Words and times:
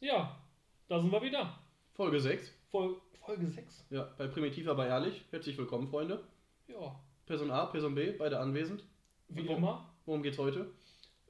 Ja, 0.00 0.36
da 0.88 1.00
sind 1.00 1.12
wir 1.12 1.22
wieder. 1.22 1.58
Folge 1.94 2.20
6. 2.20 2.52
Fol 2.70 3.00
Folge 3.24 3.46
6. 3.46 3.84
Ja, 3.90 4.08
bei 4.16 4.26
Primitiv 4.26 4.66
aber 4.68 4.86
ehrlich. 4.86 5.24
Herzlich 5.30 5.56
willkommen, 5.58 5.88
Freunde. 5.88 6.24
Ja, 6.68 6.98
Person 7.26 7.50
A, 7.50 7.66
Person 7.66 7.94
B, 7.94 8.12
beide 8.12 8.38
anwesend. 8.38 8.82
wie 9.28 9.44
worum- 9.46 9.58
immer. 9.58 9.92
Worum 10.06 10.22
geht's 10.22 10.38
heute? 10.38 10.70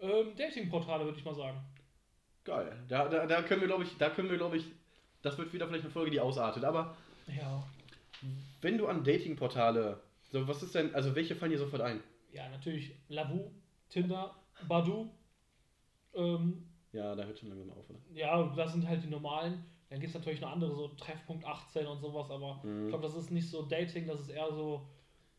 Ähm, 0.01 0.35
Datingportale 0.37 1.05
würde 1.05 1.19
ich 1.19 1.25
mal 1.25 1.35
sagen. 1.35 1.61
Geil. 2.45 2.73
Da, 2.89 3.09
da, 3.09 3.27
da 3.27 3.43
können 3.43 3.61
wir, 3.61 3.69
glaube 3.69 3.85
ich, 3.85 3.97
da 3.99 4.09
können 4.09 4.31
wir, 4.31 4.39
glaube 4.39 4.57
ich, 4.57 4.65
das 5.23 5.37
wird 5.37 5.53
wieder 5.53 5.67
vielleicht 5.67 5.85
eine 5.85 5.93
Folge, 5.93 6.11
die 6.11 6.21
ausartet. 6.21 6.65
Aber 6.65 6.97
Ja. 7.27 7.63
wenn 8.63 8.79
du 8.79 8.87
an 8.87 9.05
Datingportale, 9.05 10.01
so 10.31 10.47
was 10.49 10.63
ist 10.63 10.75
denn, 10.75 10.95
also 10.95 11.15
welche 11.15 11.35
fallen 11.37 11.53
dir 11.53 11.59
sofort 11.59 11.83
ein? 11.83 12.03
Ja, 12.33 12.49
natürlich 12.49 12.95
Lavu, 13.09 13.51
Tinder, 13.91 14.35
Badu. 14.69 15.11
Ähm, 16.15 16.67
Ja, 16.93 17.15
da 17.15 17.25
hört 17.25 17.39
schon 17.39 17.49
langsam 17.51 17.71
auf, 17.71 17.89
oder? 17.89 17.99
ja, 18.15 18.43
das 18.57 18.73
sind 18.73 18.87
halt 18.89 19.03
die 19.05 19.09
normalen. 19.09 19.65
Dann 19.89 19.99
gibt 20.01 20.11
es 20.11 20.15
natürlich 20.19 20.41
noch 20.41 20.53
andere, 20.53 20.75
so 20.75 20.89
Treffpunkt 20.89 21.45
18 21.45 21.87
und 21.87 22.01
sowas, 22.01 22.31
aber 22.31 22.61
Mhm. 22.65 22.85
ich 22.85 22.89
glaube, 22.91 23.03
das 23.03 23.17
ist 23.17 23.31
nicht 23.31 23.49
so 23.49 23.63
Dating, 23.63 24.07
das 24.07 24.21
ist 24.21 24.29
eher 24.31 24.53
so 24.53 24.87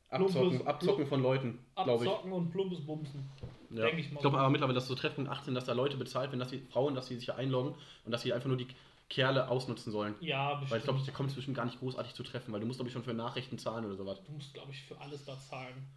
Abzocken, 0.10 0.34
Plumpes- 0.50 0.68
Abzocken 0.68 1.08
von 1.08 1.22
Leuten, 1.22 1.60
glaube 1.76 2.04
ich. 2.04 2.10
Abzocken 2.10 2.32
und 2.34 2.52
plumpes 2.52 2.86
Bumsen. 2.86 3.30
Ja. 3.70 3.86
Denke 3.86 4.02
ich 4.02 4.08
mal. 4.12 4.16
Ich 4.16 4.22
glaube 4.22 4.38
aber 4.40 4.50
mittlerweile, 4.50 4.76
dass 4.76 4.88
so 4.88 4.96
Treffpunkt 4.96 5.30
18, 5.30 5.54
dass 5.56 5.64
da 5.66 5.72
Leute 5.74 5.96
bezahlt 5.96 6.32
werden, 6.32 6.40
dass 6.42 6.50
die 6.50 6.60
Frauen, 6.60 6.96
dass 6.96 7.08
sie 7.08 7.16
sich 7.16 7.26
hier 7.26 7.36
einloggen 7.38 7.76
und 8.06 8.12
dass 8.12 8.22
sie 8.24 8.34
einfach 8.34 8.48
nur 8.50 8.58
die 8.58 8.68
Kerle 9.10 9.48
ausnutzen 9.50 9.92
sollen. 9.92 10.16
Ja, 10.20 10.52
bestimmt. 10.56 10.72
Weil 10.72 10.78
ich 10.80 10.84
glaube, 10.84 11.00
da 11.06 11.12
kommt 11.14 11.30
es 11.30 11.36
bestimmt 11.36 11.56
gar 11.56 11.66
nicht 11.66 11.80
großartig 11.80 12.14
zu 12.14 12.24
treffen, 12.24 12.52
weil 12.54 12.60
du 12.60 12.66
musst, 12.66 12.80
glaube 12.80 12.88
ich, 12.90 12.94
schon 12.94 13.04
für 13.04 13.14
Nachrichten 13.14 13.58
zahlen 13.58 13.86
oder 13.86 13.96
sowas. 13.96 14.22
du 14.24 14.32
musst, 14.34 14.54
glaube 14.54 14.72
ich, 14.72 14.82
für 14.84 15.00
alles 15.00 15.24
da 15.26 15.38
zahlen. 15.40 15.88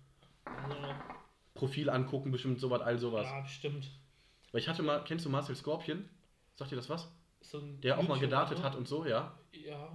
Also, 0.45 0.77
Profil 1.55 1.91
angucken, 1.91 2.31
bestimmt 2.31 2.61
sowas, 2.61 2.83
all 2.83 2.99
sowas. 2.99 3.27
ja, 3.27 3.41
bestimmt. 3.41 3.89
Weil 4.55 4.61
ich 4.61 4.69
hatte 4.69 4.85
mal, 4.85 5.03
kennst 5.03 5.25
du 5.27 5.31
Marcel 5.31 5.57
Scorpion? 5.57 6.09
Sagt 6.55 6.71
dir 6.71 6.77
das 6.77 6.89
was? 6.89 7.11
So 7.41 7.61
Der 7.83 7.99
auch 7.99 8.07
mal 8.07 8.21
gedartet 8.21 8.63
hat 8.63 8.77
und 8.77 8.87
so, 8.87 9.05
ja. 9.05 9.37
Ja. 9.51 9.93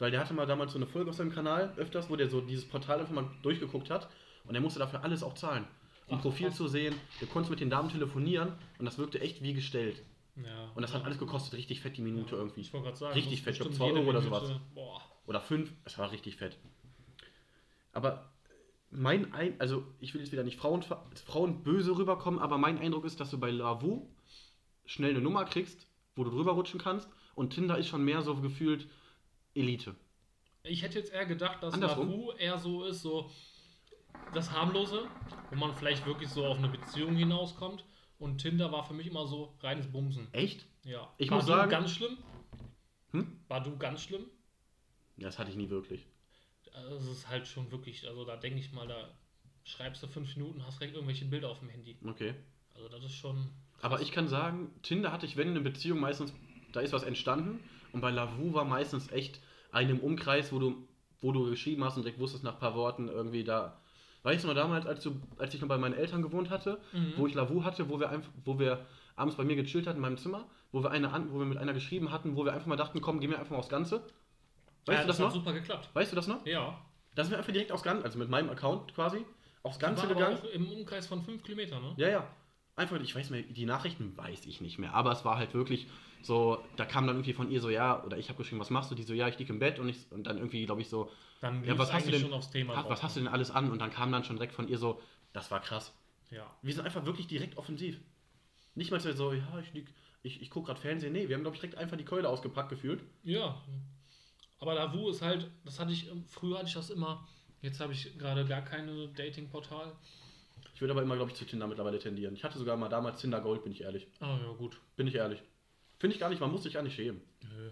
Weil 0.00 0.10
der 0.10 0.18
hatte 0.18 0.34
mal 0.34 0.46
damals 0.46 0.72
so 0.72 0.78
eine 0.78 0.86
Folge 0.88 1.10
auf 1.10 1.16
seinem 1.16 1.30
Kanal, 1.30 1.72
öfters, 1.76 2.10
wo 2.10 2.16
der 2.16 2.28
so 2.28 2.40
dieses 2.40 2.66
Portal 2.66 2.98
einfach 2.98 3.14
mal 3.14 3.30
durchgeguckt 3.42 3.88
hat 3.88 4.08
und 4.46 4.56
er 4.56 4.60
musste 4.60 4.80
dafür 4.80 5.04
alles 5.04 5.22
auch 5.22 5.34
zahlen. 5.34 5.64
Um 6.08 6.18
Ach, 6.18 6.22
Profil 6.22 6.48
krass. 6.48 6.56
zu 6.56 6.66
sehen, 6.66 6.96
du 7.20 7.26
konntest 7.26 7.50
mit 7.52 7.60
den 7.60 7.70
Damen 7.70 7.88
telefonieren 7.88 8.52
und 8.80 8.84
das 8.84 8.98
wirkte 8.98 9.20
echt 9.20 9.44
wie 9.44 9.54
gestellt. 9.54 10.02
ja. 10.34 10.72
Und 10.74 10.82
das 10.82 10.92
hat 10.92 11.04
alles 11.04 11.20
gekostet, 11.20 11.54
richtig 11.54 11.80
fett 11.80 11.96
die 11.96 12.02
Minute 12.02 12.34
irgendwie. 12.34 12.62
Ich 12.62 12.72
wollte 12.72 12.86
gerade 12.86 12.98
sagen, 12.98 13.14
Richtig 13.14 13.42
fett, 13.42 13.52
ich 13.52 13.60
glaub, 13.60 13.68
bestimmt 13.68 13.76
zwei 13.92 13.96
jede 13.96 14.00
Euro 14.00 14.10
oder 14.10 14.22
sowas. 14.22 14.52
Boah. 14.74 15.00
Oder 15.26 15.40
fünf, 15.40 15.72
es 15.84 15.96
war 15.98 16.10
richtig 16.10 16.34
fett. 16.34 16.58
Aber 17.92 18.29
mein 18.90 19.32
ein, 19.32 19.58
also 19.60 19.84
ich 20.00 20.14
will 20.14 20.20
jetzt 20.20 20.32
wieder 20.32 20.42
nicht 20.44 20.58
Frauen, 20.58 20.82
Frauen 20.82 21.62
böse 21.62 21.96
rüberkommen, 21.96 22.40
aber 22.40 22.58
mein 22.58 22.78
Eindruck 22.78 23.04
ist, 23.04 23.20
dass 23.20 23.30
du 23.30 23.38
bei 23.38 23.50
Lavu 23.50 24.08
schnell 24.84 25.10
eine 25.10 25.20
Nummer 25.20 25.44
kriegst, 25.44 25.86
wo 26.16 26.24
du 26.24 26.30
drüber 26.30 26.52
rutschen 26.52 26.80
kannst 26.80 27.08
und 27.34 27.50
Tinder 27.54 27.78
ist 27.78 27.88
schon 27.88 28.04
mehr 28.04 28.22
so 28.22 28.34
gefühlt 28.36 28.88
Elite. 29.54 29.94
Ich 30.64 30.82
hätte 30.82 30.98
jetzt 30.98 31.12
eher 31.12 31.26
gedacht, 31.26 31.62
dass? 31.62 31.76
Lavu 31.76 32.32
eher 32.32 32.58
so 32.58 32.84
ist, 32.84 33.02
so 33.02 33.30
das 34.34 34.50
harmlose, 34.52 35.06
wo 35.50 35.56
man 35.56 35.74
vielleicht 35.74 36.04
wirklich 36.06 36.28
so 36.28 36.44
auf 36.44 36.58
eine 36.58 36.68
Beziehung 36.68 37.14
hinauskommt. 37.16 37.84
Und 38.18 38.38
Tinder 38.38 38.70
war 38.70 38.84
für 38.84 38.92
mich 38.92 39.06
immer 39.06 39.26
so 39.26 39.54
reines 39.60 39.90
Bumsen. 39.90 40.28
Echt? 40.32 40.66
Ja. 40.84 41.10
Ich 41.16 41.30
war 41.30 41.38
muss 41.38 41.46
du 41.46 41.52
sagen- 41.52 41.70
ganz 41.70 41.90
schlimm? 41.92 42.18
Hm? 43.12 43.40
War 43.48 43.62
du 43.62 43.76
ganz 43.78 44.02
schlimm? 44.02 44.26
Ja, 45.16 45.26
Das 45.28 45.38
hatte 45.38 45.50
ich 45.50 45.56
nie 45.56 45.70
wirklich. 45.70 46.06
Also 46.74 46.96
es 46.96 47.06
ist 47.18 47.28
halt 47.28 47.46
schon 47.46 47.70
wirklich, 47.70 48.06
also 48.08 48.24
da 48.24 48.36
denke 48.36 48.58
ich 48.60 48.72
mal, 48.72 48.86
da 48.86 49.08
schreibst 49.64 50.02
du 50.02 50.06
fünf 50.06 50.34
Minuten, 50.36 50.64
hast 50.66 50.80
direkt 50.80 50.94
irgendwelche 50.94 51.24
Bilder 51.24 51.48
auf 51.50 51.58
dem 51.60 51.68
Handy. 51.68 51.96
Okay. 52.06 52.34
Also 52.74 52.88
das 52.88 53.04
ist 53.04 53.14
schon. 53.14 53.48
Aber 53.82 54.00
ich 54.00 54.12
kann 54.12 54.28
sagen, 54.28 54.70
Tinder 54.82 55.12
hatte 55.12 55.26
ich, 55.26 55.36
wenn 55.36 55.48
eine 55.48 55.60
Beziehung 55.60 56.00
meistens, 56.00 56.32
da 56.72 56.80
ist 56.80 56.92
was 56.92 57.02
entstanden. 57.02 57.60
Und 57.92 58.00
bei 58.00 58.10
Lavu 58.10 58.52
war 58.54 58.64
meistens 58.64 59.10
echt 59.10 59.40
eine 59.72 59.92
im 59.92 60.00
Umkreis, 60.00 60.52
wo 60.52 60.58
du, 60.58 60.86
wo 61.20 61.32
du 61.32 61.48
geschrieben 61.50 61.84
hast 61.84 61.96
und 61.96 62.04
direkt 62.04 62.20
wusstest 62.20 62.44
nach 62.44 62.54
ein 62.54 62.58
paar 62.60 62.74
Worten 62.74 63.08
irgendwie 63.08 63.44
da. 63.44 63.80
Weißt 64.22 64.44
du 64.44 64.48
noch 64.48 64.54
damals, 64.54 64.86
als, 64.86 65.02
du, 65.02 65.18
als 65.38 65.54
ich 65.54 65.60
noch 65.60 65.68
bei 65.68 65.78
meinen 65.78 65.94
Eltern 65.94 66.22
gewohnt 66.22 66.50
hatte, 66.50 66.80
Mhm. 66.92 67.14
wo 67.16 67.26
ich 67.26 67.34
Lavu 67.34 67.64
hatte, 67.64 67.88
wo 67.88 67.98
wir 67.98 68.10
einfach, 68.10 68.30
wo 68.44 68.58
wir 68.58 68.86
abends 69.16 69.36
bei 69.36 69.44
mir 69.44 69.56
gechillt 69.56 69.86
hatten 69.86 69.96
in 69.96 70.02
meinem 70.02 70.18
Zimmer, 70.18 70.46
wo 70.72 70.82
wir 70.82 70.90
eine 70.90 71.10
wo 71.30 71.38
wir 71.38 71.46
mit 71.46 71.58
einer 71.58 71.72
geschrieben 71.72 72.10
hatten, 72.12 72.36
wo 72.36 72.44
wir 72.44 72.52
einfach 72.52 72.66
mal 72.66 72.76
dachten, 72.76 73.00
komm, 73.00 73.20
gehen 73.20 73.30
wir 73.30 73.38
einfach 73.38 73.52
mal 73.52 73.58
aufs 73.58 73.68
Ganze. 73.70 74.02
Weißt 74.86 74.98
ja, 74.98 75.02
du 75.02 75.08
das 75.08 75.18
hat 75.18 75.26
noch? 75.26 75.32
super 75.34 75.52
geklappt. 75.52 75.90
Weißt 75.94 76.12
du 76.12 76.16
das 76.16 76.26
noch? 76.26 76.44
Ja. 76.46 76.80
Da 77.14 77.24
sind 77.24 77.32
wir 77.32 77.38
einfach 77.38 77.52
direkt 77.52 77.72
aufs 77.72 77.82
Ganze, 77.82 78.04
also 78.04 78.18
mit 78.18 78.28
meinem 78.28 78.50
Account 78.50 78.94
quasi, 78.94 79.24
aufs 79.62 79.78
Ganze 79.78 80.06
gegangen. 80.06 80.36
auch 80.38 80.44
im 80.44 80.70
Umkreis 80.70 81.06
von 81.06 81.22
fünf 81.22 81.42
Kilometern, 81.42 81.82
ne? 81.82 81.94
Ja, 81.96 82.08
ja. 82.08 82.26
Einfach, 82.76 82.98
ich 83.00 83.14
weiß 83.14 83.30
mehr, 83.30 83.42
die 83.42 83.66
Nachrichten 83.66 84.16
weiß 84.16 84.46
ich 84.46 84.60
nicht 84.60 84.78
mehr, 84.78 84.94
aber 84.94 85.12
es 85.12 85.24
war 85.24 85.36
halt 85.36 85.52
wirklich 85.54 85.86
so, 86.22 86.62
da 86.76 86.84
kam 86.86 87.06
dann 87.06 87.16
irgendwie 87.16 87.32
von 87.32 87.50
ihr 87.50 87.60
so, 87.60 87.68
ja, 87.68 88.02
oder 88.04 88.16
ich 88.16 88.28
habe 88.28 88.38
geschrieben, 88.38 88.60
was 88.60 88.70
machst 88.70 88.90
du? 88.90 88.94
Die 88.94 89.02
so, 89.02 89.12
ja, 89.12 89.28
ich 89.28 89.38
liege 89.38 89.52
im 89.52 89.58
Bett 89.58 89.78
und, 89.78 89.88
ich, 89.88 90.06
und 90.10 90.24
dann 90.24 90.38
irgendwie, 90.38 90.64
glaube 90.64 90.80
ich, 90.80 90.88
so, 90.88 91.10
Dann 91.40 91.64
ja, 91.64 91.76
was 91.76 91.92
hast 91.92 92.06
du 92.06 92.10
denn, 92.10 92.20
schon 92.20 92.32
aufs 92.32 92.50
Thema 92.50 92.76
ha- 92.76 92.82
drauf. 92.82 92.90
was 92.92 93.02
hast 93.02 93.16
du 93.16 93.20
denn 93.20 93.28
alles 93.28 93.50
an? 93.50 93.70
Und 93.70 93.80
dann 93.80 93.90
kam 93.90 94.12
dann 94.12 94.24
schon 94.24 94.36
direkt 94.36 94.54
von 94.54 94.68
ihr 94.68 94.78
so, 94.78 95.00
das 95.32 95.50
war 95.50 95.60
krass. 95.60 95.92
Ja. 96.30 96.46
Wir 96.62 96.72
sind 96.72 96.84
einfach 96.86 97.04
wirklich 97.04 97.26
direkt 97.26 97.58
offensiv. 97.58 98.00
Nicht 98.74 98.92
mal 98.92 99.00
so, 99.00 99.32
ja, 99.32 99.58
ich, 99.58 99.72
lieg, 99.74 99.92
ich, 100.22 100.40
ich 100.40 100.48
gucke 100.50 100.66
gerade 100.68 100.80
Fernsehen. 100.80 101.12
Nee, 101.12 101.28
wir 101.28 101.36
haben, 101.36 101.42
glaube 101.42 101.56
ich, 101.56 101.60
direkt 101.60 101.76
einfach 101.78 101.96
die 101.96 102.04
Keule 102.04 102.28
ausgepackt 102.28 102.70
gefühlt. 102.70 103.02
Ja. 103.24 103.60
Aber 104.60 104.74
Lavu 104.74 105.08
ist 105.10 105.22
halt, 105.22 105.50
das 105.64 105.80
hatte 105.80 105.92
ich, 105.92 106.10
früher 106.28 106.58
hatte 106.58 106.68
ich 106.68 106.74
das 106.74 106.90
immer, 106.90 107.26
jetzt 107.62 107.80
habe 107.80 107.92
ich 107.92 108.16
gerade 108.18 108.44
gar 108.44 108.62
keine 108.62 109.08
Dating-Portal. 109.08 109.92
Ich 110.74 110.80
würde 110.80 110.92
aber 110.92 111.02
immer, 111.02 111.16
glaube 111.16 111.30
ich, 111.30 111.36
zu 111.36 111.44
Tinder 111.46 111.66
mittlerweile 111.66 111.98
tendieren. 111.98 112.34
Ich 112.34 112.44
hatte 112.44 112.58
sogar 112.58 112.76
mal 112.76 112.88
damals 112.88 113.20
Tinder 113.20 113.40
Gold, 113.40 113.62
bin 113.64 113.72
ich 113.72 113.80
ehrlich. 113.82 114.06
Ah 114.20 114.38
ja, 114.42 114.52
gut. 114.52 114.78
Bin 114.96 115.06
ich 115.06 115.14
ehrlich. 115.14 115.42
Finde 115.98 116.14
ich 116.14 116.20
gar 116.20 116.28
nicht, 116.30 116.40
man 116.40 116.50
muss 116.50 116.62
sich 116.62 116.72
gar 116.74 116.82
nicht 116.82 116.94
schämen. 116.94 117.20
Nö. 117.42 117.70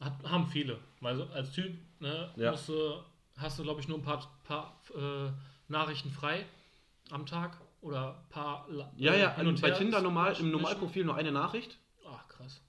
Hat, 0.00 0.22
haben 0.24 0.46
viele. 0.46 0.78
Weil 1.00 1.16
so 1.16 1.24
als 1.24 1.52
Typ, 1.52 1.74
ne, 2.00 2.32
Ja. 2.36 2.50
musst 2.52 2.70
hast 3.36 3.58
du, 3.58 3.62
glaube 3.62 3.80
ich, 3.80 3.88
nur 3.88 3.98
ein 3.98 4.02
paar, 4.02 4.30
paar 4.44 4.80
äh, 4.94 5.30
Nachrichten 5.68 6.10
frei 6.10 6.46
am 7.10 7.24
Tag 7.26 7.58
oder 7.80 8.18
ein 8.18 8.28
paar 8.30 8.66
La- 8.70 8.92
Ja, 8.96 9.12
äh, 9.14 9.20
ja, 9.20 9.36
hin 9.36 9.46
und 9.46 9.60
bei 9.60 9.70
Tinder 9.70 10.00
normal, 10.02 10.36
im 10.38 10.50
Normalprofil 10.50 11.04
nur 11.04 11.16
eine 11.16 11.32
Nachricht. 11.32 11.78
Ach, 12.06 12.26
krass. 12.28 12.62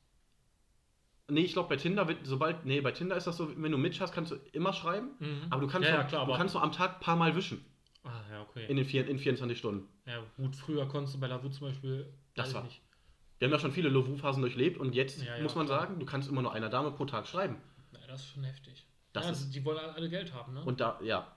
Nee, 1.31 1.41
ich 1.41 1.53
glaube 1.53 1.69
bei 1.69 1.77
Tinder, 1.77 2.07
wird, 2.07 2.19
sobald, 2.25 2.65
nee, 2.65 2.81
bei 2.81 2.91
Tinder 2.91 3.15
ist 3.15 3.25
das 3.25 3.37
so, 3.37 3.49
wenn 3.61 3.71
du 3.71 3.77
Mitch 3.77 3.99
hast, 4.01 4.11
kannst 4.13 4.31
du 4.31 4.35
immer 4.51 4.73
schreiben, 4.73 5.11
Mhm. 5.19 5.47
aber 5.49 5.61
du 5.61 5.67
kannst, 5.67 5.87
ja, 5.87 5.95
nur, 5.95 6.01
ja, 6.03 6.07
klar, 6.07 6.25
du 6.25 6.31
aber, 6.31 6.37
kannst 6.37 6.53
nur 6.55 6.63
am 6.63 6.71
Tag 6.71 6.95
ein 6.95 6.99
paar 6.99 7.15
Mal 7.15 7.35
wischen 7.35 7.63
ah, 8.03 8.09
ja, 8.29 8.41
okay. 8.41 8.65
in 8.67 8.75
den 8.75 8.85
vier, 8.85 9.07
in 9.07 9.17
24 9.17 9.57
Stunden. 9.57 9.87
ja, 10.05 10.21
gut, 10.37 10.55
früher 10.55 10.85
konntest 10.87 11.15
du 11.15 11.19
bei 11.19 11.27
Lavu 11.27 11.49
zum 11.49 11.67
Beispiel, 11.67 12.13
Das 12.35 12.53
war- 12.53 12.63
nicht. 12.63 12.81
Wir 13.39 13.47
haben 13.47 13.53
ja 13.53 13.59
schon 13.59 13.71
viele 13.71 13.89
Lovu-Phasen 13.89 14.41
durchlebt 14.41 14.77
und 14.77 14.93
jetzt 14.93 15.23
Ja, 15.23 15.39
muss 15.41 15.55
man 15.55 15.65
klar. 15.65 15.79
sagen, 15.81 15.99
du 15.99 16.05
kannst 16.05 16.29
immer 16.29 16.41
nur 16.43 16.53
einer 16.53 16.69
Dame 16.69 16.91
pro 16.91 17.05
Tag 17.05 17.25
schreiben. 17.25 17.57
Ja, 17.91 17.99
das 18.07 18.21
ist 18.21 18.27
schon 18.33 18.43
heftig. 18.43 18.85
Das 19.13 19.25
ja, 19.25 19.31
ist- 19.31 19.51
die 19.55 19.65
wollen 19.65 19.79
alle 19.79 20.09
Geld 20.09 20.31
haben, 20.33 20.53
ne? 20.53 20.63
Und 20.63 20.79
da, 20.79 20.99
ja, 21.01 21.27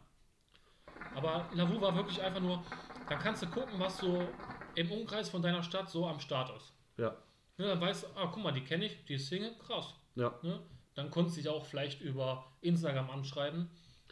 Aber 1.14 1.48
Lavu 1.54 1.80
war 1.80 1.94
wirklich 1.94 2.20
einfach 2.20 2.40
nur, 2.40 2.62
da 3.08 3.16
kannst 3.16 3.42
du 3.42 3.46
gucken, 3.46 3.78
was 3.78 3.98
so 3.98 4.28
im 4.74 4.90
Umkreis 4.90 5.28
von 5.30 5.40
deiner 5.42 5.62
Stadt 5.62 5.88
so 5.88 6.06
am 6.06 6.18
Start 6.20 6.54
ist. 6.56 6.72
ja, 6.96 7.14
Ne, 7.56 7.66
dann 7.66 7.80
weißt 7.80 8.04
du, 8.04 8.06
ah, 8.16 8.26
guck 8.32 8.42
mal, 8.42 8.52
die 8.52 8.62
kenne 8.62 8.86
ich, 8.86 9.04
die 9.06 9.14
ist 9.14 9.28
Single, 9.28 9.52
krass. 9.64 9.94
ja. 10.16 10.34
Ne? 10.42 10.60
Dann 10.94 11.10
konntest 11.10 11.36
du 11.36 11.40
dich 11.42 11.48
auch 11.50 11.64
vielleicht 11.64 12.00
über 12.00 12.44
Instagram 12.60 13.10
anschreiben. 13.10 13.68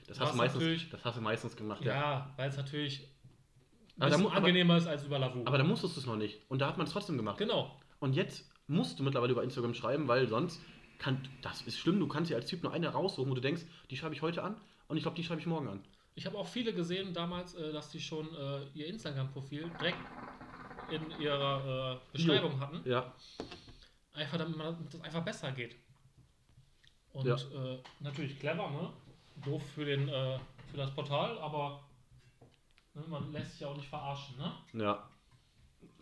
Das 0.09 0.19
hast, 0.19 0.33
du 0.33 0.37
meistens, 0.37 0.91
das 0.91 1.05
hast 1.05 1.17
du 1.17 1.21
meistens 1.21 1.57
gemacht, 1.57 1.85
Ja, 1.85 1.95
ja. 1.95 2.35
weil 2.37 2.49
es 2.49 2.57
natürlich 2.57 3.01
ein 3.97 4.03
Aber 4.03 4.11
da 4.11 4.17
bisschen 4.17 4.27
aber- 4.27 4.37
angenehmer 4.37 4.77
ist 4.77 4.87
als 4.89 5.05
über 5.05 5.19
Lavu. 5.19 5.43
Aber 5.45 5.59
da 5.59 5.65
musstest 5.65 5.97
du 5.97 6.01
es 6.01 6.07
noch 6.07 6.17
nicht. 6.17 6.41
Und 6.49 6.59
da 6.61 6.67
hat 6.69 6.79
man 6.79 6.87
es 6.87 6.93
trotzdem 6.93 7.17
gemacht. 7.17 7.39
genau. 7.39 7.81
Und 8.01 8.15
jetzt 8.15 8.51
musst 8.67 8.99
du 8.99 9.05
mittlerweile 9.05 9.33
über 9.33 9.45
Instagram 9.45 9.75
schreiben, 9.75 10.09
weil 10.09 10.27
sonst 10.29 10.61
kann, 10.99 11.29
das 11.43 11.63
ist 11.63 11.79
schlimm, 11.79 12.01
du 12.01 12.09
kannst 12.09 12.31
dir 12.31 12.37
als 12.37 12.47
Typ 12.47 12.63
nur 12.65 12.73
eine 12.73 12.89
raussuchen, 12.89 13.31
wo 13.31 13.35
du 13.35 13.41
denkst, 13.41 13.63
die 13.91 13.97
schreibe 13.97 14.15
ich 14.15 14.23
heute 14.23 14.43
an 14.43 14.57
und 14.89 14.97
ich 14.97 15.03
glaube, 15.05 15.17
die 15.17 15.23
schreibe 15.25 15.41
ich 15.41 15.47
morgen 15.47 15.69
an. 15.69 15.85
Ich 16.15 16.27
habe 16.27 16.37
auch 16.37 16.47
viele 16.49 16.75
gesehen 16.75 17.15
damals, 17.15 17.55
äh, 17.55 17.73
dass 17.73 17.91
die 17.91 18.01
schon 18.01 18.27
äh, 18.35 18.65
ihr 18.75 18.87
Instagram-Profil 18.89 19.71
direkt 19.81 19.99
in 20.93 21.21
ihrer 21.21 21.95
äh, 21.95 21.99
Beschreibung 22.13 22.61
hatten. 22.61 22.89
Ja, 22.89 23.13
Einfach 24.15 24.37
damit 24.37 24.59
das 24.93 25.01
einfach 25.01 25.25
besser 25.25 25.53
geht. 25.53 25.77
Und 27.15 27.27
Ja. 27.27 27.35
äh, 27.37 27.83
natürlich 28.01 28.39
clever, 28.39 28.71
ne? 28.71 28.93
Doof 29.45 29.63
für, 29.75 29.85
den, 29.87 30.09
äh, 30.09 30.39
für 30.71 30.77
das 30.77 30.91
Portal, 30.95 31.39
aber 31.39 31.83
ne, 32.95 33.03
man 33.09 33.33
lässt 33.33 33.53
sich 33.59 33.65
auch 33.67 33.75
nicht 33.77 33.89
verarschen, 33.89 34.37
ne? 34.37 34.53
ja. 34.85 35.09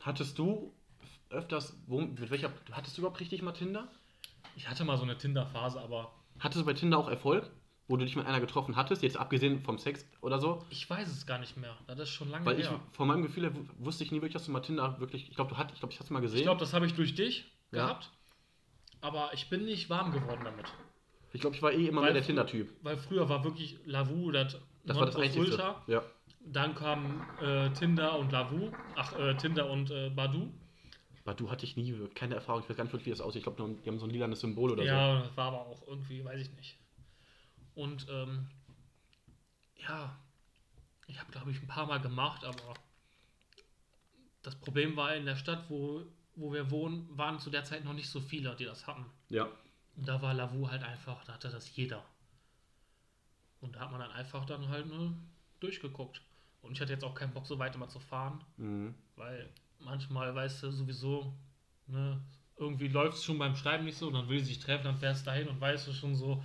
Hattest 0.01 0.39
du 0.39 0.75
öfters, 1.31 1.77
wo, 1.87 2.01
mit 2.01 2.31
welcher, 2.31 2.53
hattest 2.73 2.97
du 2.97 3.03
überhaupt 3.03 3.21
richtig 3.21 3.43
mal 3.43 3.53
Tinder? 3.53 3.89
Ich 4.57 4.69
hatte 4.69 4.85
mal 4.85 4.97
so 4.97 5.05
eine 5.05 5.17
Tinder-Phase, 5.17 5.81
aber 5.81 6.13
Hattest 6.41 6.63
du 6.63 6.67
bei 6.67 6.73
Tinder 6.75 6.99
auch 6.99 7.09
Erfolg, 7.09 7.49
wo 7.91 7.97
du 7.97 8.05
dich 8.05 8.15
mit 8.15 8.25
einer 8.25 8.39
getroffen 8.41 8.77
hattest, 8.77 9.03
jetzt 9.03 9.17
abgesehen 9.17 9.63
vom 9.63 9.77
Sex 9.79 10.07
oder 10.23 10.39
so? 10.39 10.65
ich 10.71 10.89
weiß 10.89 11.09
es 11.09 11.27
gar 11.27 11.39
nicht 11.41 11.57
mehr. 11.57 11.77
Das 11.89 11.99
ist 11.99 12.11
schon 12.11 12.31
lange 12.31 12.47
Weil 12.47 12.61
ich, 12.61 12.71
her. 12.71 12.81
von 12.93 13.09
meinem 13.09 13.23
Gefühl 13.23 13.43
her, 13.45 13.55
wu- 13.55 13.67
wusste 13.85 14.05
ich 14.05 14.13
nie 14.13 14.19
wirklich, 14.19 14.33
dass 14.35 14.47
du 14.47 14.53
mal 14.53 14.61
Tinder 14.61 14.99
wirklich, 15.01 15.29
ich 15.29 15.35
glaube, 15.35 15.51
du 15.51 15.57
hattest, 15.59 15.75
ich 15.75 15.81
glaube, 15.81 15.93
ich 15.93 15.99
hatte 15.99 16.07
es 16.07 16.11
mal 16.11 16.21
gesehen. 16.21 16.39
Ich 16.39 16.45
glaube, 16.45 16.61
das 16.61 16.73
habe 16.73 16.87
ich 16.87 16.95
durch 16.95 17.15
dich 17.17 17.45
Ja. 17.73 17.87
gehabt, 17.87 18.11
aber 19.01 19.31
ich 19.35 19.49
bin 19.51 19.65
nicht 19.65 19.91
warm 19.91 20.13
geworden 20.13 20.43
damit. 20.45 20.67
ich, 21.33 21.41
glaube, 21.41 21.57
ich 21.57 21.63
war 21.63 21.73
eh 21.73 21.87
immer 21.89 22.01
Weil 22.03 22.13
mehr 22.13 22.15
der 22.15 22.23
Tinder-Typ. 22.23 22.73
Weil 22.83 22.97
früher 22.97 23.29
war 23.29 23.43
wirklich 23.45 23.79
Lavu 23.87 24.31
das, 24.31 24.57
Das 24.85 24.97
war 24.97 25.07
das. 25.07 25.17
Einzige. 25.17 25.75
Ja. 25.89 26.03
Dann 26.47 26.75
kam 26.77 27.23
äh, 27.43 27.71
Tinder 27.71 28.19
und 28.19 28.31
Lavu, 28.33 28.71
ach, 28.97 29.19
äh, 29.19 29.35
Tinder 29.37 29.69
und 29.69 29.91
äh, 29.91 30.11
Badu. 30.11 30.49
Badu 31.25 31.51
hatte 31.51 31.67
ich 31.67 31.77
nie, 31.77 31.93
keine 32.15 32.37
Erfahrung, 32.37 32.63
ich 32.63 32.71
weiß 32.71 32.77
gar 32.77 32.85
nicht, 32.85 33.05
wie 33.07 33.11
das 33.11 33.21
aussieht. 33.21 33.41
Ich 33.41 33.45
glaube, 33.55 33.77
die 33.85 33.89
haben 33.91 33.99
so 33.99 34.07
ein 34.07 34.11
lilanes 34.11 34.41
Symbol 34.41 34.71
oder 34.71 34.83
so. 34.83 34.89
Ja, 34.89 35.21
das 35.21 35.37
war 35.37 35.49
aber 35.49 35.67
auch 35.67 35.87
irgendwie, 35.87 36.25
weiß 36.25 36.41
ich 36.41 36.51
nicht. 36.57 36.79
Und 37.75 38.07
ähm, 38.11 38.49
ja, 39.77 40.19
ich 41.07 41.19
habe, 41.19 41.31
glaube 41.33 41.51
ich, 41.51 41.61
ein 41.61 41.67
paar 41.67 41.87
Mal 41.87 42.01
gemacht, 42.01 42.45
aber 42.45 42.75
das 44.43 44.57
Problem 44.57 44.97
war 44.97 45.15
in 45.15 45.27
der 45.27 45.37
Stadt, 45.37 45.69
wo, 45.69 46.03
wo 46.35 46.53
wir 46.53 46.71
wohnen, 46.71 47.07
waren 47.17 47.39
zu 47.39 47.51
der 47.51 47.65
Zeit 47.65 47.85
noch 47.85 47.93
nicht 47.93 48.09
so 48.09 48.21
viele, 48.21 48.55
die 48.57 48.65
das 48.65 48.87
hatten. 48.87 49.07
Ja. 49.29 49.49
Und 49.97 50.09
da 50.09 50.23
war 50.23 50.35
Lavu 50.35 50.69
halt 50.69 50.83
einfach, 50.83 51.25
da 51.25 51.35
hatte 51.35 51.51
das 51.51 51.75
jeder. 51.77 52.05
Und 53.61 53.77
da 53.77 53.81
hat 53.81 53.91
man 53.91 54.01
dann 54.01 54.13
einfach 54.13 54.47
dann 54.47 54.69
halt 54.69 54.87
ne, 54.87 55.15
durchgeguckt. 55.61 56.23
Und 56.63 56.73
ich 56.73 56.81
hatte 56.81 56.93
jetzt 56.93 57.05
auch 57.05 57.15
keinen 57.15 57.33
Bock, 57.33 57.47
so 57.47 57.59
weit 57.59 57.75
immer 57.75 57.89
zu 57.89 58.01
fahren, 58.01 58.43
Mhm. 58.57 58.95
weil 59.17 59.51
manchmal, 59.79 60.35
weißt 60.35 60.63
du, 60.63 60.71
sowieso, 60.71 61.35
ne, 61.87 62.21
irgendwie 62.57 62.89
läuft 62.89 63.17
es 63.17 63.25
schon 63.25 63.39
beim 63.39 63.57
Schreiben 63.57 63.85
nicht 63.85 63.97
so, 63.97 64.09
und 64.09 64.15
dann 64.15 64.29
will 64.29 64.41
sie 64.41 64.47
sich 64.55 64.59
treffen, 64.59 64.85
dann 64.85 64.99
fährst 64.99 65.23
du 65.23 65.31
dahin 65.31 65.49
und 65.49 65.61
weißt 65.61 65.89
du 65.89 65.93
schon 65.93 66.15
so, 66.15 66.43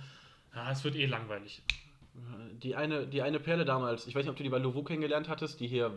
ja, 0.56 0.70
es 0.70 0.82
wird 0.82 0.96
eh 0.96 1.06
langweilig. 1.06 1.62
Die 2.62 2.74
eine, 2.74 3.06
die 3.06 3.20
eine 3.20 3.38
Perle 3.38 3.66
damals, 3.66 4.06
ich 4.06 4.14
weiß 4.14 4.24
nicht, 4.24 4.30
ob 4.30 4.36
du 4.36 4.42
die 4.42 4.48
bei 4.48 4.58
Lovo 4.58 4.82
kennengelernt 4.82 5.28
hattest, 5.28 5.60
die 5.60 5.68
hier 5.68 5.92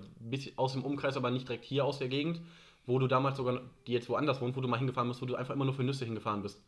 aus 0.58 0.74
dem 0.74 0.84
Umkreis, 0.84 1.16
aber 1.16 1.32
nicht 1.32 1.48
direkt 1.48 1.64
hier 1.64 1.86
aus 1.86 2.00
der 2.00 2.10
Gegend, 2.10 2.42
wo 2.86 3.00
du 3.00 3.08
damals 3.08 3.38
sogar, 3.38 3.62
die 3.88 3.94
jetzt 3.94 4.10
woanders 4.10 4.42
wohnt, 4.42 4.58
wo 4.58 4.62
du 4.62 4.68
mal 4.68 4.78
hingefahren 4.78 5.08
bist, 5.08 5.22
wo 5.22 5.26
du 5.26 5.36
einfach 5.36 5.54
immer 5.54 5.64
nur 5.64 5.74
für 5.74 5.84
Nüsse 5.84 6.04
hingefahren 6.04 6.42
bist. 6.42 6.62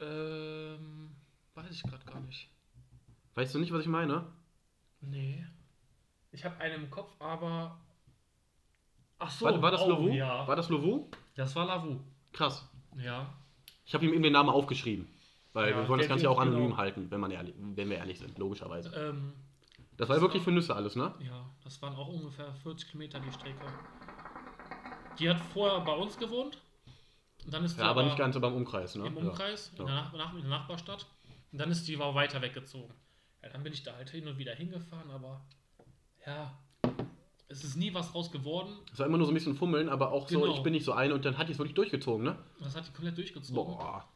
Ähm, 0.00 1.14
weiß 1.54 1.70
ich 1.70 1.82
gerade 1.82 2.04
gar 2.04 2.20
nicht. 2.20 2.50
Weißt 3.34 3.54
du 3.54 3.58
nicht, 3.58 3.72
was 3.72 3.80
ich 3.80 3.88
meine? 3.88 4.26
Nee. 5.00 5.46
Ich 6.30 6.44
habe 6.44 6.58
einen 6.60 6.84
im 6.84 6.90
Kopf, 6.90 7.10
aber. 7.18 7.78
Ach 9.18 9.30
so, 9.30 9.46
war, 9.46 9.62
war 9.62 9.70
das 9.70 9.82
oh, 9.82 9.88
Lovo? 9.88 10.08
Ja. 10.08 10.46
War 10.46 10.56
das 10.56 10.68
Lovo? 10.68 11.08
Das 11.36 11.56
war 11.56 11.64
Lavu. 11.66 12.00
Krass. 12.32 12.68
Ja. 12.98 13.32
Ich 13.86 13.94
habe 13.94 14.04
ihm 14.04 14.12
eben 14.12 14.22
den 14.22 14.32
Namen 14.32 14.50
aufgeschrieben. 14.50 15.08
Weil 15.52 15.70
Ja, 15.70 15.76
wir 15.76 15.88
wollen 15.88 15.98
das 16.00 16.08
Ganze 16.08 16.24
ja 16.24 16.30
auch 16.30 16.38
anonym 16.40 16.64
genau. 16.68 16.76
halten, 16.78 17.10
wenn, 17.10 17.20
man 17.20 17.30
ehrlich, 17.30 17.54
wenn 17.58 17.88
wir 17.90 17.96
ehrlich 17.98 18.18
sind, 18.18 18.38
logischerweise. 18.38 18.90
Ähm, 18.94 19.32
Das 19.96 20.08
war 20.08 20.16
das 20.16 20.22
wirklich 20.22 20.40
war- 20.40 20.44
für 20.44 20.52
Nüsse 20.52 20.74
alles, 20.74 20.96
ne? 20.96 21.14
ja, 21.20 21.48
das 21.62 21.80
waren 21.82 21.94
auch 21.94 22.08
ungefähr 22.08 22.54
40 22.54 22.88
Kilometer 22.90 23.20
die 23.20 23.30
Strecke. 23.32 23.60
Die 25.18 25.28
hat 25.28 25.38
vorher 25.52 25.80
bei 25.80 25.94
uns 25.94 26.16
gewohnt. 26.18 26.58
Und 27.44 27.52
dann 27.52 27.64
ist 27.64 27.78
Ja, 27.78 27.86
aber 27.90 28.04
nicht 28.04 28.16
ganz 28.16 28.34
so 28.34 28.40
beim 28.40 28.54
Umkreis, 28.54 28.94
ne? 28.94 29.06
im 29.06 29.16
Ja. 29.16 29.22
Umkreis, 29.22 29.68
in, 29.76 29.84
der 29.84 29.86
Nach 29.94 30.12
nach 30.12 30.32
in 30.34 30.40
der 30.40 30.48
Nachbarstadt. 30.50 31.06
Und 31.50 31.58
dann 31.60 31.70
ist 31.70 31.86
die 31.88 31.98
war 31.98 32.14
weiter 32.14 32.40
weggezogen. 32.40 32.94
Ja, 33.42 33.48
dann 33.50 33.62
bin 33.62 33.72
ich 33.72 33.82
da 33.82 33.94
halt 33.94 34.08
hin 34.10 34.26
und 34.28 34.38
wieder 34.38 34.54
hingefahren, 34.54 35.10
aber 35.10 35.44
ja, 36.26 36.56
es 37.48 37.64
ist 37.64 37.76
nie 37.76 37.92
was 37.92 38.12
draus 38.12 38.30
geworden. 38.30 38.72
Es 38.92 38.98
war 39.00 39.06
immer 39.06 39.18
nur 39.18 39.26
so 39.26 39.32
ein 39.32 39.34
bisschen 39.34 39.56
fummeln, 39.56 39.88
aber 39.90 40.12
auch 40.12 40.28
so, 40.28 40.40
Genau. 40.40 40.54
ich 40.54 40.62
bin 40.62 40.72
nicht 40.72 40.84
so 40.84 40.92
ein 40.92 41.12
und 41.12 41.24
dann 41.24 41.36
hat 41.36 41.48
die 41.48 41.52
es 41.52 41.58
wirklich 41.58 41.74
durchgezogen, 41.74 42.24
ne? 42.24 42.38
Das 42.60 42.74
hat 42.76 42.86
die 42.86 42.92
komplett 42.92 43.18
durchgezogen. 43.18 43.54
Boah. 43.76 44.08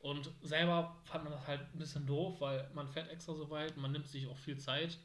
Und 0.00 0.30
selber 0.42 0.96
fand 1.04 1.24
man 1.24 1.32
das 1.32 1.46
halt 1.46 1.60
ein 1.74 1.78
bisschen 1.78 2.06
doof, 2.06 2.40
weil 2.40 2.70
man 2.74 2.88
fährt 2.88 3.10
extra 3.10 3.34
so 3.34 3.50
weit, 3.50 3.76
man 3.76 3.92
nimmt 3.92 4.08
sich 4.08 4.26
auch 4.28 4.36
viel 4.36 4.56
Zeit. 4.58 4.98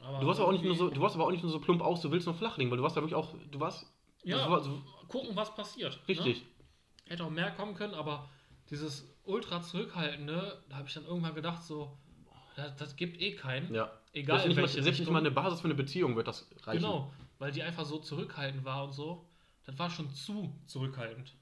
Aber 0.00 0.20
Du 0.20 0.26
warst 0.26 0.40
aber 0.40 0.48
auch 0.48 0.52
nicht 0.52 0.64
nur 0.64 0.74
so, 0.74 0.88
du 0.88 1.00
warst 1.00 1.16
aber 1.16 1.26
auch 1.26 1.30
nicht 1.30 1.42
nur 1.42 1.50
so 1.50 1.60
plump 1.60 1.80
aus, 1.82 2.00
du 2.00 2.10
willst 2.10 2.26
nur 2.26 2.34
flach 2.34 2.56
liegen, 2.56 2.70
weil 2.70 2.76
du 2.76 2.84
warst 2.84 2.96
da 2.96 3.00
wirklich 3.00 3.16
auch, 3.16 3.34
du 3.50 3.60
warst. 3.60 3.86
Ja, 4.22 4.50
war 4.50 4.60
so, 4.60 4.80
gucken, 5.08 5.34
was 5.36 5.54
passiert. 5.54 6.00
richtig. 6.08 6.42
Ne? 6.42 6.46
Hätte 7.06 7.24
auch 7.24 7.30
mehr 7.30 7.50
kommen 7.50 7.74
können, 7.74 7.94
aber 7.94 8.30
dieses 8.70 9.06
ultra 9.24 9.60
zurückhaltende, 9.60 10.62
da 10.68 10.76
habe 10.76 10.88
ich 10.88 10.94
dann 10.94 11.04
irgendwann 11.04 11.34
gedacht, 11.34 11.62
so, 11.62 11.98
das, 12.56 12.74
das 12.76 12.96
gibt 12.96 13.20
eh 13.20 13.34
keinen. 13.34 13.74
Ja. 13.74 13.90
Egal 14.12 14.38
Selbst 14.38 14.44
in 14.44 14.48
nicht, 14.48 14.56
mal, 14.56 14.62
welche 14.62 14.82
selbst 14.82 15.00
nicht 15.00 15.10
mal 15.10 15.18
eine 15.18 15.30
Basis 15.30 15.60
für 15.60 15.66
eine 15.66 15.74
Beziehung 15.74 16.16
wird 16.16 16.28
das 16.28 16.48
reichen. 16.62 16.82
Genau, 16.82 17.12
weil 17.38 17.50
die 17.50 17.62
einfach 17.62 17.84
so 17.84 17.98
zurückhaltend 17.98 18.64
war 18.64 18.84
und 18.84 18.92
so. 18.92 19.26
Das 19.64 19.78
war 19.78 19.90
schon 19.90 20.08
zu 20.10 20.54
zurückhaltend. 20.66 21.34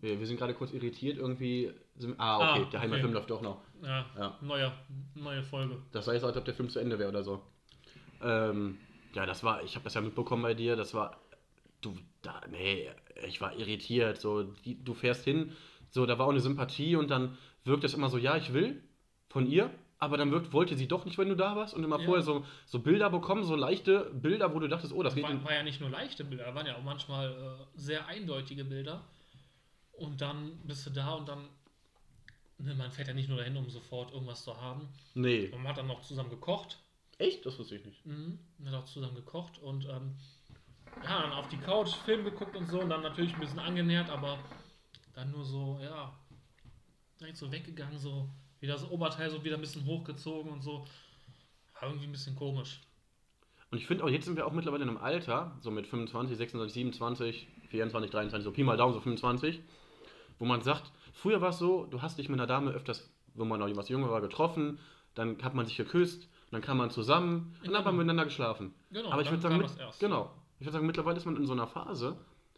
Wir, 0.00 0.18
wir 0.18 0.26
sind 0.26 0.36
gerade 0.38 0.54
kurz 0.54 0.72
irritiert, 0.72 1.18
irgendwie. 1.18 1.72
Sind, 1.96 2.14
ah, 2.18 2.36
okay, 2.36 2.46
Ah, 2.46 2.54
der 2.58 2.66
okay. 2.66 2.78
Heimatfilm 2.78 3.12
läuft 3.12 3.30
doch 3.30 3.42
noch. 3.42 3.60
Ja, 3.82 4.06
Ja. 4.16 4.38
Neue, 4.40 4.72
neue 5.14 5.42
Folge. 5.42 5.76
Das 5.92 6.06
war 6.06 6.14
jetzt, 6.14 6.24
als 6.24 6.36
ob 6.36 6.44
der 6.44 6.54
Film 6.54 6.68
zu 6.68 6.78
Ende 6.78 6.98
wäre 6.98 7.08
oder 7.08 7.22
so. 7.24 7.42
Ähm, 8.22 8.78
ja, 9.14 9.26
das 9.26 9.42
war, 9.42 9.62
ich 9.64 9.74
habe 9.74 9.84
das 9.84 9.94
ja 9.94 10.00
mitbekommen 10.00 10.42
bei 10.42 10.54
dir, 10.54 10.76
das 10.76 10.94
war, 10.94 11.20
du, 11.80 11.96
da, 12.22 12.40
nee, 12.50 12.88
ich 13.26 13.40
war 13.40 13.56
irritiert, 13.56 14.18
so, 14.20 14.42
die, 14.42 14.82
du 14.82 14.94
fährst 14.94 15.24
hin, 15.24 15.52
so, 15.90 16.04
da 16.06 16.18
war 16.18 16.26
auch 16.26 16.30
eine 16.30 16.40
Sympathie 16.40 16.96
und 16.96 17.10
dann 17.10 17.38
wirkt 17.64 17.84
es 17.84 17.94
immer 17.94 18.08
so, 18.10 18.18
ja, 18.18 18.36
ich 18.36 18.52
will 18.52 18.82
von 19.28 19.46
ihr, 19.46 19.70
aber 19.98 20.16
dann 20.16 20.30
wirkt, 20.30 20.52
wollte 20.52 20.76
sie 20.76 20.88
doch 20.88 21.04
nicht, 21.04 21.16
wenn 21.18 21.28
du 21.28 21.36
da 21.36 21.56
warst 21.56 21.74
und 21.74 21.84
immer 21.84 21.98
Ja. 22.00 22.04
vorher 22.04 22.22
so, 22.22 22.44
so 22.66 22.80
Bilder 22.80 23.08
bekommen, 23.10 23.44
so 23.44 23.56
leichte 23.56 24.10
Bilder, 24.12 24.54
wo 24.54 24.58
du 24.60 24.68
dachtest, 24.68 24.92
oh, 24.92 25.02
das 25.02 25.14
geht 25.14 25.28
in, 25.28 25.38
War, 25.38 25.44
war 25.44 25.54
ja 25.54 25.62
nicht 25.62 25.80
nur 25.80 25.90
leichte 25.90 26.24
Bilder, 26.24 26.54
waren 26.54 26.66
ja 26.66 26.76
auch 26.76 26.82
manchmal 26.84 27.30
äh, 27.30 27.78
sehr 27.78 28.06
eindeutige 28.06 28.64
Bilder. 28.64 29.04
Und 29.98 30.20
dann 30.20 30.58
bist 30.64 30.86
du 30.86 30.90
da 30.90 31.14
und 31.14 31.28
dann, 31.28 31.48
ne, 32.58 32.74
man 32.74 32.90
fährt 32.90 33.08
ja 33.08 33.14
nicht 33.14 33.28
nur 33.28 33.38
dahin, 33.38 33.56
um 33.56 33.68
sofort 33.68 34.12
irgendwas 34.12 34.44
zu 34.44 34.60
haben. 34.60 34.88
nee. 35.14 35.46
Und 35.48 35.62
man 35.62 35.68
hat 35.68 35.78
dann 35.78 35.86
noch 35.86 36.02
zusammen 36.02 36.30
gekocht. 36.30 36.78
Echt? 37.18 37.44
Das 37.44 37.58
wusste 37.58 37.76
ich 37.76 37.84
nicht. 37.84 38.06
Mhm. 38.06 38.38
Man 38.58 38.72
hat 38.72 38.82
auch 38.82 38.86
zusammen 38.86 39.16
gekocht 39.16 39.58
und 39.58 39.84
ähm, 39.86 40.14
ja, 41.02 41.22
dann 41.22 41.32
auf 41.32 41.48
die 41.48 41.56
Couch 41.58 41.94
Film 42.04 42.24
geguckt 42.24 42.56
und 42.56 42.68
so 42.68 42.80
und 42.80 42.90
dann 42.90 43.02
natürlich 43.02 43.34
ein 43.34 43.40
bisschen 43.40 43.58
angenähert, 43.58 44.08
aber 44.08 44.38
dann 45.14 45.30
nur 45.32 45.44
so, 45.44 45.80
ja, 45.82 46.16
direkt 47.20 47.36
so 47.36 47.50
weggegangen, 47.50 47.98
so 47.98 48.28
wieder 48.60 48.74
das 48.74 48.88
Oberteil 48.88 49.30
so 49.30 49.42
wieder 49.44 49.56
ein 49.56 49.60
bisschen 49.60 49.84
hochgezogen 49.84 50.52
und 50.52 50.62
so. 50.62 50.84
War 51.74 51.88
irgendwie 51.88 52.06
ein 52.06 52.12
bisschen 52.12 52.36
komisch. 52.36 52.80
Und 53.70 53.78
ich 53.78 53.86
finde 53.86 54.04
auch, 54.04 54.08
jetzt 54.08 54.24
sind 54.24 54.36
wir 54.36 54.46
auch 54.46 54.52
mittlerweile 54.52 54.84
in 54.84 54.88
einem 54.88 54.98
Alter, 54.98 55.56
so 55.60 55.70
mit 55.70 55.86
25, 55.86 56.36
26, 56.36 56.72
27, 56.74 57.48
24, 57.68 58.10
23, 58.10 58.44
so 58.44 58.52
Pi 58.52 58.62
mal 58.64 58.76
Daumen, 58.76 58.94
so 58.94 59.00
25, 59.00 59.60
wo 60.38 60.44
man 60.44 60.62
sagt, 60.62 60.92
früher 61.12 61.40
war 61.40 61.50
es 61.50 61.58
so, 61.58 61.86
du 61.86 62.02
hast 62.02 62.18
dich 62.18 62.28
mit 62.28 62.38
einer 62.38 62.46
Dame 62.46 62.70
öfters, 62.70 63.10
wo 63.34 63.44
man 63.44 63.60
noch 63.60 63.68
was 63.76 63.88
jünger 63.88 64.10
war, 64.10 64.20
getroffen, 64.20 64.78
dann 65.14 65.42
hat 65.42 65.54
man 65.54 65.66
sich 65.66 65.76
geküsst, 65.76 66.28
dann 66.50 66.60
kam 66.60 66.78
man 66.78 66.90
zusammen 66.90 67.54
und 67.60 67.68
dann 67.68 67.76
hat 67.76 67.84
man 67.84 67.94
Genau. 67.94 67.98
miteinander 68.04 68.24
geschlafen. 68.24 68.74
Genau, 68.90 69.10
Aber 69.10 69.22
ich 69.22 69.30
würde 69.30 69.42
sagen, 69.42 69.58
mit, 69.58 69.70
genau, 69.98 70.30
ich 70.58 70.66
würde 70.66 70.72
sagen, 70.72 70.86
mittlerweile 70.86 71.16
ist 71.16 71.24
man 71.26 71.36
in 71.36 71.46
so 71.46 71.52
einer 71.52 71.66
Phase, 71.66 72.16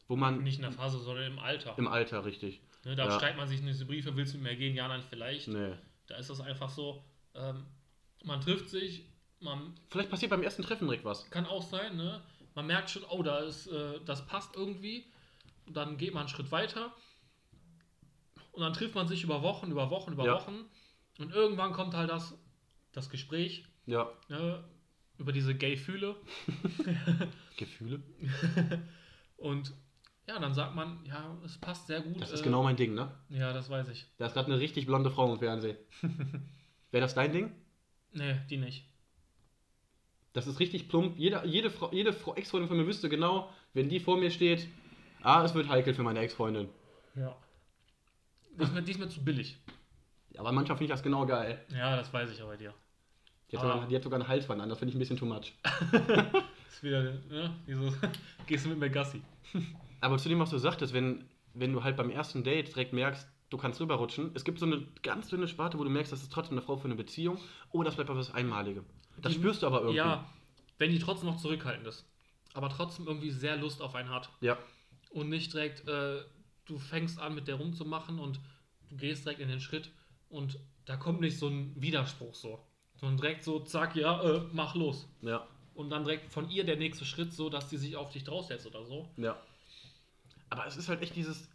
wo 0.08 0.16
man 0.16 0.42
Nicht 0.42 0.56
in 0.56 0.62
der 0.62 0.72
Phase, 0.72 0.98
sondern 0.98 1.24
im 1.32 1.38
Alter. 1.38 1.74
im 1.76 1.88
Alter 1.88 2.24
richtig, 2.24 2.60
Ne, 2.84 2.96
da 2.96 3.04
Ja. 3.06 3.18
schreibt 3.20 3.36
man 3.36 3.46
sich 3.46 3.60
diese 3.60 3.84
Briefe, 3.84 4.16
willst 4.16 4.32
du 4.32 4.38
mit 4.38 4.52
mir 4.52 4.56
gehen? 4.56 4.74
Ja, 4.74 4.88
nein, 4.88 5.02
vielleicht. 5.02 5.48
nee. 5.48 5.74
Da 6.06 6.16
ist 6.16 6.30
das 6.30 6.40
einfach 6.40 6.70
so, 6.70 7.04
ähm, 7.34 7.66
man 8.24 8.40
trifft 8.40 8.70
sich, 8.70 9.04
man 9.40 9.74
Vielleicht 9.90 10.08
passiert 10.10 10.30
beim 10.30 10.42
ersten 10.42 10.62
Treffen 10.62 10.86
direkt 10.86 11.04
was. 11.04 11.30
kann 11.30 11.44
auch 11.46 11.62
sein, 11.62 11.96
ne? 11.96 12.22
Man 12.54 12.66
merkt 12.66 12.88
schon, 12.90 13.02
oh, 13.10 13.22
da 13.22 13.38
ist, 13.40 13.66
äh, 13.68 14.00
das 14.06 14.26
passt 14.26 14.56
irgendwie. 14.56 15.04
Dann 15.66 15.98
geht 15.98 16.14
man 16.14 16.20
einen 16.22 16.28
Schritt 16.30 16.50
weiter. 16.50 16.90
Und 18.60 18.66
dann 18.66 18.74
trifft 18.74 18.94
man 18.94 19.08
sich 19.08 19.24
über 19.24 19.40
Wochen, 19.40 19.70
über 19.70 19.88
Wochen, 19.88 20.12
über 20.12 20.26
Ja. 20.26 20.34
Wochen. 20.34 20.66
Und 21.18 21.32
irgendwann 21.32 21.72
kommt 21.72 21.94
halt 21.94 22.10
das, 22.10 22.36
das 22.92 23.08
Gespräch 23.08 23.64
Ja. 23.86 24.10
ne, 24.28 24.62
über 25.16 25.32
diese 25.32 25.54
Gay-Fühle. 25.54 26.14
Gefühle? 27.56 28.02
Und 29.38 29.72
ja, 30.28 30.38
dann 30.38 30.52
sagt 30.52 30.74
man, 30.74 31.02
ja, 31.06 31.38
es 31.42 31.56
passt 31.56 31.86
sehr 31.86 32.02
gut. 32.02 32.20
Das 32.20 32.32
ist 32.32 32.40
äh, 32.40 32.44
genau 32.44 32.62
mein 32.62 32.76
Ding, 32.76 32.92
ne? 32.92 33.10
Ja, 33.30 33.54
das 33.54 33.70
weiß 33.70 33.88
ich. 33.88 34.06
Da 34.18 34.26
ist 34.26 34.34
gerade 34.34 34.52
eine 34.52 34.60
richtig 34.60 34.84
blonde 34.84 35.10
Frau 35.10 35.32
im 35.32 35.38
Fernsehen. 35.38 35.78
Wäre 36.90 37.00
das 37.00 37.14
dein 37.14 37.32
Ding? 37.32 37.52
Nee, 38.12 38.36
die 38.50 38.58
nicht. 38.58 38.84
Das 40.34 40.46
ist 40.46 40.60
richtig 40.60 40.90
plump. 40.90 41.18
Jede, 41.18 41.40
jede, 41.46 41.70
Frau, 41.70 41.90
jede 41.92 42.12
Frau, 42.12 42.34
Ex-Freundin 42.34 42.68
von 42.68 42.76
mir 42.76 42.86
wüsste 42.86 43.08
genau, 43.08 43.50
wenn 43.72 43.88
die 43.88 44.00
vor 44.00 44.18
mir 44.18 44.30
steht, 44.30 44.68
ah, 45.22 45.42
es 45.44 45.54
wird 45.54 45.70
heikel 45.70 45.94
für 45.94 46.02
meine 46.02 46.20
Ex-Freundin. 46.20 46.68
Ja. 47.16 47.34
Die 48.58 48.62
ist, 48.64 48.72
mir, 48.74 48.82
die 48.82 48.90
ist 48.90 48.98
mir 49.00 49.08
zu 49.08 49.22
billig. 49.24 49.58
Aber 50.36 50.52
manchmal 50.52 50.76
finde 50.78 50.92
ich 50.92 50.96
das 50.96 51.02
genau 51.02 51.26
geil. 51.26 51.64
Ja, 51.70 51.96
das 51.96 52.12
weiß 52.12 52.30
ich 52.30 52.40
aber 52.42 52.56
dir. 52.56 52.72
Die 53.50 53.56
hat, 53.56 53.62
sogar, 53.62 53.86
die 53.88 53.96
hat 53.96 54.02
sogar 54.02 54.20
ein 54.20 54.28
Halsband 54.28 54.60
an, 54.62 54.68
das 54.68 54.78
finde 54.78 54.90
ich 54.90 54.96
ein 54.96 55.00
bisschen 55.00 55.16
too 55.16 55.26
much. 55.26 55.52
Ist 56.68 56.82
wieder, 56.82 57.02
ne? 57.02 57.52
Dieses, 57.66 57.94
gehst 58.46 58.64
du 58.64 58.68
mit 58.70 58.78
mir 58.78 58.90
Gassi. 58.90 59.20
Aber 60.00 60.18
zu 60.18 60.28
dem, 60.28 60.38
was 60.38 60.50
du 60.50 60.58
sagtest, 60.58 60.92
wenn, 60.94 61.24
wenn 61.54 61.72
du 61.72 61.82
halt 61.82 61.96
beim 61.96 62.10
ersten 62.10 62.44
Date 62.44 62.68
direkt 62.68 62.92
merkst, 62.92 63.28
du 63.50 63.58
kannst 63.58 63.80
rüberrutschen, 63.80 64.30
es 64.34 64.44
gibt 64.44 64.60
so 64.60 64.66
eine 64.66 64.86
ganz 65.02 65.28
dünne 65.28 65.48
Sparte, 65.48 65.78
wo 65.78 65.84
du 65.84 65.90
merkst, 65.90 66.12
das 66.12 66.22
ist 66.22 66.32
trotzdem 66.32 66.56
eine 66.58 66.62
Frau 66.64 66.76
für 66.76 66.84
eine 66.84 66.94
Beziehung, 66.94 67.38
oh, 67.72 67.82
das 67.82 67.96
bleibt 67.96 68.08
aber 68.08 68.18
was 68.20 68.32
Einmalige. 68.32 68.84
Das 69.20 69.32
Die- 69.32 69.38
spürst 69.38 69.62
du 69.62 69.66
aber 69.66 69.78
irgendwie. 69.80 69.96
Ja, 69.96 70.24
wenn 70.78 70.90
die 70.92 71.00
trotzdem 71.00 71.28
noch 71.28 71.36
zurückhaltend 71.38 71.86
ist. 71.88 72.06
Aber 72.54 72.68
trotzdem 72.68 73.06
irgendwie 73.06 73.30
sehr 73.30 73.56
Lust 73.56 73.82
auf 73.82 73.94
einen 73.94 74.10
hat. 74.10 74.30
Ja. 74.40 74.56
Und 75.10 75.28
nicht 75.28 75.52
direkt, 75.52 75.86
äh, 75.88 76.20
du 76.70 76.78
fängst 76.78 77.18
an 77.18 77.34
mit 77.34 77.48
der 77.48 77.56
rumzumachen 77.56 78.18
und 78.18 78.40
du 78.88 78.96
gehst 78.96 79.24
direkt 79.24 79.40
in 79.40 79.48
den 79.48 79.60
Schritt 79.60 79.90
und 80.28 80.58
da 80.84 80.96
kommt 80.96 81.20
nicht 81.20 81.38
so 81.38 81.48
ein 81.48 81.74
Widerspruch 81.80 82.34
so. 82.34 82.64
Sondern 82.96 83.16
direkt 83.18 83.44
so, 83.44 83.60
zack, 83.60 83.96
ja, 83.96 84.20
äh, 84.22 84.42
mach 84.52 84.74
los. 84.74 85.08
ja, 85.22 85.46
Und 85.74 85.90
dann 85.90 86.04
direkt 86.04 86.30
von 86.32 86.50
ihr 86.50 86.64
der 86.64 86.76
nächste 86.76 87.04
Schritt 87.04 87.32
so, 87.32 87.48
dass 87.48 87.68
die 87.68 87.76
sich 87.78 87.96
auf 87.96 88.10
dich 88.12 88.24
draufsetzt 88.24 88.66
oder 88.66 88.84
so. 88.84 89.08
ja. 89.16 89.36
Aber 90.52 90.66
es 90.66 90.76
ist 90.76 90.88
halt 90.88 91.00
echt 91.00 91.14
dieses, 91.14 91.48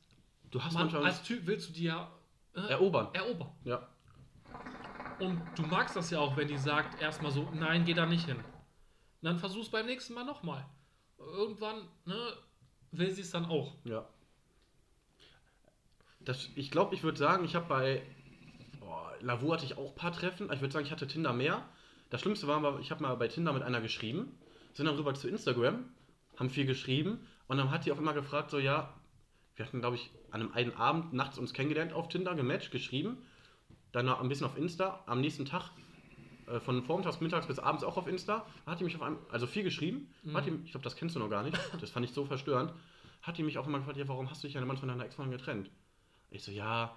du 0.51 0.63
hast 0.63 0.73
Man, 0.73 0.83
manchmal 0.83 1.05
als 1.05 1.21
Typ 1.23 1.45
willst 1.45 1.67
du 1.69 1.73
die 1.73 1.83
ja 1.83 2.09
äh, 2.53 2.61
erobern. 2.61 3.09
erobern. 3.13 3.51
Ja. 3.65 3.85
Und 5.19 5.41
du 5.55 5.63
magst 5.63 5.95
das 5.97 6.09
ja 6.11 6.19
auch, 6.19 6.37
wenn 6.37 6.47
die 6.47 6.57
sagt 6.57 7.01
erstmal 7.01 7.31
so, 7.31 7.49
nein, 7.53 7.83
geh 7.83 7.93
da 7.93 8.05
nicht 8.05 8.25
hin. 8.25 8.37
Und 8.37 8.43
dann 9.21 9.37
versuch's 9.37 9.69
beim 9.69 9.85
nächsten 9.85 10.13
Mal 10.13 10.23
nochmal. 10.23 10.65
irgendwann, 11.17 11.81
ne, 12.05 12.15
will 12.91 13.11
sie 13.11 13.21
es 13.21 13.31
dann 13.31 13.45
auch. 13.45 13.73
Ja. 13.83 14.07
Das, 16.25 16.49
ich 16.55 16.71
glaube, 16.71 16.95
ich 16.95 17.03
würde 17.03 17.17
sagen, 17.17 17.45
ich 17.45 17.55
habe 17.55 17.67
bei 17.67 18.01
boah, 18.79 19.13
Lavu 19.21 19.53
hatte 19.53 19.65
ich 19.65 19.77
auch 19.77 19.91
ein 19.91 19.95
paar 19.95 20.11
Treffen. 20.11 20.51
Ich 20.51 20.61
würde 20.61 20.73
sagen, 20.73 20.85
ich 20.85 20.91
hatte 20.91 21.07
Tinder 21.07 21.33
mehr. 21.33 21.63
Das 22.09 22.21
Schlimmste 22.21 22.47
war, 22.47 22.79
ich 22.79 22.91
habe 22.91 23.01
mal 23.01 23.15
bei 23.15 23.27
Tinder 23.27 23.53
mit 23.53 23.63
einer 23.63 23.81
geschrieben, 23.81 24.37
sind 24.73 24.85
dann 24.85 24.95
rüber 24.95 25.13
zu 25.13 25.27
Instagram, 25.27 25.85
haben 26.37 26.49
viel 26.49 26.65
geschrieben 26.65 27.19
und 27.47 27.57
dann 27.57 27.71
hat 27.71 27.85
die 27.85 27.91
auch 27.91 27.97
immer 27.97 28.13
gefragt, 28.13 28.51
so 28.51 28.59
ja, 28.59 28.93
wir 29.55 29.65
hatten, 29.65 29.79
glaube 29.79 29.95
ich, 29.95 30.11
an 30.31 30.41
einem 30.41 30.53
einen 30.53 30.73
Abend 30.75 31.13
nachts 31.13 31.37
uns 31.37 31.53
kennengelernt 31.53 31.93
auf 31.93 32.09
Tinder, 32.09 32.35
gematcht, 32.35 32.71
geschrieben, 32.71 33.17
dann 33.91 34.05
noch 34.05 34.21
ein 34.21 34.29
bisschen 34.29 34.45
auf 34.45 34.57
Insta, 34.57 35.03
am 35.07 35.21
nächsten 35.21 35.45
Tag 35.45 35.71
äh, 36.47 36.59
von 36.59 36.83
vormittags, 36.83 37.21
mittags 37.21 37.47
bis 37.47 37.59
abends 37.59 37.83
auch 37.83 37.97
auf 37.97 38.07
Insta, 38.07 38.45
hat 38.65 38.79
die 38.79 38.83
mich 38.83 38.95
auf 38.95 39.01
einem, 39.01 39.17
also 39.31 39.47
viel 39.47 39.63
geschrieben, 39.63 40.13
hat 40.33 40.45
die, 40.45 40.51
ich 40.65 40.71
glaube, 40.71 40.83
das 40.83 40.95
kennst 40.95 41.15
du 41.15 41.19
noch 41.19 41.29
gar 41.29 41.43
nicht, 41.43 41.57
das 41.81 41.89
fand 41.89 42.05
ich 42.05 42.11
so 42.13 42.25
verstörend, 42.25 42.73
hat 43.21 43.37
die 43.37 43.43
mich 43.43 43.57
auch 43.57 43.67
immer 43.67 43.79
gefragt, 43.79 43.97
ja, 43.97 44.07
warum 44.07 44.29
hast 44.29 44.43
du 44.43 44.47
dich 44.47 44.57
eine 44.57 44.65
Mann 44.65 44.77
von 44.77 44.89
deiner 44.89 45.05
Ex-Freundin 45.05 45.37
getrennt? 45.37 45.71
Ich 46.29 46.43
so, 46.43 46.51
ja, 46.51 46.95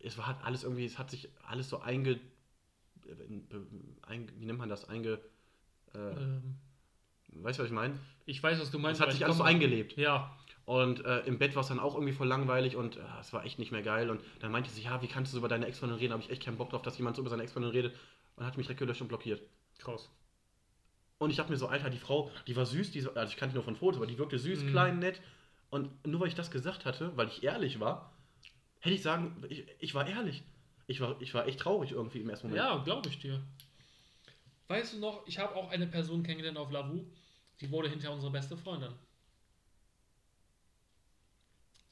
es 0.00 0.16
war 0.18 0.26
halt 0.26 0.38
alles 0.42 0.64
irgendwie, 0.64 0.84
es 0.84 0.98
hat 0.98 1.10
sich 1.10 1.28
alles 1.46 1.68
so 1.68 1.80
einge, 1.80 2.18
einge 4.02 4.28
wie 4.38 4.46
nennt 4.46 4.58
man 4.58 4.68
das, 4.68 4.88
einge, 4.88 5.20
äh, 5.94 5.98
Ähm, 5.98 6.56
weißt 7.28 7.58
du, 7.58 7.62
was 7.62 7.68
ich 7.70 7.74
meine? 7.74 7.98
ich 8.26 8.42
weiß, 8.42 8.60
was 8.60 8.70
du 8.70 8.78
meinst. 8.78 9.00
Es 9.00 9.06
hat 9.06 9.12
sich 9.12 9.20
ich 9.20 9.24
alles 9.24 9.38
so 9.38 9.44
eingelebt. 9.44 9.96
Ja, 9.96 10.36
Und 10.66 11.04
äh, 11.04 11.20
im 11.20 11.38
Bett 11.38 11.54
war 11.56 11.62
es 11.62 11.68
dann 11.68 11.80
auch 11.80 11.94
irgendwie 11.94 12.12
voll 12.12 12.28
langweilig 12.28 12.76
und 12.76 12.96
äh, 12.96 13.00
es 13.20 13.32
war 13.32 13.44
echt 13.44 13.58
nicht 13.58 13.72
mehr 13.72 13.82
geil. 13.82 14.08
Und 14.10 14.20
dann 14.40 14.52
meinte 14.52 14.70
sie, 14.70 14.82
ja, 14.82 15.02
wie 15.02 15.08
kannst 15.08 15.32
du 15.32 15.34
so 15.34 15.38
über 15.38 15.48
deine 15.48 15.66
Ex-Freundin 15.66 15.98
reden? 15.98 16.12
Habe 16.12 16.22
ich 16.22 16.30
echt 16.30 16.44
keinen 16.44 16.56
Bock 16.58 16.70
drauf, 16.70 16.82
dass 16.82 16.96
jemand 16.98 17.16
so 17.16 17.22
über 17.22 17.30
seine 17.30 17.42
Ex-Freundin 17.42 17.72
redet. 17.72 17.96
Und 18.36 18.46
hat 18.46 18.56
mich 18.56 18.66
direkt 18.66 18.80
gelöscht 18.80 19.00
und 19.02 19.08
blockiert. 19.08 19.42
krass. 19.78 20.08
Und 21.18 21.30
ich 21.30 21.36
dachte 21.36 21.50
mir 21.52 21.58
so, 21.58 21.66
Alter, 21.68 21.90
die 21.90 21.98
Frau, 21.98 22.30
die 22.46 22.56
war 22.56 22.64
süß, 22.64 22.92
die, 22.92 23.00
so- 23.00 23.12
also 23.14 23.30
ich 23.30 23.36
kannte 23.36 23.52
die 23.52 23.56
nur 23.56 23.64
von 23.64 23.76
Fotos, 23.76 23.96
aber 23.98 24.06
die 24.06 24.16
wirkte 24.16 24.38
süß, 24.38 24.62
Mhm. 24.64 24.68
klein, 24.70 24.98
nett. 25.00 25.20
Und 25.70 26.06
nur 26.06 26.20
weil 26.20 26.28
ich 26.28 26.34
das 26.34 26.50
gesagt 26.50 26.84
hatte, 26.86 27.14
weil 27.16 27.28
ich 27.28 27.42
ehrlich 27.42 27.78
war, 27.80 28.12
hätte 28.80 28.94
ich 28.94 29.02
sagen, 29.02 29.42
ich, 29.48 29.64
ich 29.78 29.94
war 29.94 30.06
ehrlich. 30.06 30.42
Ich 30.86 31.00
war, 31.00 31.20
ich 31.20 31.32
war 31.34 31.46
echt 31.46 31.60
traurig 31.60 31.92
irgendwie 31.92 32.20
im 32.20 32.28
ersten 32.30 32.48
Moment. 32.48 32.64
Ja, 32.64 32.76
glaube 32.78 33.08
ich 33.08 33.18
dir. 33.20 33.40
Weißt 34.68 34.94
du 34.94 34.98
noch, 34.98 35.26
ich 35.26 35.38
habe 35.38 35.54
auch 35.54 35.70
eine 35.70 35.86
Person 35.86 36.22
kennengelernt 36.22 36.58
auf 36.58 36.70
Lavu, 36.70 37.04
die 37.60 37.70
wurde 37.70 37.88
hinterher 37.88 38.12
unsere 38.14 38.32
beste 38.32 38.56
Freundin. 38.56 38.92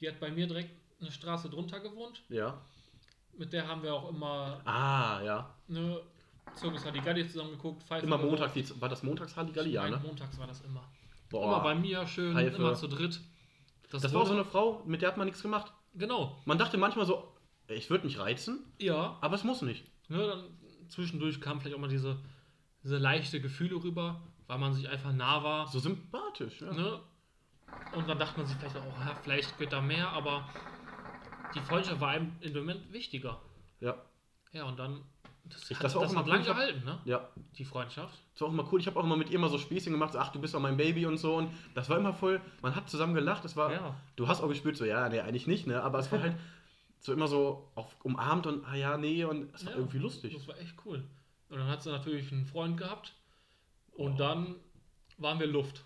Die 0.01 0.09
hat 0.09 0.21
bei 0.21 0.31
mir 0.31 0.47
direkt 0.47 0.71
eine 1.01 1.11
Straße 1.13 1.49
drunter 1.51 1.81
gewohnt. 1.81 2.23
Ja. 2.29 2.61
Mit 3.37 3.53
der 3.53 3.67
haben 3.67 3.83
wir 3.83 3.95
auch 3.95 4.09
immer 4.11 4.61
Ah, 4.65 5.21
ja. 5.25 5.55
eine 5.69 6.01
Zirkus 6.55 6.85
Halligalli 6.85 7.29
zusammen 7.29 7.51
geguckt. 7.53 7.83
Pfeife 7.85 8.07
Immer 8.07 8.19
montags, 8.19 8.53
die- 8.55 8.81
war 8.81 8.89
das 8.89 9.03
montags 9.03 9.37
Halligalli, 9.37 9.71
ja, 9.73 9.89
ne? 9.89 9.97
montags 9.99 10.39
war 10.39 10.47
das 10.47 10.61
immer. 10.63 10.85
Boah. 11.31 11.45
Immer 11.45 11.61
bei 11.61 11.75
mir 11.75 12.07
schön, 12.07 12.33
Pfeife. 12.35 12.57
immer 12.57 12.75
zu 12.75 12.89
dritt. 12.89 13.21
das 13.91 14.13
war 14.13 14.23
auch 14.23 14.27
so 14.27 14.33
eine 14.33 14.45
Frau, 14.45 14.83
mit 14.87 15.03
der 15.03 15.11
hat 15.11 15.17
man 15.19 15.27
nichts 15.27 15.43
gemacht. 15.43 15.73
Genau, 15.99 16.41
Man 16.45 16.59
dachte 16.59 16.79
manchmal 16.79 17.07
so, 17.07 17.33
ich 17.69 17.91
würde 17.91 18.07
mich 18.07 18.19
reizen, 18.19 18.65
ja. 18.79 19.19
aber 19.21 19.35
es 19.35 19.45
muss 19.45 19.63
nicht. 19.63 19.85
Ne, 20.09 20.27
dann 20.27 20.45
zwischendurch 20.89 21.41
kam 21.41 21.61
vielleicht 21.61 21.77
auch 21.77 21.81
mal 21.81 21.89
diese, 21.89 22.19
diese 22.83 22.97
leichte 22.99 23.41
Gefühle 23.41 23.77
rüber, 23.83 24.23
weil 24.47 24.59
man 24.59 24.73
sich 24.73 24.89
einfach 24.89 25.13
nah 25.13 25.43
war. 25.45 25.67
So 25.67 25.79
sympathisch, 25.79 26.61
ja. 26.61 26.73
Ne? 26.73 27.01
Und 27.95 28.09
dann 28.09 28.19
dachte 28.19 28.39
man 28.39 28.47
sich 28.47 28.57
vielleicht 28.57 28.77
auch, 28.77 28.85
ja, 29.01 29.15
vielleicht 29.23 29.59
geht 29.59 29.73
da 29.73 29.81
mehr, 29.81 30.09
aber 30.11 30.49
die 31.55 31.61
Freundschaft 31.61 32.01
war 32.01 32.11
einem 32.11 32.33
in 32.41 32.55
dem 32.55 32.65
Moment 32.65 32.93
wichtiger. 32.93 33.41
Ja. 33.81 33.97
Ja, 34.53 34.65
und 34.65 34.79
dann, 34.79 35.05
das, 35.51 35.71
Ich- 35.71 35.79
das 35.79 35.95
war 35.95 36.01
auch 36.01 36.05
das 36.05 36.13
immer 36.13 36.21
hat 36.21 36.27
cool, 36.27 36.33
lang 36.33 36.43
ich 36.43 36.49
hab- 36.49 36.57
gehalten, 36.57 36.85
ne? 36.85 36.99
Ja. 37.05 37.29
Die 37.57 37.65
Freundschaft. 37.65 38.15
Das 38.33 38.41
war 38.43 38.49
auch 38.49 38.53
immer 38.53 38.69
cool. 38.73 38.81
Ich 38.81 38.87
habe 38.87 38.99
auch 38.99 39.05
immer 39.05 39.17
mit 39.17 39.31
ihr 39.31 39.39
mal 39.39 39.49
so 39.51 39.59
Späßchen 39.59 39.93
gemacht, 39.93 40.13
so, 40.13 40.19
ach, 40.19 40.31
du 40.31 40.41
bist 40.41 40.55
doch 40.55 40.61
mein 40.61 40.77
Baby 40.77 41.07
und 41.07 41.17
so. 41.19 41.37
Und 41.37 41.51
das 41.75 41.89
war 41.89 41.99
immer 41.99 42.13
voll, 42.13 42.41
man 42.63 42.75
hat 42.75 42.89
zusammen 42.91 43.15
gelacht. 43.15 43.45
Das 43.45 43.57
war, 43.57 43.73
Ja. 43.73 43.97
du 44.17 44.29
hast 44.29 44.41
auch 44.43 44.49
gespürt, 44.49 44.77
so, 44.77 44.85
ja, 44.85 45.09
nee, 45.09 45.21
eigentlich 45.21 45.47
nicht, 45.47 45.67
ne? 45.67 45.83
Aber 45.83 45.99
es 45.99 46.11
war 46.13 46.21
halt 46.23 46.37
so 47.01 47.13
immer 47.13 47.29
so 47.29 47.71
auf, 47.75 47.95
umarmt 48.03 48.47
und, 48.47 48.65
ah 48.67 48.75
ja, 48.75 48.97
nee, 48.97 49.25
und 49.25 49.55
es 49.55 49.65
war 49.65 49.73
Ja, 49.73 49.79
irgendwie 49.79 49.99
lustig. 49.99 50.35
Das 50.35 50.47
war 50.49 50.59
echt 50.59 50.75
cool. 50.85 51.05
Und 51.49 51.59
dann 51.59 51.69
hat 51.69 51.83
sie 51.83 51.91
natürlich 51.91 52.31
einen 52.33 52.45
Freund 52.47 52.77
gehabt. 52.77 53.15
Und 53.95 54.19
dann 54.21 54.57
waren 55.17 55.41
wir 55.41 55.47
Luft. 55.47 55.83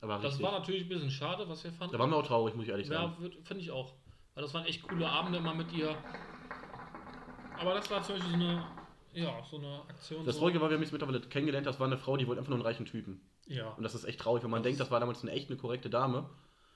Aber 0.00 0.14
Das 0.16 0.24
richtig. 0.32 0.42
war 0.44 0.52
natürlich 0.52 0.82
ein 0.82 0.88
bisschen 0.88 1.10
schade, 1.10 1.48
was 1.48 1.64
wir 1.64 1.72
fanden. 1.72 1.92
da 1.94 1.98
waren 1.98 2.10
wir 2.10 2.16
auch 2.16 2.26
traurig, 2.26 2.54
muss 2.54 2.64
ich 2.64 2.70
ehrlich 2.70 2.86
sagen. 2.86 3.16
Ja, 3.20 3.28
finde 3.42 3.62
ich 3.62 3.70
auch. 3.70 3.92
Weil 4.34 4.42
das 4.42 4.52
waren 4.54 4.64
echt 4.66 4.82
coole 4.82 5.08
Abende 5.08 5.38
immer 5.38 5.54
mit 5.54 5.72
ihr. 5.72 5.96
Aber 7.58 7.74
das 7.74 7.90
war 7.90 8.02
zum 8.02 8.16
Beispiel 8.16 8.30
so 8.32 8.36
eine, 8.36 8.66
ja, 9.14 9.42
so 9.44 9.56
eine 9.58 9.82
Aktion. 9.88 10.24
Das 10.24 10.34
so, 10.34 10.40
Traurige 10.40 10.60
war, 10.60 10.68
wir 10.70 10.74
haben 10.76 10.82
uns 10.82 10.92
mittlerweile 10.92 11.20
kennengelernt, 11.20 11.66
das 11.66 11.78
war 11.80 11.86
eine 11.86 11.98
Frau, 11.98 12.16
die 12.16 12.26
wollte 12.26 12.40
einfach 12.40 12.50
nur 12.50 12.58
einen 12.58 12.66
reichen 12.66 12.86
Typen. 12.86 13.20
Ja. 13.46 13.70
Und 13.70 13.82
das 13.82 13.94
ist 13.94 14.04
echt 14.04 14.20
traurig, 14.20 14.42
wenn 14.42 14.50
man 14.50 14.62
Das- 14.62 14.64
denkt, 14.68 14.80
das 14.80 14.90
war 14.90 15.00
damals 15.00 15.22
eine 15.22 15.32
echt 15.32 15.48
eine 15.50 15.58
korrekte 15.58 15.90
Dame, 15.90 16.28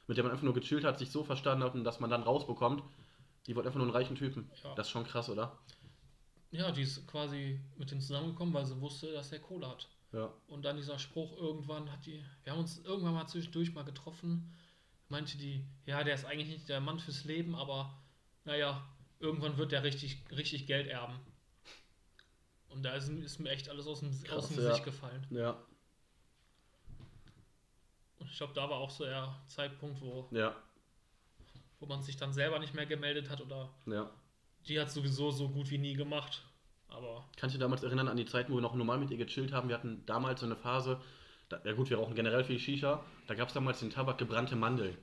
mit 0.07 0.17
der 0.17 0.25
man 0.25 0.31
einfach 0.33 0.45
nur 0.45 0.55
gechillt 0.55 0.85
hat, 0.85 0.99
sich 0.99 1.11
so 1.11 1.25
verstanden 1.25 1.65
hat 1.65 1.75
und 1.75 1.85
dass 1.85 2.01
man 2.01 2.11
dann 2.11 2.23
rausbekommt, 2.23 2.83
die 3.47 3.55
wollte 3.57 3.69
einfach 3.69 3.79
nur 3.79 3.87
einen 3.87 3.97
reichen 3.97 4.17
Typen. 4.17 4.51
Ja. 4.63 4.75
Das 4.75 4.87
ist 4.87 4.91
schon 4.93 5.05
krass, 5.05 5.29
oder? 5.29 5.59
ja, 6.51 6.71
die 6.73 6.81
ist 6.83 7.07
quasi 7.07 7.61
mit 7.77 7.91
denen 7.91 8.01
zusammengekommen, 8.01 8.55
weil 8.55 8.65
sie 8.65 8.81
wusste, 8.81 9.13
dass 9.13 9.31
er 9.33 9.39
Kohle 9.39 9.69
hat. 9.69 9.87
Ja. 10.13 10.33
Und 10.47 10.65
dann 10.65 10.77
dieser 10.77 10.99
Spruch 10.99 11.37
irgendwann 11.37 11.93
hat 11.93 12.07
die, 12.07 12.25
wir 12.45 12.53
haben 12.53 12.61
uns 12.61 12.79
irgendwann 12.85 13.13
mal 13.13 13.27
zwischendurch 13.27 13.75
mal 13.75 13.85
getroffen, 13.85 14.57
meinte 15.11 15.37
die, 15.37 15.67
ja, 15.85 16.03
der 16.05 16.15
ist 16.15 16.25
eigentlich 16.25 16.49
nicht 16.49 16.69
der 16.71 16.81
Mann 16.81 16.99
fürs 17.01 17.25
Leben, 17.25 17.55
aber 17.55 17.99
naja, 18.45 18.83
irgendwann 19.21 19.59
wird 19.59 19.73
der 19.73 19.83
richtig, 19.83 20.25
richtig 20.31 20.67
Geld 20.67 20.87
erben. 20.87 21.21
Und 22.79 22.85
da 22.85 22.93
ist, 22.93 23.09
ist 23.09 23.41
mir 23.41 23.51
echt 23.51 23.69
alles 23.69 23.89
aus 23.89 23.99
dem, 23.99 24.13
Krass, 24.23 24.39
aus 24.45 24.49
dem 24.51 24.59
ja. 24.63 24.69
Gesicht 24.69 24.85
gefallen. 24.85 25.27
Ja. 25.31 25.57
Und 28.21 28.31
ich 28.31 28.37
glaube, 28.37 28.53
da 28.55 28.71
war 28.71 28.77
auch 28.79 28.91
so 28.91 29.05
der 29.05 29.35
Zeitpunkt, 29.49 30.01
wo, 30.01 30.29
Ja. 30.31 30.55
wo 31.81 31.87
man 31.87 32.03
sich 32.03 32.17
dann 32.17 32.33
selber 32.33 32.61
nicht 32.61 32.75
mehr 32.75 32.87
gemeldet 32.87 33.31
hat 33.31 33.41
oder 33.41 33.69
Ja. 33.87 34.09
die 34.69 34.79
hat 34.81 34.93
sowieso 34.93 35.33
so 35.33 35.49
gut 35.49 35.71
wie 35.71 35.79
nie 35.79 35.95
gemacht. 35.95 36.45
Aber 36.87 37.25
Kannst 37.37 37.57
du 37.57 37.59
dich 37.59 37.65
damals 37.65 37.83
erinnern 37.83 38.07
an 38.07 38.17
die 38.17 38.27
Zeiten, 38.27 38.53
wo 38.53 38.59
wir 38.59 38.63
noch 38.63 38.77
normal 38.77 38.99
mit 38.99 39.11
ihr 39.11 39.17
gechillt 39.17 39.53
haben? 39.53 39.69
Wir 39.69 39.75
hatten 39.75 40.07
damals 40.07 40.39
so 40.39 40.47
eine 40.47 40.55
Phase, 40.55 41.01
da, 41.49 41.61
ja 41.65 41.73
gut, 41.73 41.91
wir 41.91 41.99
rauchen 41.99 42.15
generell 42.15 42.45
viel 42.45 42.61
Shisha, 42.61 43.05
da 43.27 43.35
gab 43.35 43.49
es 43.49 43.55
damals 43.55 43.81
den 43.81 43.91
Tabak 43.91 44.19
gebrannte 44.19 44.55
Mandeln. 44.55 44.97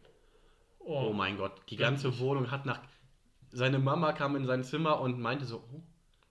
Oh, 0.79 1.12
mein 1.12 1.36
Gott, 1.36 1.62
die 1.70 1.75
ganze 1.75 2.20
Wohnung 2.20 2.51
hat 2.51 2.65
nach... 2.65 2.79
Seine 3.51 3.79
Mama 3.79 4.13
kam 4.13 4.38
in 4.38 4.46
sein 4.46 4.63
Zimmer 4.63 5.01
und 5.01 5.20
meinte 5.20 5.44
so, 5.44 5.58
oh, 5.74 5.84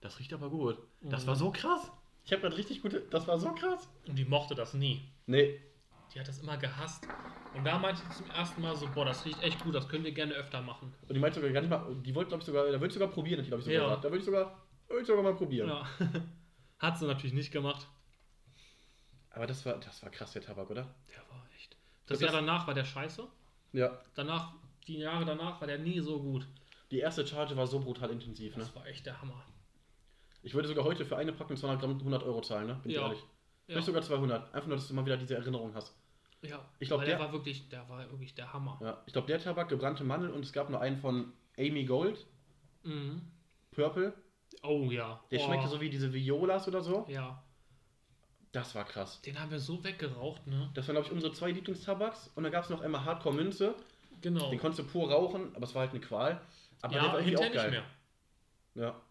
das 0.05 0.19
riecht 0.19 0.33
aber 0.33 0.49
gut. 0.49 0.77
Das 1.01 1.23
Mhm. 1.23 1.27
war 1.27 1.35
so 1.35 1.51
krass. 1.51 1.91
Ich 2.23 2.31
habe 2.31 2.41
gerade 2.41 2.57
richtig 2.57 2.81
gute... 2.81 3.01
Das 3.09 3.27
war 3.27 3.37
so 3.39 3.51
krass. 3.53 3.89
Und 4.07 4.15
die 4.15 4.25
mochte 4.25 4.55
das 4.55 4.73
nie. 4.73 5.01
Nee, 5.25 5.59
Die 6.13 6.19
hat 6.19 6.27
das 6.27 6.39
immer 6.39 6.55
gehasst. 6.57 7.07
Und 7.55 7.63
da 7.65 7.77
meinte 7.79 8.01
sie 8.01 8.09
zum 8.23 8.29
ersten 8.29 8.61
Mal 8.61 8.75
so, 8.75 8.87
boah, 8.93 9.05
das 9.05 9.25
riecht 9.25 9.41
echt 9.43 9.59
gut, 9.63 9.73
das 9.75 9.87
können 9.89 10.03
wir 10.05 10.11
gerne 10.11 10.33
öfter 10.35 10.61
machen. 10.61 10.93
Und 11.07 11.13
die 11.13 11.19
meinte 11.19 11.39
sogar 11.39 11.51
gar 11.51 11.61
nicht 11.61 11.69
mal, 11.69 11.95
die 12.03 12.13
wollte, 12.15 12.29
glaube 12.29 12.41
ich, 12.41 12.45
sogar, 12.45 12.65
da 12.65 12.71
würde 12.73 12.87
ich 12.87 12.93
sogar 12.93 13.07
probieren, 13.09 13.43
glaube 13.45 13.59
ich, 13.59 13.65
sogar 13.65 13.79
Ja. 13.81 13.85
gesagt. 13.87 14.05
Da 14.05 14.09
würde 14.09 14.19
ich 14.19 14.25
sogar, 14.25 14.61
würde 14.87 15.01
ich 15.01 15.07
sogar 15.07 15.23
mal 15.23 15.35
probieren. 15.35 15.67
Ja. 15.69 15.87
Hat 16.79 16.97
sie 16.99 17.05
natürlich 17.07 17.33
nicht 17.33 17.51
gemacht. 17.51 17.87
Aber 19.31 19.47
das 19.47 19.65
war, 19.65 19.77
das 19.79 20.01
war 20.03 20.09
krass, 20.11 20.31
der 20.33 20.41
Tabak, 20.41 20.69
oder? 20.69 20.83
Der 21.09 21.17
war 21.29 21.45
echt. 21.57 21.75
Das 22.07 22.19
Das- 22.19 22.21
Jahr 22.21 22.31
danach 22.41 22.67
war 22.67 22.73
der 22.73 22.85
scheiße. 22.85 23.27
Ja. 23.73 23.99
Danach, 24.13 24.53
die 24.87 24.97
Jahre 24.99 25.25
danach 25.25 25.59
war 25.59 25.67
der 25.67 25.79
nie 25.79 25.99
so 25.99 26.21
gut. 26.21 26.47
Die 26.91 26.99
erste 26.99 27.25
Charge 27.25 27.57
war 27.57 27.67
so 27.67 27.79
brutal 27.79 28.11
intensiv, 28.11 28.55
ne? 28.55 28.63
Das 28.63 28.75
war 28.75 28.85
echt 28.85 29.05
der 29.05 29.19
Hammer. 29.21 29.43
Ich 30.45 30.53
würde 30.53 30.67
sogar 30.67 30.85
heute 30.85 31.05
für 31.05 31.17
eine 31.17 31.33
Packung 31.33 31.57
200 31.57 31.81
Gramm 31.81 31.97
100 31.97 32.23
Euro 32.23 32.39
zahlen, 32.41 32.67
ne? 32.67 32.79
Bin 32.83 32.91
ich 32.91 32.97
Ja. 32.97 33.03
ehrlich. 33.03 33.19
Ja, 33.19 33.25
Vielleicht 33.67 33.87
sogar 33.87 34.01
200. 34.03 34.53
Einfach 34.53 34.67
nur, 34.67 34.77
dass 34.77 34.87
du 34.87 34.93
mal 34.93 35.05
wieder 35.05 35.17
diese 35.17 35.35
Erinnerung 35.35 35.73
hast. 35.73 35.95
ja. 36.43 36.63
Ich 36.79 36.87
glaub, 36.87 37.01
der, 37.01 37.09
der- 37.17 37.19
war 37.19 37.31
wirklich, 37.33 37.67
der 37.69 37.89
war 37.89 37.99
wirklich 38.11 38.35
der 38.35 38.53
Hammer. 38.53 38.77
Ja. 38.81 39.01
Ich 39.07 39.13
glaube, 39.13 39.27
der 39.27 39.39
Tabak, 39.41 39.69
gebrannte 39.69 40.03
Mandel 40.03 40.29
und 40.29 40.45
es 40.45 40.53
gab 40.53 40.69
noch 40.69 40.79
einen 40.81 40.97
von 40.97 41.33
Amy 41.57 41.83
Gold, 41.85 42.25
Mhm. 42.83 43.21
Purple. 43.71 44.13
Oh 44.61 44.89
ja. 44.91 45.19
Der 45.31 45.39
oh. 45.41 45.45
schmeckte 45.45 45.67
so 45.67 45.81
wie 45.81 45.89
diese 45.89 46.13
Violas 46.13 46.67
oder 46.67 46.81
so. 46.81 47.05
Ja. 47.09 47.41
Das 48.51 48.75
war 48.75 48.85
krass. 48.85 49.19
Den 49.23 49.39
haben 49.39 49.49
wir 49.51 49.59
so 49.59 49.83
weggeraucht, 49.83 50.45
ne? 50.47 50.69
Das 50.75 50.87
waren, 50.87 50.93
glaube 50.95 51.07
ich, 51.07 51.13
unsere 51.13 51.33
zwei 51.33 51.49
Lieblingstabaks. 51.51 52.31
Und 52.35 52.43
dann 52.43 52.51
gab 52.51 52.63
es 52.63 52.69
noch 52.69 52.81
einmal 52.81 53.03
Hardcore 53.03 53.33
Münze. 53.35 53.73
Genau. 54.21 54.49
Den 54.51 54.59
konntest 54.59 54.79
du 54.79 54.91
pur 54.91 55.11
rauchen, 55.11 55.53
aber 55.55 55.65
es 55.65 55.73
war 55.73 55.81
halt 55.81 55.91
eine 55.91 55.99
Qual. 55.99 56.39
Aber 56.83 56.93
der 56.93 57.01
ja, 57.01 57.07
war 57.09 57.19
irgendwie 57.19 57.29
hinterher 57.31 57.49
auch 57.49 57.53
nicht 57.53 57.73
geil. 57.73 57.83
mehr. 58.75 58.83
Ja. 58.85 59.01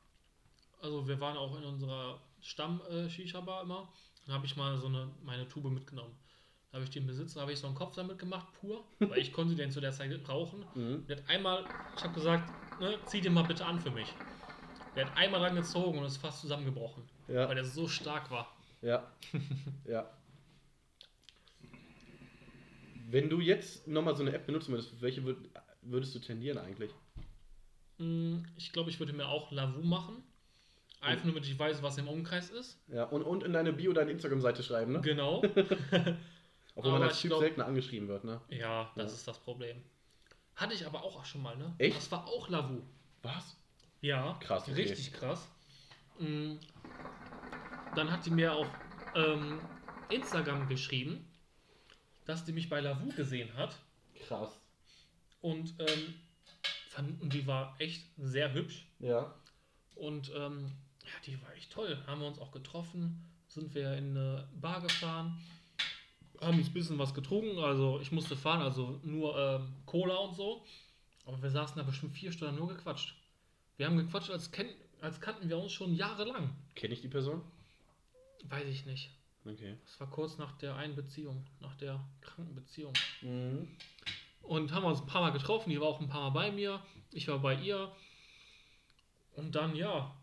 Also 0.84 1.08
wir 1.08 1.18
waren 1.18 1.38
auch 1.38 1.56
in 1.56 1.64
unserer 1.64 2.20
Stamm-Shisha-Bar 2.42 3.62
immer. 3.62 3.90
Dann 4.26 4.34
habe 4.34 4.44
ich 4.44 4.54
mal 4.54 4.76
so 4.76 4.86
eine, 4.86 5.08
meine 5.24 5.48
Tube 5.48 5.70
mitgenommen. 5.70 6.14
Da 6.70 6.74
habe 6.76 6.84
ich 6.84 6.90
den 6.90 7.06
Besitzer, 7.06 7.40
habe 7.40 7.52
ich 7.52 7.58
so 7.58 7.66
einen 7.66 7.74
Kopf 7.74 7.94
damit 7.94 8.18
gemacht, 8.18 8.46
pur. 8.60 8.84
Weil 8.98 9.18
ich 9.18 9.32
konnte 9.32 9.54
den 9.54 9.70
zu 9.70 9.80
der 9.80 9.92
Zeit 9.92 10.12
rauchen. 10.28 10.62
Mhm. 10.74 11.06
Der 11.06 11.16
hat 11.16 11.28
einmal, 11.28 11.64
ich 11.96 12.04
habe 12.04 12.12
gesagt, 12.12 12.52
ne, 12.80 12.98
zieh 13.06 13.22
den 13.22 13.32
mal 13.32 13.44
bitte 13.44 13.64
an 13.64 13.80
für 13.80 13.90
mich. 13.90 14.12
Der 14.94 15.06
hat 15.06 15.16
einmal 15.16 15.40
dran 15.40 15.56
gezogen 15.56 15.98
und 15.98 16.04
ist 16.04 16.18
fast 16.18 16.42
zusammengebrochen. 16.42 17.02
Ja. 17.28 17.48
Weil 17.48 17.54
der 17.54 17.64
so 17.64 17.88
stark 17.88 18.30
war. 18.30 18.54
Ja. 18.82 19.10
ja. 19.88 20.06
Wenn 23.08 23.30
du 23.30 23.40
jetzt 23.40 23.88
nochmal 23.88 24.16
so 24.16 24.22
eine 24.22 24.34
App 24.34 24.44
benutzen 24.44 24.72
würdest, 24.72 25.00
welche 25.00 25.24
würd, 25.24 25.38
würdest 25.80 26.14
du 26.14 26.18
tendieren 26.18 26.58
eigentlich? 26.58 26.90
Mm, 27.96 28.40
Ich 28.58 28.70
glaube, 28.72 28.90
ich 28.90 28.98
würde 29.00 29.14
mir 29.14 29.28
auch 29.28 29.50
Lavu 29.50 29.82
machen. 29.82 30.22
Einfach 31.04 31.24
nur, 31.24 31.34
damit 31.34 31.48
ich 31.48 31.58
weiß, 31.58 31.82
was 31.82 31.98
im 31.98 32.08
Umkreis 32.08 32.50
ist. 32.50 32.78
Ja, 32.88 33.04
und, 33.04 33.22
und 33.22 33.42
in 33.42 33.52
deine 33.52 33.72
Bio 33.72 33.92
deine 33.92 34.10
Instagram-Seite 34.10 34.62
schreiben, 34.62 34.92
ne? 34.92 35.00
Genau. 35.00 35.42
Obwohl 36.76 36.92
man 36.92 37.02
Aber 37.02 37.04
als 37.04 37.16
ich 37.16 37.22
Typ 37.22 37.30
glaub- 37.30 37.40
seltener 37.40 37.66
angeschrieben 37.66 38.08
wird, 38.08 38.24
ne? 38.24 38.40
Ja, 38.48 38.90
das 38.96 39.12
Ja. 39.12 39.16
ist 39.18 39.28
das 39.28 39.38
Problem. 39.38 39.82
Hatte 40.56 40.74
ich 40.74 40.86
aber 40.86 41.02
auch 41.02 41.24
schon 41.24 41.42
mal, 41.42 41.56
ne? 41.56 41.74
Echt? 41.78 41.96
Das 41.96 42.10
war 42.12 42.26
auch 42.26 42.48
Lavu. 42.48 42.82
Was? 43.22 43.56
Ja. 44.00 44.36
Krass, 44.40 44.62
okay. 44.68 44.82
Richtig 44.82 45.12
krass. 45.12 45.48
Mm. 46.18 46.54
Dann 47.96 48.10
hat 48.10 48.26
die 48.26 48.30
mir 48.30 48.52
auf 48.54 48.66
ähm, 49.14 49.60
Instagram 50.10 50.68
geschrieben, 50.68 51.24
dass 52.24 52.44
die 52.44 52.52
mich 52.52 52.68
bei 52.68 52.80
Lavu 52.80 53.08
gesehen 53.16 53.54
hat. 53.56 53.76
Krass. 54.26 54.60
Und 55.40 55.74
ähm, 55.78 56.14
fand, 56.88 57.20
und 57.22 57.32
die 57.32 57.46
war 57.46 57.74
echt 57.78 58.06
sehr 58.16 58.52
hübsch. 58.52 58.86
Ja. 58.98 59.34
Und 59.96 60.32
ähm, 60.36 60.70
ja, 61.04 61.12
die 61.26 61.40
war 61.42 61.52
echt 61.54 61.70
toll. 61.72 62.02
Haben 62.06 62.20
wir 62.20 62.28
uns 62.28 62.38
auch 62.38 62.52
getroffen, 62.52 63.24
sind 63.48 63.74
wir 63.74 63.94
in 63.94 64.16
eine 64.16 64.48
Bar 64.60 64.80
gefahren, 64.80 65.38
haben 66.40 66.58
uns 66.58 66.68
ein 66.68 66.72
bisschen 66.74 66.98
was 66.98 67.14
getrunken. 67.14 67.58
Also 67.58 68.00
ich 68.00 68.12
musste 68.12 68.36
fahren, 68.36 68.62
also 68.62 69.00
nur 69.02 69.38
ähm, 69.38 69.74
Cola 69.86 70.16
und 70.16 70.34
so. 70.34 70.64
Aber 71.26 71.42
wir 71.42 71.50
saßen 71.50 71.76
da 71.76 71.82
bestimmt 71.82 72.14
vier 72.14 72.32
Stunden 72.32 72.56
nur 72.56 72.68
gequatscht. 72.68 73.14
Wir 73.76 73.86
haben 73.86 73.96
gequatscht, 73.96 74.30
als, 74.30 74.50
kenn, 74.52 74.68
als 75.00 75.20
kannten 75.20 75.48
wir 75.48 75.58
uns 75.58 75.72
schon 75.72 75.94
jahrelang. 75.94 76.54
Kenne 76.74 76.94
ich 76.94 77.00
die 77.00 77.08
Person? 77.08 77.42
Weiß 78.44 78.68
ich 78.68 78.84
nicht. 78.86 79.10
Okay. 79.44 79.76
Das 79.84 80.00
war 80.00 80.10
kurz 80.10 80.38
nach 80.38 80.52
der 80.58 80.76
einen 80.76 80.94
Beziehung, 80.94 81.46
nach 81.60 81.74
der 81.76 82.02
kranken 82.20 82.54
Beziehung. 82.54 82.92
Mhm. 83.22 83.68
Und 84.42 84.72
haben 84.72 84.84
uns 84.84 85.00
ein 85.00 85.06
paar 85.06 85.22
Mal 85.22 85.30
getroffen. 85.30 85.70
Die 85.70 85.80
war 85.80 85.88
auch 85.88 86.00
ein 86.00 86.08
paar 86.08 86.30
Mal 86.30 86.30
bei 86.30 86.52
mir. 86.52 86.80
Ich 87.10 87.28
war 87.28 87.38
bei 87.38 87.54
ihr. 87.54 87.90
Und 89.32 89.54
dann, 89.54 89.74
ja, 89.74 90.14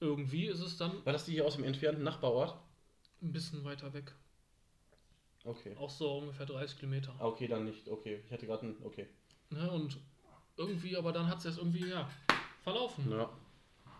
irgendwie 0.00 0.46
ist 0.46 0.60
es 0.60 0.76
dann 0.76 1.04
War 1.04 1.12
das 1.12 1.24
die 1.24 1.32
hier 1.32 1.46
aus 1.46 1.56
dem 1.56 1.64
entfernten 1.64 2.04
Nachbarort? 2.04 2.56
ein 3.22 3.32
bisschen 3.32 3.64
weiter 3.64 3.92
weg. 3.94 4.12
Okay. 5.44 5.74
Auch 5.78 5.90
so 5.90 6.18
ungefähr 6.18 6.46
30 6.46 6.78
Kilometer. 6.78 7.14
Ah, 7.18 7.26
Okay, 7.26 7.46
dann 7.48 7.64
nicht. 7.64 7.88
Okay. 7.88 8.22
Ich 8.26 8.32
hatte 8.32 8.46
gerade 8.46 8.66
ein. 8.66 8.76
Okay. 8.84 9.06
Ne? 9.50 9.70
Und 9.70 9.98
irgendwie, 10.56 10.96
aber 10.96 11.12
dann 11.12 11.26
hat 11.28 11.38
es 11.38 11.44
erst 11.46 11.58
irgendwie, 11.58 11.88
ja, 11.88 12.08
verlaufen. 12.62 13.10
Ja. 13.10 13.30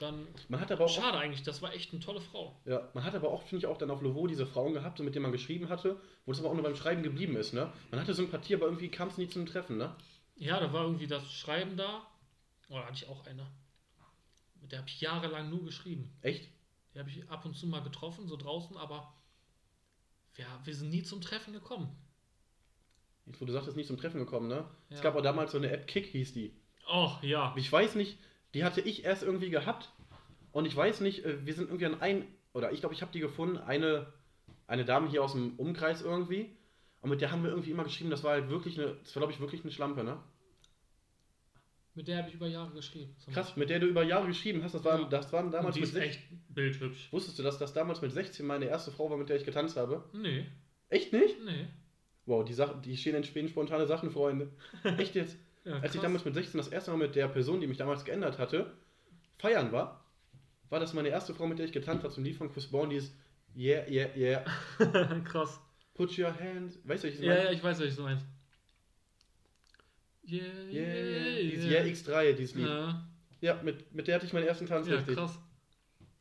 Dann, 0.01 0.27
Man 0.49 0.61
hat 0.61 0.73
aber 0.73 0.87
auch. 0.87 0.89
schade 0.89 1.19
eigentlich, 1.19 1.43
das 1.45 1.63
war 1.63 1.73
echt 1.73 1.93
eine 1.93 2.01
tolle 2.01 2.21
Frau. 2.21 2.61
Ja, 2.65 2.89
man 2.95 3.05
hat 3.05 3.15
aber 3.15 3.31
auch, 3.31 3.43
finde 3.43 3.59
ich, 3.65 3.67
auch 3.67 3.79
dann 3.79 3.91
auf 3.93 4.03
Lovo 4.03 4.27
diese 4.27 4.45
Frauen 4.45 4.73
gehabt, 4.75 4.99
so 4.99 5.05
mit 5.05 5.15
denen 5.15 5.23
man 5.23 5.33
geschrieben 5.33 5.69
hatte, 5.69 6.01
wo 6.27 6.33
es 6.33 6.41
aber 6.41 6.49
auch 6.51 6.55
nur 6.55 6.65
beim 6.65 6.75
Schreiben 6.75 7.03
geblieben 7.05 7.37
ist, 7.37 7.55
ne? 7.55 7.73
Man 7.93 8.01
hatte 8.01 8.13
Sympathie, 8.13 8.57
aber 8.57 8.65
irgendwie 8.67 8.89
kam 8.89 9.09
es 9.09 9.19
nie 9.19 9.29
zum 9.29 9.47
Treffen, 9.47 9.77
ne? 9.77 9.95
Ja, 10.37 10.59
da 10.59 10.73
war 10.73 10.83
irgendwie 10.83 11.07
das 11.07 11.31
Schreiben 11.33 11.77
da. 11.77 12.03
Oh, 12.69 12.75
da 12.75 12.85
hatte 12.87 12.95
ich 12.95 13.09
auch 13.09 13.25
eine. 13.27 13.47
Der 14.71 14.79
habe 14.81 14.89
ich 14.89 15.01
jahrelang 15.01 15.51
nur 15.51 15.65
geschrieben. 15.65 16.11
Echt? 16.23 16.49
Die 16.95 16.99
habe 16.99 17.11
ich 17.11 17.29
ab 17.31 17.45
und 17.45 17.57
zu 17.57 17.67
mal 17.67 17.83
getroffen, 17.83 18.27
so 18.29 18.37
draußen, 18.37 18.77
aber 18.77 19.15
ja, 20.37 20.47
wir 20.65 20.75
sind 20.75 20.91
nie 20.91 21.03
zum 21.03 21.21
Treffen 21.21 21.53
gekommen. 21.53 21.95
Jetzt, 23.27 23.41
wo 23.41 23.45
du 23.45 23.53
sagtest, 23.53 23.77
nicht 23.77 23.87
zum 23.87 23.97
Treffen 23.97 24.19
gekommen, 24.19 24.49
ne? 24.49 24.65
Es 24.91 24.99
Ja. 24.99 25.03
gab 25.05 25.17
auch 25.17 25.23
damals 25.23 25.53
so 25.53 25.59
eine 25.59 25.71
App, 25.71 25.87
Kick 25.87 26.07
hieß 26.07 26.33
die. 26.35 26.55
Oh, 26.89 27.13
ja. 27.23 27.55
Ich 27.57 27.71
weiß 27.71 27.95
nicht, 27.95 28.19
die 28.53 28.65
hatte 28.65 28.81
ich 28.81 29.05
erst 29.05 29.23
irgendwie 29.23 29.51
gehabt 29.51 29.93
und 30.53 30.67
ich 30.67 30.77
weiß 30.77 31.01
nicht, 31.01 31.25
äh, 31.25 31.45
wir 31.47 31.55
sind 31.55 31.69
irgendwie 31.69 31.87
an 31.87 32.01
ein, 32.01 32.27
oder 32.53 32.73
ich 32.73 32.81
glaube, 32.81 32.95
ich 32.95 33.03
habe 33.03 33.13
die 33.13 33.21
gefunden, 33.21 33.57
eine, 33.59 34.13
eine 34.67 34.85
Dame 34.85 35.09
hier 35.09 35.25
aus 35.25 35.33
dem 35.33 35.59
Umkreis 35.59 36.03
irgendwie 36.03 36.55
und 37.01 37.11
mit 37.11 37.21
der 37.23 37.31
haben 37.31 37.43
wir 37.43 37.51
irgendwie 37.51 37.71
immer 37.71 37.85
geschrieben, 37.85 38.11
das 38.11 38.23
war 38.23 38.33
halt 38.33 38.51
wirklich 38.51 38.79
eine, 38.79 38.95
das 38.97 39.15
war 39.17 39.21
glaube 39.21 39.33
ich 39.33 39.41
wirklich 39.41 39.63
eine 39.63 39.73
Schlampe, 39.73 40.05
ne? 40.05 40.23
Mit 41.97 42.09
der 42.09 42.19
habe 42.19 42.29
ich 42.29 42.35
über 42.35 42.49
Jahre 42.49 42.73
geschrieben. 42.73 43.15
Krass, 43.33 43.57
mit 43.57 43.71
der 43.71 43.79
du 43.79 43.87
über 43.87 44.03
Jahre 44.03 44.27
geschrieben 44.27 44.63
hast, 44.65 44.75
das 44.75 44.85
waren, 44.85 45.03
Ja. 45.03 45.09
das 45.09 45.33
waren 45.33 45.47
Und 45.47 45.53
damals 45.53 45.75
die 45.75 45.81
mit 45.81 45.89
ist 45.91 45.95
16. 45.95 46.11
echt 46.11 46.55
bildhübsch. 46.55 47.13
Wusstest 47.13 47.39
du, 47.39 47.43
dass 47.45 47.59
das 47.59 47.73
damals 47.73 48.03
mit 48.03 48.11
16 48.13 48.45
meine 48.45 48.65
erste 48.67 48.91
Frau 48.91 49.09
war, 49.11 49.17
mit 49.17 49.29
der 49.29 49.37
ich 49.37 49.45
getanzt 49.45 49.77
habe? 49.77 50.05
Nee, 50.13 50.47
Echt 50.89 51.13
nicht? 51.13 51.37
nee. 51.45 51.67
Wow, 52.27 52.45
die, 52.45 52.55
Sachen, 52.55 52.81
die 52.83 52.97
stehen 52.97 53.15
entstehen 53.15 53.49
spontane 53.49 53.87
Sachen, 53.87 54.11
Freunde. 54.11 54.51
Echt 54.99 55.15
jetzt? 55.15 55.37
Ja, 55.65 55.79
Als 55.81 55.95
ich 55.95 56.01
damals 56.01 56.25
mit 56.25 56.35
16 56.35 56.59
das 56.59 56.69
erste 56.69 56.91
Mal 56.91 56.97
mit 56.99 57.15
der 57.15 57.29
Person, 57.29 57.61
die 57.61 57.67
mich 57.67 57.77
damals 57.79 58.05
geändert 58.05 58.39
hatte, 58.39 58.73
feiern 59.39 59.71
war, 59.73 60.05
war 60.71 60.81
das 60.81 60.95
meine 60.95 61.09
erste 61.09 61.35
Frau, 61.35 61.47
mit 61.47 61.59
der 61.59 61.67
ich 61.67 61.73
getanzt 61.73 62.03
habe, 62.05 62.13
zum 62.13 62.25
Lied 62.25 62.37
von 62.37 62.53
Chris 62.53 62.67
Brown, 62.67 62.91
die 62.91 62.97
ist 62.97 63.15
Yeah, 63.57 63.89
yeah, 63.89 64.09
yeah, 64.17 64.45
Krass. 65.25 65.61
put 65.95 66.19
your 66.19 66.35
hands, 66.39 66.79
weißt 66.85 67.05
du, 67.05 67.09
ich 67.09 67.21
Ja, 67.21 67.45
ja, 67.45 67.51
ich 67.53 67.63
weiß, 67.63 67.81
was 67.81 67.95
du 67.95 68.03
meinst. 68.03 68.27
Yeah, 70.27 70.43
Yeah, 70.71 70.83
yeah, 70.95 71.41
dieses 71.43 71.65
yeah. 71.67 71.85
Yeah 71.85 71.93
X3, 71.93 72.33
dieses 72.33 72.55
Lied. 72.55 72.67
Ja, 72.67 73.07
Ja, 73.41 73.63
mit, 73.63 73.95
mit 73.95 74.07
der 74.09 74.15
hatte 74.17 74.27
ich 74.27 74.33
meinen 74.33 74.47
ersten 74.47 74.67
Tanz 74.67 74.87
ja 74.89 74.95
richtig. 74.97 75.17
krass. 75.17 75.39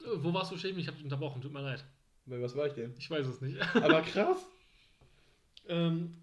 Äh, 0.02 0.06
Wo 0.18 0.34
warst 0.34 0.52
du 0.52 0.58
stehen? 0.58 0.78
Ich 0.78 0.88
habe 0.88 0.96
dich 0.98 1.04
unterbrochen, 1.06 1.42
tut 1.42 1.54
mir 1.54 1.62
leid. 1.62 1.84
Bei 2.26 2.42
was 2.42 2.56
war 2.56 2.68
ich 2.68 2.74
denn? 2.74 2.94
Ich 2.98 3.10
weiß 3.10 3.26
es 3.28 3.42
nicht. 3.42 3.58
Aber 3.76 4.02
krass. 4.02 4.38
ähm, 5.68 6.16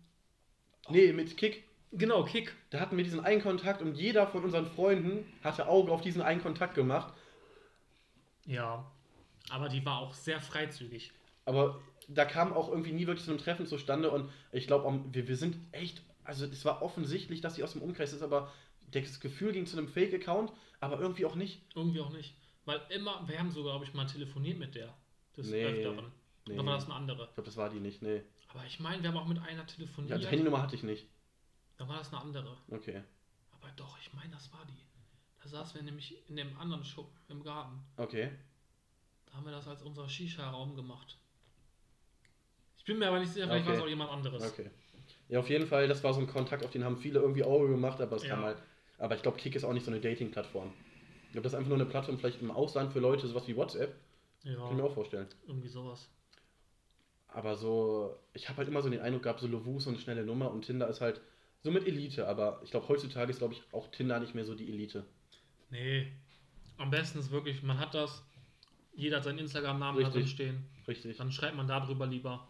Nee, 0.89 1.13
mit 1.13 1.37
Kick. 1.37 1.65
genau, 1.93 2.25
Kick. 2.25 2.55
Da 2.71 2.81
hatten 2.81 2.97
wir 2.97 3.05
diesen 3.05 3.21
einen 3.21 3.43
Kontakt 3.43 3.81
und 3.83 3.95
jeder 3.97 4.27
von 4.27 4.43
unseren 4.45 4.67
Freunden 4.67 5.25
hatte 5.45 5.69
Auge 5.69 5.93
auf 5.93 6.01
diesen 6.01 6.21
einen 6.23 6.43
Kontakt 6.43 6.75
gemacht. 6.75 7.13
Ja, 8.47 8.91
aber 9.51 9.69
die 9.69 9.85
war 9.85 9.99
auch 9.99 10.15
sehr 10.15 10.41
freizügig. 10.41 11.13
Aber 11.45 11.81
da 12.09 12.25
kam 12.25 12.53
auch 12.53 12.69
irgendwie 12.69 12.93
nie 12.93 13.07
wirklich 13.07 13.25
so 13.27 13.33
ein 13.33 13.39
Treffen 13.39 13.67
zustande 13.67 14.11
und 14.11 14.29
ich 14.53 14.67
glaube, 14.67 15.01
wir, 15.13 15.29
wir 15.29 15.37
sind 15.37 15.57
echt, 15.73 16.03
also 16.31 16.47
es 16.47 16.65
war 16.65 16.81
offensichtlich, 16.81 17.41
dass 17.41 17.57
sie 17.57 17.65
aus 17.65 17.73
dem 17.73 17.83
Umkreis 17.83 18.13
ist, 18.13 18.23
aber 18.23 18.53
das 18.93 19.19
Gefühl 19.19 19.53
ging 19.53 19.67
zu 19.67 19.77
einem 19.77 19.89
Fake-Account, 19.89 20.53
aber 20.79 21.01
irgendwie 21.01 21.27
auch 21.27 21.35
nicht. 21.35 21.61
Irgendwie 21.75 22.01
auch 22.01 22.11
nicht. 22.11 22.37
Weil 22.65 22.81
immer, 22.91 23.27
wir 23.29 23.37
haben 23.39 23.51
sogar, 23.51 23.73
glaube 23.73 23.85
ich, 23.85 23.95
mal 23.95 24.07
telefoniert 24.07 24.59
mit 24.59 24.75
der. 24.77 24.95
Des 25.37 25.49
Nee, 25.49 25.65
Öfteren. 25.65 26.13
nee. 26.47 26.55
Oder 26.55 26.67
war 26.67 26.75
das 26.77 26.85
eine 26.85 26.95
andere? 26.95 27.25
Ich 27.29 27.35
glaube, 27.35 27.47
das 27.47 27.57
war 27.57 27.69
die 27.71 27.81
nicht, 27.81 28.01
nee. 28.03 28.23
Aber 28.49 28.65
ich 28.65 28.79
meine, 28.81 29.03
wir 29.03 29.11
haben 29.11 29.17
auch 29.19 29.27
mit 29.27 29.39
einer 29.39 29.59
Ja, 29.63 29.65
telefoniert. 29.65 30.21
die 30.23 30.27
Handynummer 30.27 30.63
hatte 30.63 30.77
ich 30.77 30.83
nicht. 30.85 31.07
Dann 31.79 31.89
war 31.89 31.99
das 31.99 32.13
eine 32.13 32.21
andere. 32.23 32.57
Okay, 32.71 33.03
Aber 33.53 33.69
doch, 33.77 33.99
ich 34.01 34.13
meine, 34.13 34.31
das 34.31 34.53
war 34.53 34.65
die. 34.67 34.85
Da 35.43 35.49
saßen 35.49 35.75
wir 35.77 35.83
nämlich 35.83 36.17
in 36.29 36.37
dem 36.37 36.57
anderen 36.59 36.85
Schuppen 36.85 37.19
im 37.29 37.43
Garten. 37.43 37.81
okay. 37.97 38.31
Da 39.27 39.35
haben 39.37 39.45
wir 39.47 39.53
das 39.53 39.67
als 39.69 39.83
unser 39.83 40.09
Shisha-Raum 40.09 40.75
gemacht. 40.77 41.17
Ich 42.77 42.85
bin 42.85 42.99
mir 42.99 43.09
aber 43.09 43.21
nicht 43.21 43.33
sicher, 43.33 43.47
vielleicht 43.47 43.63
Okay. 43.65 43.71
war 43.73 43.77
es 43.79 43.83
auch 43.85 43.89
jemand 43.89 44.11
anderes. 44.11 44.43
Okay. 44.53 44.71
Ja, 45.31 45.39
auf 45.41 45.49
jeden 45.49 45.67
Fall, 45.67 45.89
das 45.89 46.03
war 46.05 46.13
so 46.13 46.21
ein 46.21 46.27
Kontakt, 46.27 46.65
auf 46.65 46.71
den 46.73 46.85
haben 46.85 46.99
viele 46.99 47.21
irgendwie 47.21 47.45
Auge 47.45 47.69
gemacht, 47.69 48.01
aber 48.01 48.17
es 48.17 48.25
Ja. 48.25 48.31
kam 48.31 48.45
halt. 48.45 48.59
Aber 48.99 49.15
ich 49.15 49.23
glaube, 49.23 49.39
Kick 49.39 49.55
ist 49.55 49.65
auch 49.65 49.73
nicht 49.73 49.85
so 49.85 49.91
eine 49.91 50.01
Dating-Plattform. 50.01 50.73
Ich 51.27 51.33
glaube, 51.33 51.45
das 51.45 51.53
ist 51.53 51.59
einfach 51.59 51.69
nur 51.71 51.79
eine 51.79 51.87
Plattform, 51.89 52.19
vielleicht 52.19 52.43
im 52.43 52.51
Ausland 52.51 52.93
für 52.93 53.01
Leute, 53.01 53.27
sowas 53.29 53.47
wie 53.47 53.57
WhatsApp. 53.57 53.95
Kann 54.43 54.53
ich 54.55 54.77
mir 54.77 54.83
Ja, 54.83 54.85
auch 54.85 54.95
vorstellen. 54.95 55.29
irgendwie 55.47 55.69
sowas. 55.69 56.09
Aber 57.29 57.57
so, 57.57 58.17
ich 58.35 58.49
habe 58.49 58.59
halt 58.59 58.69
immer 58.69 58.83
so 58.83 58.91
den 58.91 59.01
Eindruck 59.01 59.23
gehabt, 59.23 59.41
so 59.41 59.47
Lovoo 59.47 59.79
ist 59.79 59.85
so 59.85 59.91
eine 59.91 59.99
schnelle 59.99 60.25
Nummer 60.25 60.51
und 60.51 60.67
Tinder 60.67 60.89
ist 60.89 61.01
halt 61.01 61.21
so 61.63 61.71
mit 61.71 61.87
Elite. 61.87 62.27
Aber 62.29 62.61
ich 62.65 62.71
glaube, 62.71 62.89
heutzutage 62.89 63.31
ist, 63.31 63.39
glaube 63.39 63.55
ich, 63.55 63.63
auch 63.73 63.89
Tinder 63.91 64.19
nicht 64.21 64.35
mehr 64.35 64.45
so 64.45 64.55
die 64.55 64.69
Elite. 64.69 65.05
Nee. 65.71 66.13
Am 66.79 66.91
besten 66.91 67.19
ist 67.19 67.31
wirklich, 67.31 67.63
man 67.63 67.79
hat 67.79 67.95
das, 67.95 68.23
jeder 68.95 69.19
hat 69.19 69.25
seinen 69.25 69.39
Instagram-Namen 69.39 70.03
da 70.03 70.11
drin 70.11 70.27
stehen. 70.27 70.65
Richtig. 70.89 71.17
Dann 71.17 71.31
schreibt 71.31 71.57
man 71.57 71.67
darüber 71.69 72.07
lieber. 72.07 72.49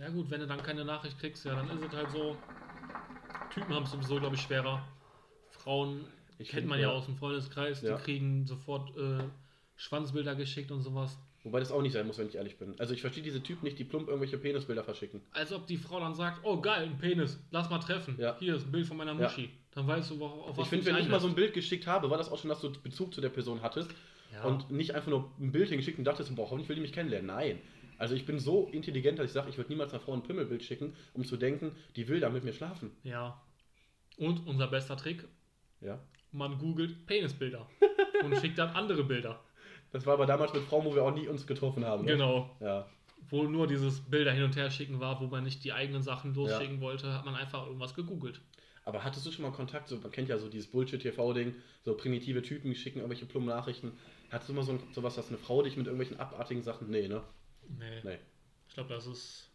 Ja 0.00 0.08
gut, 0.08 0.30
wenn 0.30 0.40
du 0.40 0.46
dann 0.46 0.62
keine 0.62 0.84
Nachricht 0.84 1.18
kriegst, 1.18 1.44
ja, 1.44 1.54
dann 1.54 1.68
ist 1.70 1.84
es 1.84 1.92
halt 1.96 2.10
so. 2.10 2.36
Typen 3.52 3.74
haben 3.74 3.84
es 3.84 3.90
sowieso, 3.90 4.18
glaube 4.18 4.34
ich, 4.36 4.40
schwerer. 4.42 4.82
Frauen 5.50 6.06
Ich 6.38 6.48
kennt 6.48 6.66
man 6.66 6.80
ja 6.80 6.88
ja. 6.88 6.94
aus 6.94 7.04
dem 7.06 7.16
Freundeskreis, 7.16 7.82
Ja. 7.82 7.96
die 7.96 8.02
kriegen 8.02 8.46
sofort 8.46 8.96
äh, 8.96 9.22
Schwanzbilder 9.76 10.34
geschickt 10.34 10.70
und 10.70 10.82
sowas. 10.82 11.18
Wobei 11.44 11.58
das 11.60 11.72
auch 11.72 11.82
nicht 11.82 11.92
sein 11.92 12.06
muss, 12.06 12.18
wenn 12.18 12.28
ich 12.28 12.36
ehrlich 12.36 12.56
bin. 12.56 12.74
Also 12.78 12.94
ich 12.94 13.00
verstehe 13.00 13.22
diese 13.22 13.42
Typen 13.42 13.64
nicht, 13.64 13.78
die 13.78 13.84
plump 13.84 14.06
irgendwelche 14.08 14.38
Penisbilder 14.38 14.84
verschicken. 14.84 15.20
Als 15.32 15.52
ob 15.52 15.66
die 15.66 15.76
Frau 15.76 15.98
dann 16.00 16.14
sagt, 16.14 16.40
oh 16.44 16.60
geil, 16.60 16.84
ein 16.84 16.98
Penis, 16.98 17.38
lass 17.50 17.68
mal 17.68 17.80
treffen. 17.80 18.16
Ja. 18.18 18.36
Hier 18.38 18.54
ist 18.56 18.66
ein 18.66 18.72
Bild 18.72 18.86
von 18.86 18.96
meiner 18.96 19.12
Ja. 19.14 19.22
Muschi. 19.28 19.50
Dann 19.72 19.86
weißt 19.86 20.10
du, 20.10 20.24
auf 20.24 20.56
was 20.56 20.64
ich 20.64 20.70
finde, 20.70 20.86
wenn 20.86 20.96
ich 20.98 21.08
mal 21.08 21.20
so 21.20 21.26
ein 21.28 21.34
Bild 21.34 21.52
geschickt 21.52 21.86
habe, 21.86 22.08
war 22.10 22.18
das 22.18 22.30
auch 22.30 22.38
schon, 22.38 22.48
dass 22.48 22.60
du 22.60 22.70
Bezug 22.72 23.12
zu 23.12 23.20
der 23.20 23.30
Person 23.30 23.60
hattest. 23.62 23.90
Ja. 24.32 24.44
Und 24.44 24.70
nicht 24.70 24.94
einfach 24.94 25.08
nur 25.10 25.30
ein 25.38 25.52
Bild 25.52 25.68
hingeschickt 25.68 25.98
und 25.98 26.04
dachtest, 26.04 26.34
boah, 26.34 26.44
hoffentlich 26.44 26.68
will 26.68 26.76
die 26.76 26.82
mich 26.82 26.92
kennenlernen. 26.92 27.26
Nein. 27.26 27.58
Also 27.98 28.14
ich 28.14 28.26
bin 28.26 28.38
so 28.38 28.68
intelligent, 28.68 29.18
dass 29.18 29.26
ich 29.26 29.32
sage, 29.32 29.48
ich 29.50 29.56
würde 29.56 29.70
niemals 29.70 29.92
einer 29.92 30.00
Frau 30.00 30.12
ein 30.12 30.22
Pimmelbild 30.22 30.62
schicken, 30.64 30.94
um 31.14 31.24
zu 31.24 31.36
denken, 31.36 31.72
die 31.96 32.08
will 32.08 32.20
da 32.20 32.30
mit 32.30 32.44
mir 32.44 32.52
schlafen. 32.52 32.90
ja. 33.04 33.40
Und 34.18 34.46
unser 34.46 34.66
bester 34.68 34.96
Trick, 34.96 35.26
Ja. 35.80 35.98
man 36.32 36.58
googelt 36.58 37.06
Penisbilder 37.06 37.66
und 38.24 38.36
schickt 38.36 38.58
dann 38.58 38.68
andere 38.76 39.04
Bilder. 39.04 39.40
Das 39.90 40.04
war 40.04 40.14
aber 40.14 40.26
damals 40.26 40.52
mit 40.52 40.62
Frauen, 40.64 40.84
wo 40.84 40.94
wir 40.94 41.02
auch 41.02 41.14
nie 41.14 41.28
uns 41.28 41.46
getroffen 41.46 41.84
haben. 41.86 42.04
Ne? 42.04 42.12
Genau. 42.12 42.54
Ja. 42.60 42.86
Wo 43.30 43.44
nur 43.44 43.66
dieses 43.66 44.00
Bilder 44.00 44.32
hin 44.32 44.42
und 44.44 44.54
her 44.56 44.70
schicken 44.70 45.00
war, 45.00 45.20
wo 45.20 45.28
man 45.28 45.44
nicht 45.44 45.64
die 45.64 45.72
eigenen 45.72 46.02
Sachen 46.02 46.34
losschicken 46.34 46.80
wollte, 46.82 47.12
hat 47.14 47.24
man 47.24 47.34
einfach 47.34 47.64
irgendwas 47.66 47.94
gegoogelt. 47.94 48.40
Aber 48.84 49.02
hattest 49.04 49.24
du 49.24 49.30
schon 49.32 49.44
mal 49.44 49.52
Kontakt? 49.52 49.88
So, 49.88 49.96
man 49.98 50.10
kennt 50.10 50.28
ja 50.28 50.38
so 50.38 50.48
dieses 50.48 50.70
Bullshit-TV-Ding, 50.70 51.54
so 51.84 51.96
primitive 51.96 52.42
Typen 52.42 52.74
schicken 52.74 52.98
irgendwelche 52.98 53.26
plummen 53.26 53.48
Nachrichten. 53.48 53.92
Hattest 54.30 54.50
du 54.50 54.54
mal 54.54 54.64
so 54.64 54.72
ein, 54.72 54.80
sowas, 54.92 55.14
dass 55.14 55.28
eine 55.28 55.38
Frau 55.38 55.62
dich 55.62 55.76
mit 55.76 55.86
irgendwelchen 55.86 56.18
abartigen 56.20 56.62
Sachen. 56.62 56.90
Nee, 56.90 57.08
ne? 57.08 57.22
Nee. 57.68 58.00
Nee. 58.02 58.18
Ich 58.68 58.74
glaube, 58.74 58.88
das 58.92 59.06
ist. 59.06 59.50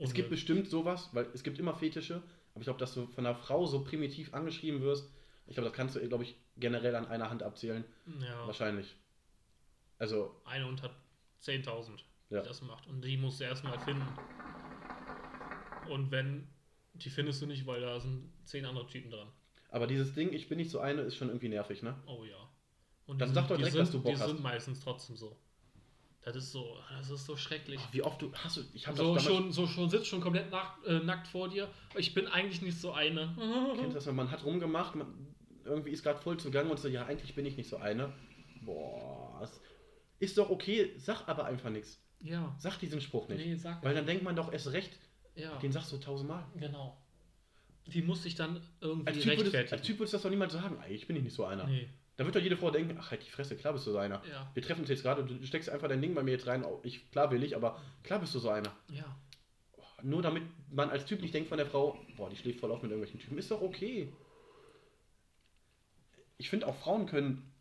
Es 0.00 0.14
gibt 0.14 0.30
bestimmt 0.30 0.68
sowas, 0.68 1.08
weil 1.12 1.26
es 1.34 1.42
gibt 1.42 1.58
immer 1.58 1.74
Fetische, 1.74 2.22
aber 2.52 2.60
ich 2.60 2.64
glaube, 2.64 2.78
dass 2.78 2.94
du 2.94 3.06
von 3.08 3.26
einer 3.26 3.34
Frau 3.34 3.66
so 3.66 3.82
primitiv 3.82 4.32
angeschrieben 4.32 4.80
wirst, 4.80 5.10
ich 5.46 5.54
glaube, 5.54 5.68
das 5.70 5.76
kannst 5.76 5.96
du, 5.96 6.08
glaube 6.08 6.22
ich, 6.24 6.36
generell 6.56 6.94
an 6.94 7.06
einer 7.06 7.30
Hand 7.30 7.42
abzählen. 7.42 7.84
Ja. 8.20 8.46
Wahrscheinlich. 8.46 8.94
Also, 9.98 10.40
Eine 10.44 10.66
unter 10.66 10.90
10.000, 11.42 11.96
die 12.30 12.34
Ja. 12.34 12.42
das 12.42 12.62
macht. 12.62 12.86
Und 12.86 13.02
die 13.04 13.16
musst 13.16 13.40
du 13.40 13.44
erstmal 13.44 13.78
finden. 13.80 14.06
Und 15.88 16.10
wenn, 16.10 16.46
die 16.94 17.10
findest 17.10 17.42
du 17.42 17.46
nicht, 17.46 17.66
weil 17.66 17.80
da 17.80 17.98
sind 17.98 18.30
zehn 18.44 18.64
andere 18.66 18.86
Typen 18.86 19.10
dran. 19.10 19.28
Aber 19.70 19.86
dieses 19.86 20.14
Ding, 20.14 20.32
ich 20.32 20.48
bin 20.48 20.58
nicht 20.58 20.70
so 20.70 20.78
eine, 20.80 21.02
ist 21.02 21.16
schon 21.16 21.28
irgendwie 21.28 21.48
nervig, 21.48 21.82
ne? 21.82 21.96
Oh 22.06 22.24
ja. 22.24 22.36
Und 23.06 23.18
Dann 23.20 23.30
die 23.30 23.34
sag 23.34 23.48
doch 23.48 23.56
die 23.56 23.62
direkt, 23.64 23.72
sind, 23.72 23.80
dass 23.82 23.90
du 23.92 24.02
Bock 24.02 24.14
Die 24.14 24.20
hast. 24.20 24.28
sind 24.28 24.42
meistens 24.42 24.80
trotzdem 24.80 25.16
so. 25.16 25.36
Das 26.22 26.36
ist 26.36 26.52
so, 26.52 26.76
das 26.98 27.08
ist 27.10 27.24
so 27.24 27.36
schrecklich. 27.36 27.80
Wie 27.92 28.02
oft 28.02 28.20
du. 28.20 28.32
Hast 28.34 28.56
du. 28.58 28.62
Ich 28.74 28.86
habe 28.86 28.96
So 28.96 29.18
schon, 29.18 29.52
so 29.52 29.66
schon 29.66 29.88
sitzt 29.88 30.08
schon 30.08 30.20
komplett 30.20 30.50
nackt, 30.50 30.84
äh, 30.86 30.98
nackt 31.00 31.26
vor 31.28 31.48
dir. 31.48 31.68
Ich 31.96 32.12
bin 32.12 32.26
eigentlich 32.26 32.60
nicht 32.60 32.78
so 32.78 32.92
eine. 32.92 33.34
Kennst 33.78 33.96
das, 33.96 34.06
wenn 34.06 34.16
man 34.16 34.30
hat 34.30 34.44
rumgemacht, 34.44 34.94
man, 34.96 35.06
irgendwie 35.64 35.90
ist 35.90 36.02
gerade 36.02 36.18
voll 36.20 36.36
zugange 36.38 36.70
und 36.70 36.78
so, 36.78 36.88
ja, 36.88 37.06
eigentlich 37.06 37.34
bin 37.34 37.46
ich 37.46 37.56
nicht 37.56 37.68
so 37.70 37.76
eine. 37.78 38.12
Boah, 38.62 39.48
ist 40.18 40.36
doch 40.36 40.50
okay, 40.50 40.92
sag 40.98 41.26
aber 41.28 41.44
einfach 41.44 41.70
nichts. 41.70 42.02
Ja. 42.20 42.54
Sag 42.58 42.78
diesen 42.78 43.00
Spruch 43.00 43.28
nicht. 43.28 43.46
Nee, 43.46 43.54
sag 43.54 43.82
Weil 43.84 43.94
dann 43.94 44.04
denkt 44.04 44.24
man 44.24 44.34
doch 44.34 44.52
erst 44.52 44.72
recht, 44.72 44.98
Ja. 45.36 45.56
den 45.58 45.70
sagst 45.70 45.92
du 45.92 45.98
tausendmal. 45.98 46.44
Genau. 46.56 47.00
Die 47.86 48.02
muss 48.02 48.24
sich 48.24 48.34
dann 48.34 48.60
irgendwie 48.80 49.06
Als 49.06 49.16
typ, 49.18 49.26
würdest, 49.26 49.44
rechtfertigen. 49.54 49.72
als 49.78 49.86
typ 49.86 49.98
würdest 50.00 50.12
du 50.12 50.16
das 50.16 50.22
doch 50.24 50.30
niemals 50.30 50.52
sagen, 50.52 50.78
eigentlich 50.78 51.06
bin 51.06 51.16
ich 51.16 51.22
nicht 51.22 51.34
so 51.34 51.44
einer. 51.44 51.64
nee. 51.66 51.88
Da 52.18 52.24
wird 52.24 52.34
doch 52.34 52.40
jede 52.40 52.56
Frau 52.56 52.72
denken, 52.72 52.98
ach 53.00 53.12
halt 53.12 53.24
die 53.24 53.30
Fresse, 53.30 53.56
klar 53.56 53.72
bist 53.72 53.86
du 53.86 53.92
so 53.92 53.98
einer. 53.98 54.20
Ja. 54.28 54.50
Wir 54.52 54.62
treffen 54.62 54.80
uns 54.80 54.88
jetzt 54.88 55.02
gerade 55.04 55.22
und 55.22 55.28
du 55.30 55.46
steckst 55.46 55.70
einfach 55.70 55.88
dein 55.88 56.02
Ding 56.02 56.16
bei 56.16 56.24
mir 56.24 56.32
jetzt 56.32 56.48
rein. 56.48 56.64
Oh, 56.64 56.80
Ich, 56.82 57.08
klar 57.12 57.30
will 57.30 57.44
ich, 57.44 57.54
aber 57.54 57.80
klar 58.02 58.18
bist 58.18 58.34
du 58.34 58.40
so 58.40 58.50
einer. 58.50 58.74
Ja. 58.88 59.16
Nur 60.02 60.20
damit 60.20 60.42
man 60.68 60.90
als 60.90 61.04
Typ 61.06 61.20
nicht 61.22 61.32
denkt 61.32 61.48
von 61.48 61.58
der 61.58 61.66
Frau, 61.66 61.96
boah, 62.16 62.28
die 62.28 62.36
schläft 62.36 62.58
voll 62.58 62.72
auf 62.72 62.82
mit 62.82 62.90
irgendwelchen 62.90 63.20
Typen. 63.20 63.38
Ist 63.38 63.52
doch 63.52 63.62
okay. 63.62 64.12
Ich 66.38 66.50
finde 66.50 66.66
auch 66.66 66.74
Frauen 66.74 67.06
können, 67.06 67.52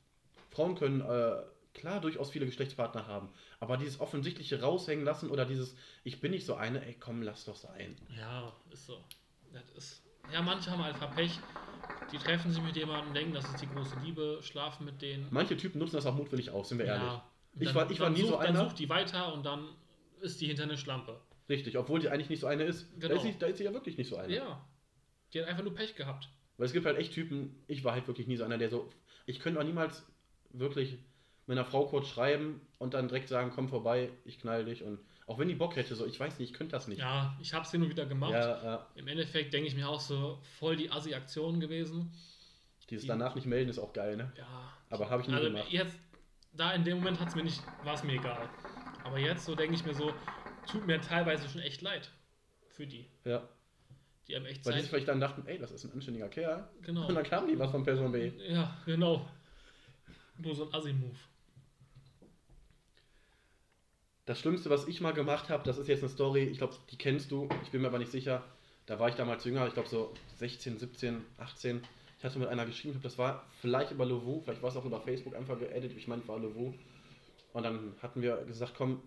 Frauen 0.50 0.74
können 0.76 1.02
äh, 1.02 1.43
klar 1.76 2.02
durchaus 2.02 2.32
viele 2.32 2.48
Geschlechtspartner 2.48 3.06
haben. 3.06 3.30
Aber 3.60 3.78
dieses 3.78 4.00
offensichtliche 4.00 4.60
raushängen 4.60 5.06
lassen 5.06 5.30
oder 5.30 5.46
dieses, 5.46 5.76
ich 6.04 6.20
bin 6.20 6.32
nicht 6.32 6.48
so 6.48 6.56
eine, 6.56 6.84
ey 6.84 6.96
komm, 7.00 7.22
lass 7.22 7.46
doch 7.46 7.56
sein. 7.56 7.96
Ja, 8.17 8.52
ist 8.72 8.88
so. 8.88 9.04
Das 9.54 9.70
ist. 9.72 10.04
Ja, 10.34 10.42
manche 10.42 10.70
haben 10.72 10.82
einfach 10.82 11.13
Pech. 11.16 11.40
Die 12.12 12.18
treffen 12.18 12.52
sich 12.52 12.62
mit 12.63 12.76
jemandem, 12.76 13.13
denken, 13.13 13.34
das 13.34 13.46
ist 13.50 13.62
die 13.62 13.68
große 13.68 13.98
Liebe, 14.04 14.40
schlafen 14.42 14.86
mit 14.86 15.02
denen. 15.02 15.28
Manche 15.30 15.58
Typen 15.58 15.80
nutzen 15.80 15.96
das 15.98 16.06
auch 16.06 16.16
mutwillig 16.16 16.50
aus, 16.52 16.70
sind 16.70 16.78
wir 16.78 16.86
ehrlich. 16.86 17.04
Ja. 17.04 17.30
Ich 17.60 17.66
Dann- 17.68 17.76
war- 17.76 17.92
ich 17.92 18.00
war 18.00 18.10
nie 18.10 18.22
so 18.22 18.28
sucht, 18.28 18.40
einer. 18.40 18.54
Dann 18.60 18.70
sucht 18.70 18.80
die 18.80 18.88
weiter 18.90 19.34
und 19.34 19.46
dann 19.46 19.68
ist 20.22 20.40
die 20.40 20.48
hinter 20.48 20.63
eine 20.63 20.78
Schlampe. 20.78 21.20
Richtig, 21.50 21.78
obwohl 21.78 22.00
die 22.00 22.10
eigentlich 22.10 22.30
nicht 22.30 22.40
so 22.42 22.48
eine 22.48 22.63
ist. 22.63 22.88
Da, 22.98 23.08
Genau. 23.08 23.16
ist 23.16 23.24
sie, 23.24 23.36
da 23.40 23.48
ist 23.48 23.58
sie 23.58 23.63
ja 23.66 23.74
wirklich 23.74 23.98
nicht 23.98 24.10
so 24.10 24.16
eine. 24.18 24.34
Ja. 24.34 24.66
Die 25.34 25.42
hat 25.42 25.48
einfach 25.50 25.63
nur 25.63 25.74
Pech 25.74 25.96
gehabt. 25.96 26.30
Weil 26.58 26.66
es 26.66 26.74
gibt 26.74 26.86
halt 26.86 26.98
echt 26.98 27.13
Typen, 27.13 27.62
ich 27.68 27.84
war 27.84 27.94
halt 27.94 28.08
wirklich 28.08 28.28
nie 28.28 28.38
so 28.38 28.44
einer, 28.44 28.58
der 28.58 28.70
so. 28.70 28.90
Ich 29.26 29.40
könnte 29.40 29.60
auch 29.60 29.63
niemals 29.66 30.06
wirklich 30.52 30.98
mit 31.46 31.58
einer 31.58 31.66
Frau 31.66 31.86
kurz 31.88 32.08
schreiben 32.08 32.62
und 32.78 32.94
dann 32.94 33.08
direkt 33.08 33.28
sagen, 33.30 33.52
komm 33.54 33.68
vorbei, 33.70 34.10
ich 34.26 34.40
knall 34.40 34.66
dich. 34.66 34.84
Und 34.84 35.00
auch 35.28 35.38
wenn 35.38 35.48
die 35.48 35.56
Bock 35.56 35.76
hätte, 35.76 35.94
so, 35.96 36.06
ich 36.08 36.20
weiß 36.20 36.40
nicht, 36.40 36.50
ich 36.52 36.58
könnte 36.58 36.72
das 36.72 36.88
nicht. 36.88 37.00
Ja, 37.00 37.38
ich 37.42 37.54
hab's 37.54 37.70
hin 37.72 37.84
und 37.84 37.90
wieder 37.90 38.06
gemacht. 38.08 38.32
Ja, 38.32 38.63
ja. 38.63 38.88
Im 38.96 39.08
Endeffekt 39.08 39.54
denke 39.54 39.68
ich 39.68 39.76
mir 39.76 39.88
auch 39.88 40.00
so, 40.00 40.40
voll 40.58 40.76
die 40.76 40.90
Assi-Aktion 40.90 41.60
gewesen. 41.60 42.12
Dieses 42.90 43.04
Die- 43.04 43.08
danach 43.10 43.36
nicht 43.36 43.46
melden 43.46 43.70
ist 43.70 43.78
auch 43.80 43.94
geil, 43.94 44.16
ne? 44.18 44.32
Ja. 44.38 44.74
Aber 44.90 45.10
habe 45.10 45.22
ich 45.22 45.28
nie 45.28 45.36
Also 45.36 45.48
gemacht. 45.50 45.68
jetzt, 45.70 46.00
da 46.54 46.72
in 46.72 46.84
dem 46.86 46.98
Moment 46.98 47.20
hat's 47.20 47.36
mir 47.36 47.44
nicht, 47.44 47.62
war 47.84 47.94
es 47.94 48.04
mir 48.04 48.13
egal. 48.13 48.50
Aber 49.04 49.20
jetzt 49.20 49.46
so 49.46 49.54
denke 49.56 49.76
ich 49.76 49.86
mir 49.86 49.94
so, 49.94 50.13
tut 50.72 50.88
mir 50.88 51.00
teilweise 51.02 51.48
schon 51.50 51.62
echt 51.62 51.82
leid. 51.82 52.10
Für 52.70 52.88
die. 52.88 53.06
Ja. 53.26 53.48
Die 54.28 54.36
haben 54.36 54.46
echt 54.46 54.66
Weil 54.66 54.74
die 54.74 54.78
Zeit. 54.78 54.82
sich 54.82 54.90
vielleicht 54.90 55.08
dann 55.08 55.20
dachten, 55.20 55.44
ey, 55.48 55.58
das 55.58 55.72
ist 55.72 55.84
ein 55.86 55.92
anständiger 55.94 56.28
Kerl. 56.30 56.70
Genau. 56.82 57.08
Und 57.08 57.16
dann 57.16 57.24
kam 57.24 57.48
die 57.48 57.58
was 57.60 57.72
von 57.72 57.84
Person 57.84 58.12
B. 58.12 58.32
Ja, 58.48 58.78
genau. 58.86 59.28
Nur 60.38 60.54
so 60.56 60.68
ein 60.70 60.74
Assi-Move. 60.74 61.16
Das 64.28 64.42
Schlimmste, 64.42 64.70
was 64.70 64.90
ich 64.90 65.00
mal 65.00 65.13
gemacht 65.13 65.48
habe, 65.48 65.63
das 65.63 65.78
ist 65.78 65.88
jetzt 65.88 66.04
eine 66.04 66.10
Story, 66.10 66.44
ich 66.44 66.58
glaube, 66.58 66.76
die 66.92 66.98
kennst 66.98 67.32
du, 67.32 67.48
ich 67.63 67.72
bin 67.72 67.82
mir 67.82 67.88
aber 67.88 67.98
nicht 67.98 68.12
sicher. 68.12 68.44
Da 68.86 69.00
war 69.00 69.08
ich 69.08 69.16
damals 69.16 69.46
jünger, 69.46 69.66
ich 69.68 69.74
glaube 69.74 69.88
so 69.88 70.13
16, 70.36 70.80
17, 70.80 71.26
18. 71.38 71.82
Ich 72.18 72.26
hatte 72.26 72.38
mit 72.38 72.50
einer 72.50 72.66
geschrieben, 72.66 72.92
glaub, 72.92 73.04
das 73.04 73.18
war 73.18 73.46
vielleicht 73.62 73.92
über 73.92 74.06
Lovu, 74.06 74.42
vielleicht 74.42 74.62
war 74.62 74.70
es 74.70 74.76
auch 74.76 74.84
über 74.84 75.00
Facebook 75.00 75.34
einfach 75.34 75.58
geedit, 75.58 75.96
ich 75.96 76.10
meine, 76.10 76.24
es 76.24 76.28
war 76.28 76.40
Lovu. 76.40 76.74
Und 77.54 77.63
dann 77.63 77.96
hatten 78.02 78.22
wir 78.22 78.36
gesagt, 78.44 78.74
komm, 78.76 79.02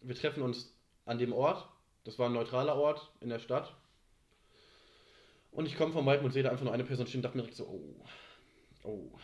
wir 0.00 0.14
treffen 0.14 0.42
uns 0.42 0.74
an 1.04 1.18
dem 1.18 1.34
Ort. 1.34 1.68
Das 2.04 2.18
war 2.18 2.30
ein 2.30 2.32
neutraler 2.32 2.76
Ort 2.76 3.12
in 3.20 3.28
der 3.28 3.40
Stadt. 3.40 3.74
Und 5.50 5.66
ich 5.66 5.76
komme 5.76 5.92
vom 5.92 6.06
Weiten 6.06 6.24
und 6.24 6.30
sehe 6.30 6.42
da 6.42 6.48
einfach 6.48 6.64
nur 6.64 6.72
eine 6.72 6.84
Person 6.84 7.06
stehen 7.06 7.18
und 7.18 7.24
dachte 7.24 7.36
mir 7.36 7.42
direkt 7.42 7.58
so, 7.58 7.66
oh, 7.66 8.04
oh, 8.84 9.18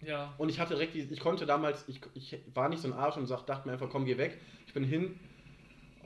Ja. 0.00 0.34
und 0.38 0.48
ich 0.48 0.60
hatte 0.60 0.74
direkt, 0.74 0.94
die, 0.94 1.00
ich 1.00 1.20
konnte 1.20 1.44
damals, 1.44 1.84
ich, 1.88 2.00
ich 2.14 2.38
war 2.54 2.68
nicht 2.68 2.80
so 2.80 2.88
ein 2.88 2.94
Arsch 2.94 3.16
und 3.16 3.26
sag, 3.26 3.44
dachte 3.46 3.66
mir 3.66 3.72
einfach, 3.72 3.90
komm, 3.90 4.04
geh 4.04 4.16
weg. 4.16 4.40
Ich 4.66 4.72
bin 4.72 4.84
hin 4.84 5.18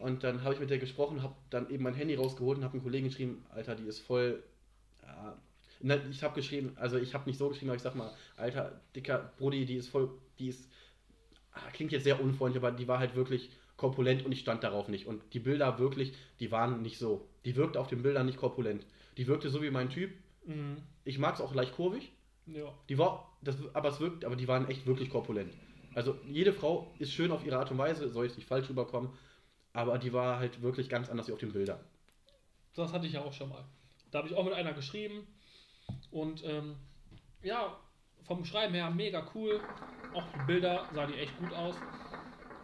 und 0.01 0.25
dann 0.25 0.43
habe 0.43 0.55
ich 0.55 0.61
mit 0.61 0.71
der 0.71 0.79
gesprochen, 0.79 1.23
habe 1.23 1.35
dann 1.51 1.69
eben 1.71 1.85
mein 1.85 1.95
Handy 1.95 2.15
rausgeholt 2.15 2.59
und 2.59 2.65
habe 2.65 2.75
einen 2.75 2.83
Kollegen 2.83 3.09
geschrieben, 3.09 3.45
Alter, 3.51 3.75
die 3.75 3.85
ist 3.85 4.01
voll, 4.01 4.43
ja, 5.03 5.37
ich 6.11 6.23
habe 6.23 6.35
geschrieben, 6.35 6.77
also 6.77 6.97
ich 6.97 7.13
habe 7.13 7.29
nicht 7.29 7.39
so 7.39 7.49
geschrieben, 7.49 7.71
aber 7.71 7.77
ich 7.77 7.83
sag 7.83 7.95
mal, 7.95 8.13
Alter, 8.37 8.81
dicker 8.95 9.33
Brudi, 9.37 9.67
die 9.67 9.77
ist 9.77 9.89
voll, 9.89 10.11
die 10.39 10.49
ist, 10.49 10.71
ah, 11.53 11.71
klingt 11.73 11.93
jetzt 11.93 12.05
sehr 12.05 12.23
unfreundlich, 12.23 12.63
aber 12.63 12.73
die 12.73 12.89
war 12.89 12.99
halt 12.99 13.15
wirklich 13.15 13.51
korpulent 13.77 14.25
und 14.25 14.33
ich 14.33 14.41
stand 14.41 14.63
darauf 14.63 14.89
nicht. 14.89 15.07
Und 15.07 15.23
die 15.35 15.41
Bilder 15.41 15.79
wirklich, 15.79 16.15
die 16.39 16.53
waren 16.53 16.83
nicht 16.83 16.99
so. 16.99 17.29
Die 17.45 17.57
wirkte 17.57 17.81
auf 17.81 17.89
den 17.89 18.03
Bildern 18.03 18.27
nicht 18.27 18.39
korpulent. 18.39 18.87
Die 19.17 19.27
wirkte 19.27 19.51
so 19.51 19.61
wie 19.61 19.71
mein 19.71 19.91
Typ. 19.91 20.13
Mhm. 20.47 20.77
Ich 21.05 21.19
mag 21.19 21.35
es 21.35 21.41
auch 21.41 21.55
leicht 21.55 21.75
kurvig. 21.75 22.13
Ja. 22.47 22.73
Die 22.89 22.97
war, 22.99 23.32
das, 23.43 23.57
aber 23.75 23.89
es 23.89 24.01
wirkt, 24.01 24.25
aber 24.25 24.37
die 24.37 24.49
waren 24.49 24.69
echt 24.69 24.87
wirklich 24.87 25.11
korpulent. 25.11 25.53
Also 25.95 26.17
jede 26.27 26.53
Frau 26.53 26.95
ist 26.99 27.13
schön 27.13 27.33
auf 27.33 27.45
ihre 27.45 27.59
Art 27.59 27.71
und 27.71 27.79
Weise, 27.79 28.09
soll 28.09 28.27
ich 28.27 28.37
nicht 28.37 28.49
falsch 28.49 28.69
rüberkommen, 28.71 29.11
aber 29.73 29.99
die 29.99 30.13
war 30.13 30.39
halt 30.39 30.63
wirklich 30.63 30.89
ganz 30.89 31.11
anders 31.11 31.29
wie 31.29 31.33
auf 31.33 31.39
den 31.39 31.53
Bildern. 31.53 31.81
Das 32.75 32.93
hatte 32.93 33.07
ich 33.07 33.13
ja 33.13 33.23
auch 33.23 33.33
schon 33.33 33.51
mal. 33.51 33.65
Da 34.11 34.19
habe 34.19 34.29
ich 34.29 34.35
auch 34.35 34.45
mit 34.45 34.55
einer 34.55 34.73
geschrieben 34.73 35.27
und 36.11 36.45
ähm, 36.45 36.77
ja, 37.43 37.79
vom 38.23 38.45
Schreiben 38.45 38.75
her 38.75 38.91
mega 38.91 39.27
cool. 39.35 39.61
Auch 40.15 40.25
die 40.33 40.47
Bilder 40.47 40.89
sah 40.93 41.07
die 41.07 41.15
echt 41.15 41.37
gut 41.39 41.53
aus. 41.53 41.75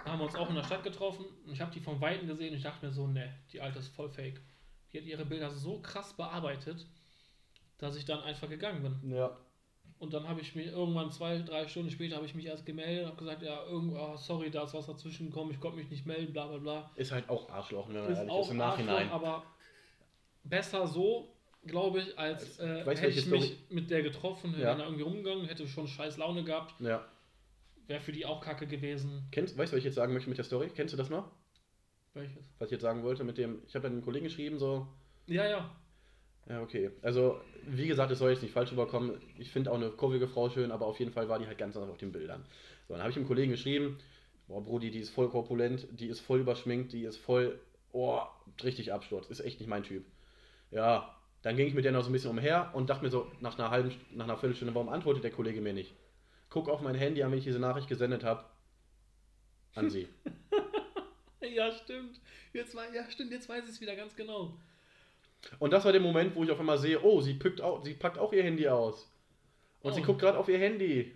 Da 0.04 0.12
haben 0.12 0.20
wir 0.20 0.26
uns 0.26 0.36
auch 0.36 0.48
in 0.48 0.54
der 0.54 0.62
Stadt 0.62 0.84
getroffen 0.84 1.26
und 1.44 1.52
ich 1.52 1.60
habe 1.60 1.72
die 1.72 1.80
von 1.80 2.00
Weitem 2.00 2.28
gesehen 2.28 2.50
und 2.50 2.56
ich 2.56 2.62
dachte 2.62 2.86
mir 2.86 2.92
so, 2.92 3.06
ne, 3.06 3.34
die 3.52 3.60
alte 3.60 3.78
ist 3.78 3.88
voll 3.88 4.08
fake. 4.08 4.40
Die 4.92 4.98
hat 4.98 5.04
ihre 5.04 5.26
Bilder 5.26 5.50
so 5.50 5.80
krass 5.80 6.14
bearbeitet, 6.14 6.86
dass 7.78 7.96
ich 7.96 8.04
dann 8.04 8.20
einfach 8.20 8.48
gegangen 8.48 8.82
bin. 8.82 9.10
Ja. 9.10 9.36
Und 10.00 10.14
dann 10.14 10.28
habe 10.28 10.40
ich 10.40 10.54
mir 10.54 10.70
irgendwann 10.70 11.10
zwei, 11.10 11.38
drei 11.38 11.66
Stunden 11.66 11.90
später 11.90 12.16
habe 12.16 12.26
ich 12.26 12.34
mich 12.34 12.46
erst 12.46 12.64
gemeldet 12.64 13.02
und 13.04 13.10
habe 13.10 13.18
gesagt, 13.18 13.42
ja, 13.42 13.64
irgendwo, 13.64 13.96
ah, 13.98 14.16
sorry, 14.16 14.48
da 14.50 14.62
ist 14.62 14.72
was 14.74 14.86
dazwischen 14.86 15.26
gekommen, 15.26 15.50
ich 15.50 15.58
konnte 15.60 15.76
mich 15.78 15.90
nicht 15.90 16.06
melden, 16.06 16.32
bla 16.32 16.46
bla 16.46 16.58
bla. 16.58 16.90
Ist 16.94 17.10
halt 17.10 17.28
auch 17.28 17.48
Arschloch, 17.50 17.88
wenn 17.88 17.96
man 18.02 18.12
Ist 18.12 18.18
ehrlich 18.18 18.30
auch 18.32 18.44
ist, 18.44 18.50
im 18.52 18.60
Arschloch, 18.60 18.86
Nachhinein. 18.86 19.10
aber 19.10 19.42
besser 20.44 20.86
so, 20.86 21.34
glaube 21.66 22.00
ich, 22.00 22.16
als 22.18 22.58
äh, 22.60 22.84
hätte 22.84 23.06
ich 23.08 23.26
mich 23.26 23.44
Story- 23.44 23.56
mit 23.70 23.90
der 23.90 24.02
getroffen, 24.02 24.52
Ja. 24.52 24.58
wäre 24.58 24.76
da 24.78 24.84
irgendwie 24.84 25.02
rumgegangen, 25.02 25.46
hätte 25.46 25.66
schon 25.66 25.88
scheiß 25.88 26.16
Laune 26.16 26.44
gehabt, 26.44 26.80
Ja. 26.80 27.04
wäre 27.88 28.00
für 28.00 28.12
die 28.12 28.24
auch 28.24 28.40
kacke 28.40 28.66
gewesen. 28.68 29.26
Kennst, 29.32 29.58
weißt 29.58 29.72
du, 29.72 29.76
was 29.76 29.78
ich 29.78 29.84
jetzt 29.84 29.96
sagen 29.96 30.12
möchte 30.12 30.28
mit 30.28 30.38
der 30.38 30.44
Story? 30.44 30.70
Kennst 30.74 30.92
du 30.94 30.96
das 30.96 31.10
noch? 31.10 31.28
Welches? 32.14 32.44
Was 32.58 32.66
ich 32.68 32.72
jetzt 32.72 32.82
sagen 32.82 33.02
wollte 33.02 33.24
mit 33.24 33.36
dem, 33.36 33.62
ich 33.66 33.74
habe 33.74 33.82
dann 33.82 33.92
einem 33.94 34.02
Kollegen 34.02 34.24
geschrieben, 34.26 34.58
so, 34.60 34.86
Ja, 35.26 35.44
ja. 35.46 35.70
Ja, 36.48 36.62
okay. 36.62 36.90
Also, 37.02 37.40
wie 37.66 37.86
gesagt, 37.86 38.10
es 38.10 38.18
soll 38.18 38.30
jetzt 38.30 38.42
nicht 38.42 38.52
falsch 38.52 38.72
rüberkommen. 38.72 39.20
Ich 39.38 39.50
finde 39.50 39.70
auch 39.70 39.76
eine 39.76 39.90
kurvige 39.90 40.28
Frau 40.28 40.48
schön, 40.50 40.70
aber 40.70 40.86
auf 40.86 40.98
jeden 40.98 41.12
Fall 41.12 41.28
war 41.28 41.38
die 41.38 41.46
halt 41.46 41.58
ganz 41.58 41.76
anders 41.76 41.90
auf 41.90 41.98
den 41.98 42.12
Bildern. 42.12 42.44
So, 42.86 42.94
dann 42.94 43.02
habe 43.02 43.10
ich 43.10 43.16
dem 43.16 43.26
Kollegen 43.26 43.50
geschrieben, 43.50 43.98
boah, 44.46 44.62
Brudi, 44.62 44.90
die 44.90 45.00
ist 45.00 45.10
voll 45.10 45.28
korpulent, 45.28 45.86
die 45.92 46.06
ist 46.06 46.20
voll 46.20 46.40
überschminkt, 46.40 46.92
die 46.92 47.04
ist 47.04 47.18
voll, 47.18 47.60
oh, 47.92 48.20
richtig 48.62 48.92
Absturz, 48.92 49.28
ist 49.28 49.40
echt 49.40 49.60
nicht 49.60 49.68
mein 49.68 49.82
Typ. 49.82 50.04
Ja, 50.70 51.14
dann 51.42 51.56
ging 51.56 51.66
ich 51.66 51.74
mit 51.74 51.84
der 51.84 51.92
noch 51.92 52.02
so 52.02 52.10
ein 52.10 52.12
bisschen 52.12 52.30
umher 52.30 52.70
und 52.74 52.90
dachte 52.90 53.04
mir 53.04 53.10
so, 53.10 53.30
nach 53.40 53.58
einer 53.58 53.70
halben, 53.70 53.92
nach 54.12 54.24
einer 54.24 54.36
Viertelstunde, 54.36 54.74
warum 54.74 54.88
antwortet 54.88 55.24
der 55.24 55.30
Kollege 55.30 55.60
mir 55.60 55.72
nicht? 55.72 55.94
Guck 56.50 56.68
auf 56.68 56.80
mein 56.80 56.94
Handy 56.94 57.22
an, 57.22 57.30
wenn 57.30 57.38
ich 57.38 57.44
diese 57.44 57.58
Nachricht 57.58 57.88
gesendet 57.88 58.24
habe. 58.24 58.44
An 59.74 59.90
sie. 59.90 60.08
Ja, 61.40 61.72
stimmt. 61.72 62.20
Jetzt, 62.52 62.74
ja, 62.74 63.10
stimmt, 63.10 63.32
jetzt 63.32 63.48
weiß 63.48 63.64
ich 63.64 63.70
es 63.70 63.80
wieder 63.80 63.96
ganz 63.96 64.14
genau. 64.14 64.56
Und 65.58 65.72
das 65.72 65.84
war 65.84 65.92
der 65.92 66.00
Moment, 66.00 66.34
wo 66.34 66.44
ich 66.44 66.50
auf 66.50 66.60
einmal 66.60 66.78
sehe, 66.78 67.00
oh, 67.02 67.20
sie, 67.20 67.34
pickt 67.34 67.60
auch, 67.60 67.82
sie 67.84 67.94
packt 67.94 68.18
auch 68.18 68.32
ihr 68.32 68.42
Handy 68.42 68.68
aus. 68.68 69.10
Und 69.80 69.92
Oh. 69.92 69.94
sie 69.94 70.02
guckt 70.02 70.20
gerade 70.20 70.38
auf 70.38 70.48
ihr 70.48 70.58
Handy. 70.58 71.14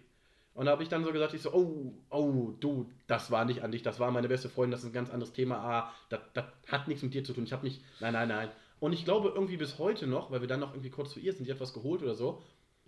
Und 0.55 0.67
da 0.67 0.73
habe 0.73 0.83
ich 0.83 0.89
dann 0.89 1.03
so 1.03 1.13
gesagt, 1.13 1.35
ich 1.35 1.43
so, 1.43 1.53
oh, 1.53 1.95
oh, 2.11 2.53
du, 2.61 2.91
das 3.07 3.31
war 3.31 3.45
nicht 3.45 3.63
an 3.63 3.73
dich, 3.73 3.83
das 3.83 3.99
war 3.99 4.11
meine 4.11 4.29
beste 4.29 4.49
Freundin, 4.51 4.73
das 4.73 4.81
ist 4.81 4.91
ein 4.91 4.93
ganz 4.93 5.11
anderes 5.11 5.33
Thema. 5.33 5.57
Ah, 5.57 5.93
das, 6.11 6.21
das 6.35 6.45
hat 6.69 6.89
nichts 6.89 7.03
mit 7.03 7.15
dir 7.15 7.25
zu 7.25 7.33
tun. 7.33 7.45
Ich 7.45 7.53
habe 7.53 7.65
nicht, 7.65 7.83
nein, 8.01 8.13
nein, 8.13 8.29
nein. 8.29 8.51
Und 8.79 8.93
ich 8.93 9.05
glaube 9.05 9.31
irgendwie 9.35 9.57
bis 9.57 9.79
heute 9.79 10.07
noch, 10.07 10.31
weil 10.31 10.41
wir 10.41 10.49
dann 10.49 10.61
noch 10.61 10.73
irgendwie 10.73 10.91
kurz 10.91 11.13
zu 11.13 11.21
ihr 11.21 11.33
sind, 11.33 11.47
die 11.47 11.53
hat 11.53 11.61
was 11.61 11.73
geholt 11.73 12.03
oder 12.03 12.15
so, 12.15 12.43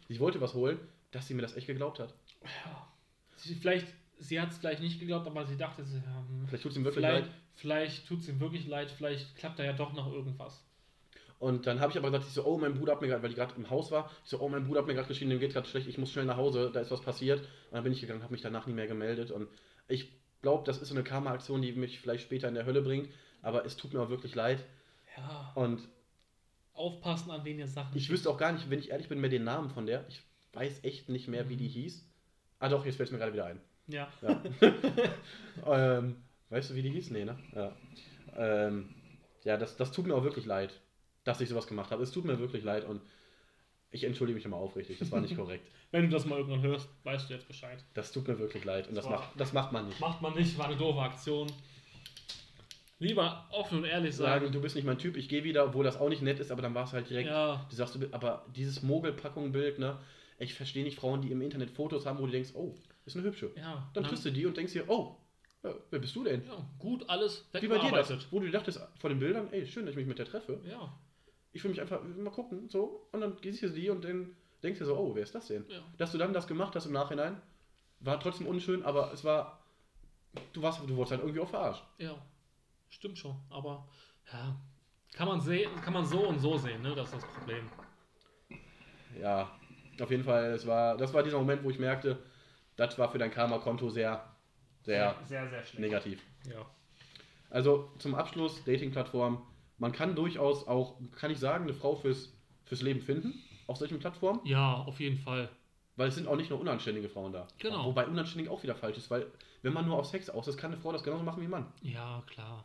ich 0.08 0.20
wollte 0.20 0.40
was 0.40 0.54
holen, 0.54 0.78
dass 1.10 1.26
sie 1.26 1.34
mir 1.34 1.42
das 1.42 1.56
echt 1.56 1.66
geglaubt 1.66 1.98
hat. 2.00 2.14
Ja. 2.42 2.88
Sie, 3.36 3.54
vielleicht, 3.54 3.86
sie 4.18 4.40
hat 4.40 4.50
es 4.50 4.58
vielleicht 4.58 4.80
nicht 4.82 5.00
geglaubt, 5.00 5.26
aber 5.26 5.46
sie 5.46 5.56
dachte, 5.56 5.84
sie, 5.84 5.96
ja, 5.98 6.24
hm, 6.28 6.46
Vielleicht 6.46 6.62
tut 6.62 6.72
es 6.72 6.76
ihm 6.78 6.84
wirklich 6.84 7.04
vielleicht, 7.06 7.26
leid. 7.26 7.34
vielleicht 7.54 8.06
tut 8.08 8.20
es 8.20 8.28
ihm 8.28 8.40
wirklich 8.40 8.66
leid, 8.66 8.90
vielleicht 8.90 9.36
klappt 9.36 9.58
da 9.58 9.64
ja 9.64 9.72
doch 9.72 9.92
noch 9.94 10.12
irgendwas. 10.12 10.62
Und 11.38 11.66
dann 11.66 11.80
habe 11.80 11.92
ich 11.92 11.98
aber 11.98 12.10
gesagt, 12.10 12.28
ich 12.28 12.34
so, 12.34 12.44
oh, 12.44 12.58
mein 12.58 12.74
Bruder 12.74 12.92
hat 12.92 13.02
mir 13.02 13.08
gerade, 13.08 13.22
weil 13.22 13.30
die 13.30 13.36
gerade 13.36 13.54
im 13.56 13.68
Haus 13.68 13.90
war, 13.90 14.10
ich 14.24 14.30
so, 14.30 14.40
oh, 14.40 14.48
mein 14.48 14.66
Bruder 14.66 14.80
hat 14.80 14.86
mir 14.86 14.94
gerade 14.94 15.08
geschrieben, 15.08 15.30
dem 15.30 15.40
geht 15.40 15.52
gerade 15.52 15.68
schlecht, 15.68 15.86
ich 15.88 15.98
muss 15.98 16.10
schnell 16.10 16.24
nach 16.24 16.36
Hause, 16.36 16.70
da 16.72 16.80
ist 16.80 16.90
was 16.90 17.02
passiert. 17.02 17.40
Und 17.40 17.72
dann 17.72 17.84
bin 17.84 17.92
ich 17.92 18.00
gegangen, 18.00 18.22
habe 18.22 18.32
mich 18.32 18.42
danach 18.42 18.66
nie 18.66 18.72
mehr 18.72 18.86
gemeldet. 18.86 19.30
Und 19.30 19.48
ich 19.88 20.12
glaube, 20.42 20.64
das 20.64 20.78
ist 20.78 20.88
so 20.88 20.94
eine 20.94 21.04
Karma-Aktion, 21.04 21.62
die 21.62 21.72
mich 21.72 22.00
vielleicht 22.00 22.24
später 22.24 22.48
in 22.48 22.54
der 22.54 22.66
Hölle 22.66 22.82
bringt. 22.82 23.08
Aber 23.42 23.66
es 23.66 23.76
tut 23.76 23.92
mir 23.92 24.00
auch 24.00 24.10
wirklich 24.10 24.34
leid. 24.34 24.64
Ja. 25.16 25.52
Und 25.54 25.86
Aufpassen, 26.72 27.30
an 27.30 27.44
wen 27.44 27.58
ihr 27.58 27.68
Sachen. 27.68 27.96
ich 27.96 28.10
wüsste 28.10 28.28
auch 28.30 28.38
gar 28.38 28.52
nicht, 28.52 28.68
wenn 28.68 28.80
ich 28.80 28.90
ehrlich 28.90 29.08
bin, 29.08 29.20
mehr 29.20 29.30
den 29.30 29.44
Namen 29.44 29.70
von 29.70 29.86
der. 29.86 30.04
Ich 30.08 30.22
weiß 30.54 30.82
echt 30.82 31.08
nicht 31.08 31.28
mehr, 31.28 31.48
wie 31.48 31.56
die 31.56 31.68
hieß. 31.68 32.04
Ah 32.58 32.68
doch, 32.68 32.84
jetzt 32.84 32.96
fällt 32.96 33.08
es 33.08 33.12
mir 33.12 33.18
gerade 33.18 33.32
wieder 33.32 33.46
ein. 33.46 33.60
Ja. 33.86 34.08
Ja. 34.22 34.42
ähm, 35.98 36.16
weißt 36.48 36.70
du, 36.70 36.74
wie 36.74 36.82
die 36.82 36.90
hieß? 36.90 37.10
Nee, 37.10 37.24
ne? 37.24 37.38
Ja, 37.54 37.76
ähm, 38.36 38.94
ja 39.44 39.56
das, 39.56 39.76
das 39.76 39.92
tut 39.92 40.06
mir 40.06 40.14
auch 40.14 40.24
wirklich 40.24 40.46
leid, 40.46 40.80
dass 41.24 41.40
ich 41.40 41.48
sowas 41.48 41.66
gemacht 41.66 41.90
habe. 41.90 42.02
Es 42.02 42.10
tut 42.12 42.24
mir 42.24 42.38
wirklich 42.38 42.64
leid 42.64 42.84
und 42.86 43.00
ich 43.90 44.04
entschuldige 44.04 44.36
mich 44.36 44.44
immer 44.44 44.56
aufrichtig. 44.56 44.98
Das 44.98 45.10
war 45.10 45.20
nicht 45.20 45.36
korrekt. 45.36 45.66
Wenn 45.90 46.02
du 46.02 46.08
das 46.08 46.26
mal 46.26 46.38
irgendwann 46.38 46.62
hörst, 46.62 46.88
weißt 47.04 47.28
du 47.30 47.34
jetzt 47.34 47.46
Bescheid. 47.48 47.82
Das 47.94 48.12
tut 48.12 48.26
mir 48.26 48.38
wirklich 48.38 48.64
leid 48.64 48.88
und 48.88 48.94
das, 48.96 49.04
Das 49.04 49.12
macht, 49.12 49.40
das 49.40 49.52
macht 49.52 49.72
man 49.72 49.86
nicht. 49.88 50.00
Macht 50.00 50.20
man 50.22 50.34
nicht, 50.34 50.58
war 50.58 50.66
eine 50.66 50.76
doofe 50.76 51.00
Aktion. 51.00 51.50
Lieber 53.00 53.46
offen 53.50 53.78
und 53.78 53.84
ehrlich 53.84 54.14
Sagen, 54.14 54.42
sagen. 54.46 54.52
du 54.52 54.60
bist 54.60 54.76
nicht 54.76 54.84
mein 54.84 54.98
Typ, 54.98 55.16
ich 55.16 55.28
gehe 55.28 55.42
wieder, 55.44 55.64
obwohl 55.66 55.84
das 55.84 55.96
auch 55.98 56.08
nicht 56.08 56.22
nett 56.22 56.38
ist, 56.38 56.50
aber 56.50 56.62
dann 56.62 56.74
war 56.74 56.84
es 56.84 56.92
halt 56.92 57.10
direkt. 57.10 57.28
Ja, 57.28 57.66
Du 57.68 57.76
sagst, 57.76 57.96
du, 57.96 58.06
aber 58.12 58.46
dieses 58.54 58.82
Mogelpackung-Bild, 58.82 59.78
ne? 59.78 59.98
Ich 60.38 60.54
verstehe 60.54 60.84
nicht 60.84 60.98
Frauen, 60.98 61.20
die 61.20 61.30
im 61.30 61.40
Internet 61.42 61.70
Fotos 61.70 62.06
haben, 62.06 62.18
wo 62.18 62.26
du 62.26 62.32
denkst, 62.32 62.50
oh, 62.54 62.74
ist 63.04 63.16
eine 63.16 63.24
hübsche. 63.24 63.50
ja. 63.56 63.88
Dann 63.94 64.04
triffst 64.04 64.24
du 64.24 64.30
die 64.30 64.46
und 64.46 64.56
denkst 64.56 64.72
dir, 64.72 64.84
oh, 64.88 65.16
wer 65.90 65.98
bist 65.98 66.14
du 66.16 66.24
denn? 66.24 66.44
Ja, 66.46 66.56
gut, 66.78 67.08
alles 67.08 67.46
Wie 67.52 67.66
bei 67.68 67.78
dir 67.78 67.90
das, 67.90 68.12
wo 68.32 68.40
du 68.40 68.50
dachtest 68.50 68.80
vor 68.98 69.10
den 69.10 69.18
Bildern, 69.18 69.48
ey, 69.52 69.66
schön, 69.66 69.86
dass 69.86 69.92
ich 69.92 69.96
mich 69.98 70.06
mit 70.06 70.18
der 70.18 70.26
treffe. 70.26 70.60
Ja, 70.68 70.92
Ich 71.54 71.64
will 71.64 71.70
mich 71.70 71.80
einfach 71.80 72.02
mal 72.02 72.30
gucken, 72.30 72.68
so, 72.68 73.08
und 73.12 73.20
dann 73.20 73.36
siehst 73.42 73.62
du 73.62 73.68
die 73.70 73.88
und 73.88 74.04
dann 74.04 74.36
denkst 74.62 74.80
du 74.80 74.84
so, 74.84 74.96
oh, 74.96 75.14
wer 75.14 75.22
ist 75.22 75.34
das 75.34 75.46
denn? 75.46 75.64
ja. 75.68 75.80
Dass 75.96 76.12
du 76.12 76.18
dann 76.18 76.32
das 76.32 76.46
gemacht 76.46 76.74
hast 76.74 76.86
im 76.86 76.92
Nachhinein, 76.92 77.40
war 78.00 78.20
trotzdem 78.20 78.46
unschön, 78.46 78.82
aber 78.82 79.12
es 79.12 79.24
war, 79.24 79.62
du 80.52 80.60
warst, 80.62 80.80
du 80.80 80.96
wurdest 80.96 81.12
halt 81.12 81.22
irgendwie 81.22 81.40
auch 81.40 81.48
verarscht. 81.48 81.84
Ja, 81.98 82.16
stimmt 82.90 83.16
schon. 83.18 83.36
Aber 83.50 83.88
ja, 84.32 84.56
kann 85.14 85.28
man 85.28 85.40
sehen, 85.40 85.70
kann 85.80 85.92
man 85.94 86.04
so 86.04 86.26
und 86.26 86.40
so 86.40 86.58
sehen, 86.58 86.82
ne? 86.82 86.94
Das 86.94 87.12
ist 87.12 87.22
das 87.22 87.32
Problem. 87.32 87.70
Ja, 89.20 89.48
auf 90.00 90.10
jeden 90.10 90.24
Fall, 90.24 90.46
es 90.54 90.66
war, 90.66 90.96
das 90.96 91.14
war 91.14 91.22
dieser 91.22 91.38
Moment, 91.38 91.62
wo 91.62 91.70
ich 91.70 91.78
merkte, 91.78 92.18
das 92.76 92.98
war 92.98 93.08
für 93.08 93.18
dein 93.18 93.30
Karma-Konto 93.30 93.88
sehr, 93.90 94.28
sehr 94.82 95.16
sehr, 95.24 95.48
sehr 95.48 95.62
schlecht. 95.62 95.78
negativ. 95.78 96.20
Ja. 96.50 96.66
Also 97.48 97.92
zum 97.98 98.16
Abschluss, 98.16 98.64
Dating-Plattform, 98.64 99.40
man 99.84 99.92
kann 99.92 100.16
durchaus 100.16 100.66
auch, 100.66 100.98
kann 101.12 101.30
ich 101.30 101.38
sagen, 101.38 101.64
eine 101.64 101.74
Frau 101.74 101.94
fürs, 101.94 102.32
fürs 102.64 102.80
Leben 102.80 103.02
finden, 103.02 103.34
auf 103.66 103.76
solchen 103.76 103.98
Plattformen. 103.98 104.40
ja, 104.44 104.76
auf 104.76 104.98
jeden 104.98 105.18
Fall. 105.18 105.50
Weil 105.96 106.08
es 106.08 106.14
sind 106.14 106.26
auch 106.26 106.36
nicht 106.36 106.48
nur 106.48 106.58
unanständige 106.58 107.10
Frauen 107.10 107.34
da. 107.34 107.46
Genau. 107.58 107.84
Wobei 107.84 108.06
unanständig 108.06 108.50
auch 108.50 108.62
wieder 108.62 108.74
falsch 108.74 108.96
ist, 108.96 109.10
weil 109.10 109.26
wenn 109.60 109.74
man 109.74 109.84
nur 109.84 109.98
auf 109.98 110.06
Sex 110.06 110.30
aus 110.30 110.48
ist, 110.48 110.56
kann 110.56 110.72
eine 110.72 110.80
Frau 110.80 110.90
das 110.90 111.02
genauso 111.02 111.22
machen 111.22 111.42
wie 111.42 111.48
ein 111.48 111.50
Mann. 111.50 111.70
Ja, 111.82 112.22
klar. 112.26 112.64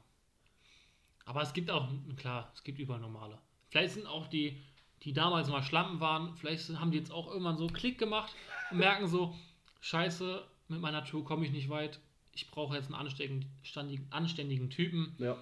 Aber 1.26 1.42
es 1.42 1.52
gibt 1.52 1.70
auch, 1.70 1.90
klar, 2.16 2.54
es 2.56 2.64
gibt 2.64 2.80
überall 2.80 3.02
normale. 3.02 3.38
Vielleicht 3.68 3.96
sind 3.96 4.08
auch 4.08 4.28
die, 4.28 4.64
die 5.04 5.12
damals 5.12 5.50
mal 5.50 5.62
Schlampen 5.62 6.00
waren, 6.00 6.38
vielleicht 6.38 6.70
haben 6.80 6.92
die 6.92 7.00
jetzt 7.00 7.12
auch 7.12 7.28
irgendwann 7.28 7.58
so 7.58 7.68
Klick 7.68 7.98
gemacht 8.00 8.34
und 8.72 8.78
merken 8.78 9.08
so, 9.08 9.36
scheiße, 9.82 10.42
mit 10.70 10.80
meiner 10.80 11.04
Tour 11.04 11.26
komme 11.26 11.46
ich 11.46 11.52
nicht 11.52 11.68
weit. 11.68 12.00
Ich 12.34 12.50
brauche 12.50 12.78
jetzt 12.78 12.86
einen 12.86 12.96
anständigen, 12.96 14.08
anständigen 14.10 14.70
Typen. 14.70 15.18
Ja. 15.18 15.36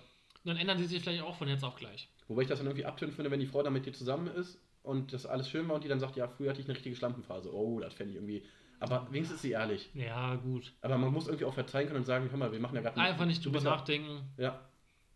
Und 0.47 0.53
dann 0.53 0.61
ändern 0.61 0.77
sie 0.77 0.85
sich 0.85 1.01
vielleicht 1.01 1.21
auch 1.21 1.35
von 1.35 1.49
jetzt 1.49 1.65
auf 1.65 1.75
gleich. 1.75 2.07
Wobei 2.29 2.43
ich 2.43 2.47
das 2.47 2.59
dann 2.59 2.67
irgendwie 2.67 2.85
abtönen 2.85 3.13
finde, 3.13 3.29
wenn 3.31 3.41
die 3.41 3.47
Frau 3.47 3.63
dann 3.63 3.73
mit 3.73 3.85
dir 3.85 3.91
zusammen 3.91 4.27
ist 4.27 4.57
und 4.81 5.11
das 5.11 5.25
alles 5.25 5.49
schön 5.49 5.67
war 5.67 5.75
und 5.75 5.83
die 5.83 5.89
dann 5.89 5.99
sagt, 5.99 6.15
ja, 6.15 6.29
früher 6.29 6.51
hatte 6.51 6.61
ich 6.61 6.67
eine 6.67 6.75
richtige 6.75 6.95
Schlampenphase. 6.95 7.53
Oh, 7.53 7.81
das 7.81 7.93
fände 7.93 8.11
ich 8.11 8.15
irgendwie. 8.15 8.43
Aber 8.79 9.07
wenigstens 9.11 9.35
ist 9.35 9.41
sie 9.41 9.51
ehrlich. 9.51 9.89
Ja, 9.93 10.35
gut. 10.35 10.71
Aber 10.79 10.97
man 10.97 11.11
muss 11.11 11.27
irgendwie 11.27 11.43
auch 11.43 11.53
verzeihen 11.53 11.87
können 11.87 11.99
und 11.99 12.05
sagen, 12.05 12.29
hör 12.31 12.37
mal, 12.37 12.53
wir 12.53 12.61
machen 12.61 12.75
ja 12.75 12.81
gerade 12.81 12.97
Einfach 12.97 13.25
nicht 13.25 13.43
drüber 13.43 13.55
bist 13.55 13.65
ja, 13.65 13.71
nachdenken. 13.71 14.21
ja, 14.37 14.57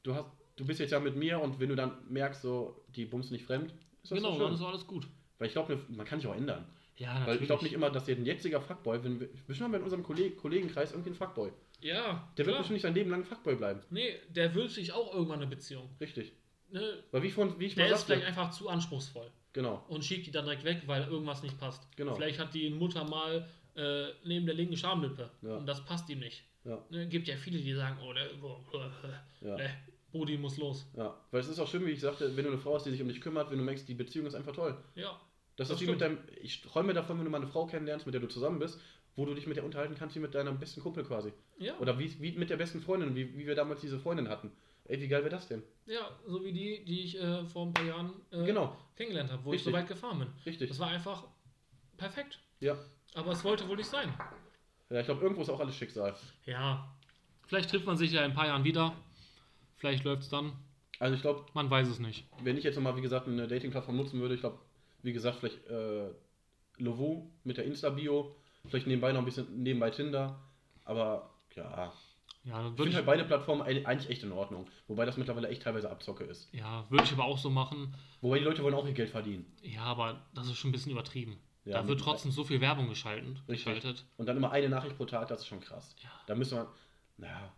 du 0.03 0.15
hast, 0.15 0.25
du 0.57 0.65
bist 0.65 0.81
jetzt 0.81 0.91
ja 0.91 0.99
mit 0.99 1.15
mir 1.15 1.39
und 1.39 1.61
wenn 1.61 1.69
du 1.69 1.75
dann 1.75 1.93
merkst, 2.09 2.41
so, 2.41 2.83
die 2.93 3.05
bumst 3.05 3.31
nicht 3.31 3.45
fremd, 3.45 3.73
ist 4.03 4.11
das 4.11 4.17
Genau, 4.17 4.37
dann 4.37 4.53
ist 4.53 4.61
alles 4.61 4.85
gut. 4.85 5.07
Weil 5.37 5.47
ich 5.47 5.53
glaube, 5.53 5.79
man 5.87 6.05
kann 6.05 6.19
sich 6.19 6.27
auch 6.27 6.35
ändern. 6.35 6.65
Ja, 6.97 7.13
Weil 7.13 7.19
natürlich. 7.19 7.41
ich 7.41 7.47
glaube 7.47 7.63
nicht 7.63 7.73
immer, 7.73 7.89
dass 7.89 8.07
jetzt 8.07 8.19
ein 8.19 8.25
jetziger 8.25 8.59
Fuckboy, 8.59 9.01
wenn 9.05 9.21
wir, 9.21 9.29
bestimmt 9.47 9.61
haben 9.61 9.71
wir 9.71 9.77
in 9.77 9.85
unserem 9.85 10.03
Kolleg 10.03 10.37
Kollegenkreis 10.37 10.91
irgendwie 10.91 11.11
einen 11.11 11.17
Fuckboy. 11.17 11.51
Ja, 11.81 12.27
Der 12.37 12.45
wird 12.45 12.53
klar. 12.53 12.57
bestimmt 12.59 12.73
nicht 12.75 12.81
sein 12.83 12.93
Leben 12.93 13.09
lang 13.11 13.23
Fuckboy 13.25 13.55
bleiben. 13.55 13.81
Nee, 13.89 14.15
der 14.29 14.53
wünscht 14.55 14.75
sich 14.75 14.91
auch 14.93 15.13
irgendwann 15.13 15.39
eine 15.39 15.47
Beziehung. 15.47 15.89
Richtig. 15.99 16.31
Ne? 16.69 17.03
Weil 17.11 17.23
wie, 17.23 17.31
von, 17.31 17.59
wie 17.59 17.65
ich 17.65 17.75
Der 17.75 17.87
mal 17.89 17.95
ist 17.95 18.03
vielleicht 18.03 18.25
einfach 18.25 18.51
zu 18.51 18.69
anspruchsfüll 18.69 19.29
genau, 19.51 19.83
und 19.89 20.05
schiebt 20.05 20.25
die 20.27 20.31
dann 20.31 20.45
direkt 20.45 20.63
weg, 20.63 20.83
weil 20.85 21.03
irgendwas 21.03 21.43
nicht 21.43 21.59
passt. 21.59 21.85
Genau. 21.97 22.15
Vielleicht 22.15 22.39
hat 22.39 22.53
die 22.53 22.69
Mutter 22.69 23.03
mal 23.03 23.47
äh, 23.75 24.05
neben 24.23 24.45
der 24.45 24.55
linken 24.55 24.77
Schamlippe 24.77 25.29
Ja. 25.41 25.55
und 25.57 25.65
das 25.65 25.83
passt 25.85 26.09
ihm 26.09 26.19
nicht. 26.19 26.43
ja, 26.63 26.77
Ne? 26.89 27.07
Gibt 27.07 27.27
ja 27.27 27.35
viele, 27.35 27.59
die 27.59 27.73
sagen, 27.73 27.97
oh, 28.01 28.13
der 28.13 28.25
äh, 28.27 29.47
ja. 29.47 29.57
äh, 29.57 29.69
Brudi 30.11 30.37
muss 30.37 30.57
los. 30.57 30.85
Ja, 30.95 31.17
weil 31.31 31.41
es 31.41 31.47
ist 31.47 31.59
auch 31.59 31.67
schön, 31.67 31.85
wie 31.85 31.91
ich 31.91 31.99
sagte, 32.01 32.35
wenn 32.35 32.43
du 32.45 32.51
eine 32.51 32.59
Frau 32.59 32.75
hast, 32.75 32.85
die 32.85 32.91
sich 32.91 33.01
um 33.01 33.07
dich 33.07 33.21
kümmert, 33.21 33.49
wenn 33.51 33.57
du 33.57 33.63
merkst, 33.63 33.87
die 33.87 33.93
Beziehung 33.93 34.25
ist 34.27 34.35
einfach 34.35 34.53
toll. 34.53 34.77
Ja, 34.95 35.19
Das, 35.55 35.69
Das 35.69 35.81
ist 35.81 35.87
wie 35.87 35.91
mit 35.91 36.01
deinem, 36.01 36.19
ich 36.41 36.61
träume 36.61 36.93
davon, 36.93 37.17
wenn 37.17 37.25
du 37.25 37.31
mal 37.31 37.37
eine 37.41 37.47
Frau 37.47 37.65
kennenlernst, 37.65 38.05
mit 38.05 38.13
der 38.13 38.21
du 38.21 38.27
zusammen 38.27 38.59
bist, 38.59 38.79
wo 39.21 39.25
du 39.25 39.35
dich 39.35 39.45
mit 39.45 39.55
der 39.55 39.63
unterhalten 39.63 39.93
kannst, 39.95 40.15
wie 40.15 40.19
mit 40.19 40.33
deinem 40.33 40.57
besten 40.57 40.81
Kumpel 40.81 41.03
quasi. 41.03 41.31
ja. 41.59 41.77
Oder 41.79 41.99
wie, 41.99 42.19
wie 42.19 42.31
mit 42.31 42.49
der 42.49 42.57
besten 42.57 42.81
Freundin, 42.81 43.15
wie, 43.15 43.37
wie 43.37 43.45
wir 43.45 43.53
damals 43.53 43.81
diese 43.81 43.99
Freundin 43.99 44.27
hatten. 44.29 44.51
Ey, 44.85 44.99
wie 44.99 45.07
geil 45.07 45.21
wäre 45.21 45.29
das 45.29 45.47
denn? 45.47 45.61
ja, 45.85 46.09
so 46.25 46.43
wie 46.43 46.51
die, 46.51 46.83
die 46.83 47.03
ich 47.03 47.21
äh, 47.21 47.45
vor 47.45 47.67
ein 47.67 47.73
paar 47.73 47.85
Jahren 47.85 48.13
äh, 48.31 48.43
Genau, 48.45 48.75
kennengelernt 48.95 49.31
habe, 49.31 49.45
wo 49.45 49.49
ich 49.53 49.59
Richtig. 49.59 49.71
so 49.73 49.77
weit 49.77 49.87
gefahren 49.87 50.17
bin. 50.19 50.27
richtig. 50.45 50.69
Das 50.69 50.79
war 50.79 50.87
einfach 50.87 51.23
perfekt. 51.97 52.39
Ja. 52.59 52.75
Aber 53.13 53.31
es 53.31 53.43
wollte 53.43 53.67
wohl 53.67 53.75
nicht 53.77 53.89
sein. 53.89 54.11
Ja, 54.89 54.99
ich 54.99 55.05
glaube, 55.05 55.21
irgendwo 55.21 55.43
ist 55.43 55.49
auch 55.49 55.59
alles 55.59 55.75
Schicksal. 55.75 56.15
Ja, 56.45 56.91
vielleicht 57.47 57.69
trifft 57.69 57.85
man 57.85 57.95
sich 57.97 58.11
ja 58.11 58.25
in 58.25 58.31
ein 58.31 58.35
paar 58.35 58.47
Jahren 58.47 58.63
wieder. 58.63 58.95
Vielleicht 59.77 60.03
läuft 60.03 60.23
es 60.23 60.29
dann. 60.29 60.53
Also 60.99 61.15
ich 61.15 61.21
glaube, 61.21 61.45
Man 61.53 61.69
weiß 61.69 61.87
es 61.87 61.99
nicht. 61.99 62.25
wenn 62.43 62.57
ich 62.57 62.63
jetzt 62.63 62.75
nochmal, 62.75 62.95
wie 62.97 63.01
gesagt, 63.01 63.27
eine 63.27 63.47
Dating-Plattform 63.47 63.95
nutzen 63.97 64.19
würde, 64.19 64.33
ich 64.35 64.41
glaube, 64.41 64.59
wie 65.03 65.13
gesagt, 65.13 65.39
vielleicht 65.39 65.65
äh, 65.67 66.09
Lovo 66.77 67.31
mit 67.43 67.57
der 67.57 67.65
Insta-Bio, 67.65 68.35
vielleicht 68.67 68.87
nebenbei 68.87 69.11
noch 69.11 69.19
ein 69.19 69.25
bisschen 69.25 69.63
nebenbei 69.63 69.89
Tinder, 69.89 70.39
aber 70.85 71.29
ja, 71.55 71.91
Ja, 72.43 72.61
dann 72.61 72.71
ich 72.71 72.71
würde 72.71 72.75
finde 72.77 72.89
ich, 72.89 72.95
halt 72.95 73.05
beide 73.05 73.23
Plattformen 73.25 73.61
eigentlich 73.61 74.09
echt 74.09 74.23
in 74.23 74.31
Ordnung, 74.31 74.67
wobei 74.87 75.05
das 75.05 75.17
mittlerweile 75.17 75.47
echt 75.49 75.63
teilweise 75.63 75.89
Abzocke 75.89 76.23
ist. 76.23 76.53
ja, 76.53 76.85
würde 76.89 77.03
ich 77.03 77.11
aber 77.13 77.25
auch 77.25 77.37
so 77.37 77.49
machen. 77.49 77.95
Wobei 78.21 78.39
die 78.39 78.45
Leute 78.45 78.63
wollen 78.63 78.75
auch 78.75 78.85
ihr 78.85 78.93
Geld 78.93 79.09
verdienen. 79.09 79.45
Ja, 79.61 79.83
aber 79.83 80.25
das 80.33 80.47
ist 80.47 80.57
schon 80.57 80.69
ein 80.69 80.73
bisschen 80.73 80.91
übertrieben. 80.91 81.37
Ja, 81.65 81.81
da 81.81 81.87
wird 81.87 81.99
trotzdem 81.99 82.31
so 82.31 82.43
viel 82.43 82.59
Werbung 82.59 82.89
geschalten, 82.89 83.39
Richtig. 83.47 83.65
geschaltet. 83.75 84.05
Und 84.17 84.25
dann 84.25 84.37
immer 84.37 84.51
eine 84.51 84.67
Nachricht 84.69 84.97
pro 84.97 85.05
Tag, 85.05 85.27
das 85.27 85.41
ist 85.41 85.47
schon 85.47 85.59
krass. 85.59 85.95
Ja. 86.01 86.09
Da 86.25 86.33
müssen 86.33 86.57
wir, 86.57 86.67
naja, 87.17 87.51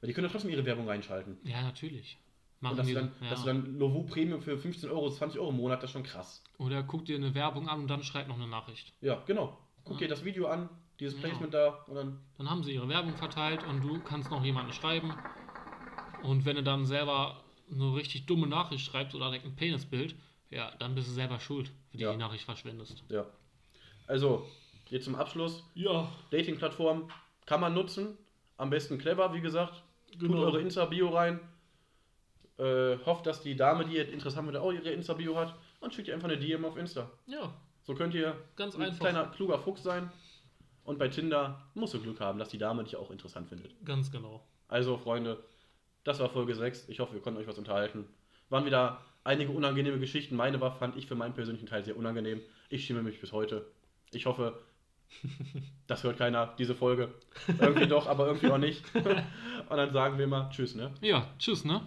weil 0.00 0.08
die 0.08 0.12
können 0.14 0.26
ja 0.26 0.30
trotzdem 0.30 0.50
ihre 0.50 0.64
Werbung 0.66 0.86
reinschalten. 0.86 1.38
Ja, 1.44 1.62
natürlich. 1.62 2.18
Und 2.60 2.62
Machen 2.64 2.76
dass 2.76 2.86
die, 2.86 2.92
du, 2.94 3.00
dann, 3.00 3.12
ja. 3.22 3.30
dass 3.30 3.40
du 3.40 3.46
dann 3.46 3.78
Lovo 3.78 4.02
Premium 4.02 4.42
für 4.42 4.58
15 4.58 4.90
Euro, 4.90 5.08
20 5.10 5.40
Euro 5.40 5.50
im 5.50 5.56
Monat, 5.56 5.82
das 5.82 5.90
ist 5.90 5.92
schon 5.94 6.02
krass. 6.02 6.42
Oder 6.58 6.82
guck 6.82 7.04
dir 7.06 7.16
eine 7.16 7.34
Werbung 7.34 7.68
an 7.68 7.80
und 7.80 7.88
dann 7.88 8.02
schreib 8.02 8.28
noch 8.28 8.34
eine 8.36 8.48
Nachricht. 8.48 8.92
Ja, 9.00 9.22
genau. 9.26 9.56
Guck 9.88 10.00
Ja. 10.00 10.06
dir 10.06 10.08
das 10.08 10.24
Video 10.24 10.46
an, 10.46 10.68
dieses 11.00 11.14
Ja. 11.14 11.26
Placement 11.28 11.54
da 11.54 11.68
und 11.86 11.94
dann, 11.94 12.20
Dann 12.36 12.50
haben 12.50 12.62
sie 12.62 12.72
ihre 12.74 12.88
Werbung 12.88 13.16
verteilt 13.16 13.64
und 13.64 13.82
du 13.82 14.00
kannst 14.00 14.30
noch 14.30 14.44
jemanden 14.44 14.72
schreiben. 14.72 15.12
Und 16.22 16.44
wenn 16.44 16.56
du 16.56 16.62
dann 16.62 16.84
selber 16.86 17.42
eine 17.70 17.94
richtig 17.94 18.26
dumme 18.26 18.46
Nachricht 18.46 18.84
schreibst 18.84 19.14
oder 19.14 19.26
direkt 19.26 19.44
ein 19.46 19.56
Penisbild, 19.56 20.14
ja, 20.50 20.70
dann 20.78 20.94
bist 20.94 21.08
du 21.08 21.12
selber 21.12 21.38
schuld, 21.40 21.70
wenn 21.92 22.00
du 22.00 22.04
Ja. 22.06 22.12
die 22.12 22.18
Nachricht 22.18 22.44
verschwendest. 22.44 23.02
ja. 23.08 23.26
Also, 24.06 24.46
jetzt 24.88 25.04
zum 25.04 25.14
Abschluss. 25.16 25.62
Ja, 25.74 26.08
Dating-Plattform 26.30 27.10
kann 27.44 27.60
man 27.60 27.74
nutzen. 27.74 28.16
Am 28.56 28.70
besten 28.70 28.96
clever, 28.98 29.34
wie 29.34 29.40
gesagt. 29.42 29.82
Tut 30.12 30.20
Genau. 30.30 30.38
eure 30.44 30.60
Insta-Bio 30.62 31.10
rein. 31.10 31.40
Äh, 32.58 32.96
hofft, 33.06 33.26
dass 33.26 33.42
die 33.42 33.54
Dame, 33.54 33.84
die 33.84 33.96
ihr 33.96 34.08
interessant 34.10 34.46
findet, 34.46 34.62
auch 34.62 34.72
ihre 34.72 34.90
Insta-Bio 34.90 35.36
hat. 35.36 35.54
Und 35.80 35.92
schickt 35.94 36.08
ihr 36.08 36.14
einfach 36.14 36.28
eine 36.28 36.38
DM 36.38 36.64
auf 36.64 36.76
Insta. 36.78 37.08
ja, 37.26 37.52
So 37.88 37.94
könnt 37.94 38.14
ihr 38.14 38.36
ganz 38.54 38.74
ein 38.76 38.82
einfach. 38.82 38.98
kleiner, 39.00 39.24
kluger 39.28 39.58
Fuchs 39.58 39.82
sein. 39.82 40.10
Und 40.84 40.98
bei 40.98 41.08
Tinder 41.08 41.62
musst 41.72 41.94
du 41.94 42.00
Glück 42.02 42.20
haben, 42.20 42.38
dass 42.38 42.50
die 42.50 42.58
Dame 42.58 42.84
dich 42.84 42.96
auch 42.96 43.10
interessant 43.10 43.48
findet. 43.48 43.82
Ganz 43.82 44.12
genau. 44.12 44.46
Also, 44.68 44.98
Freunde, 44.98 45.42
das 46.04 46.20
war 46.20 46.28
Folge 46.28 46.54
6. 46.54 46.90
Ich 46.90 47.00
hoffe, 47.00 47.14
wir 47.14 47.22
konnten 47.22 47.40
euch 47.40 47.46
was 47.46 47.56
unterhalten. 47.56 48.04
Waren 48.50 48.66
wieder 48.66 49.00
einige 49.24 49.52
unangenehme 49.52 49.98
Geschichten. 49.98 50.36
Meine 50.36 50.60
war, 50.60 50.76
fand 50.76 50.96
ich 50.96 51.06
für 51.06 51.14
meinen 51.14 51.32
persönlichen 51.32 51.64
Teil 51.64 51.82
sehr 51.82 51.96
unangenehm. 51.96 52.42
Ich 52.68 52.84
schäme 52.84 53.02
mich 53.02 53.22
bis 53.22 53.32
heute. 53.32 53.64
Ich 54.12 54.26
hoffe, 54.26 54.58
das 55.86 56.04
hört 56.04 56.18
keiner, 56.18 56.54
diese 56.58 56.74
Folge. 56.74 57.14
Irgendwie 57.58 57.86
doch, 57.86 58.06
aber 58.06 58.26
irgendwie 58.26 58.50
auch 58.50 58.58
nicht. 58.58 58.84
Und 58.94 59.76
dann 59.78 59.94
sagen 59.94 60.18
wir 60.18 60.26
mal 60.26 60.50
Tschüss, 60.50 60.74
ne? 60.74 60.92
Ja, 61.00 61.26
tschüss, 61.38 61.64
ne? 61.64 61.86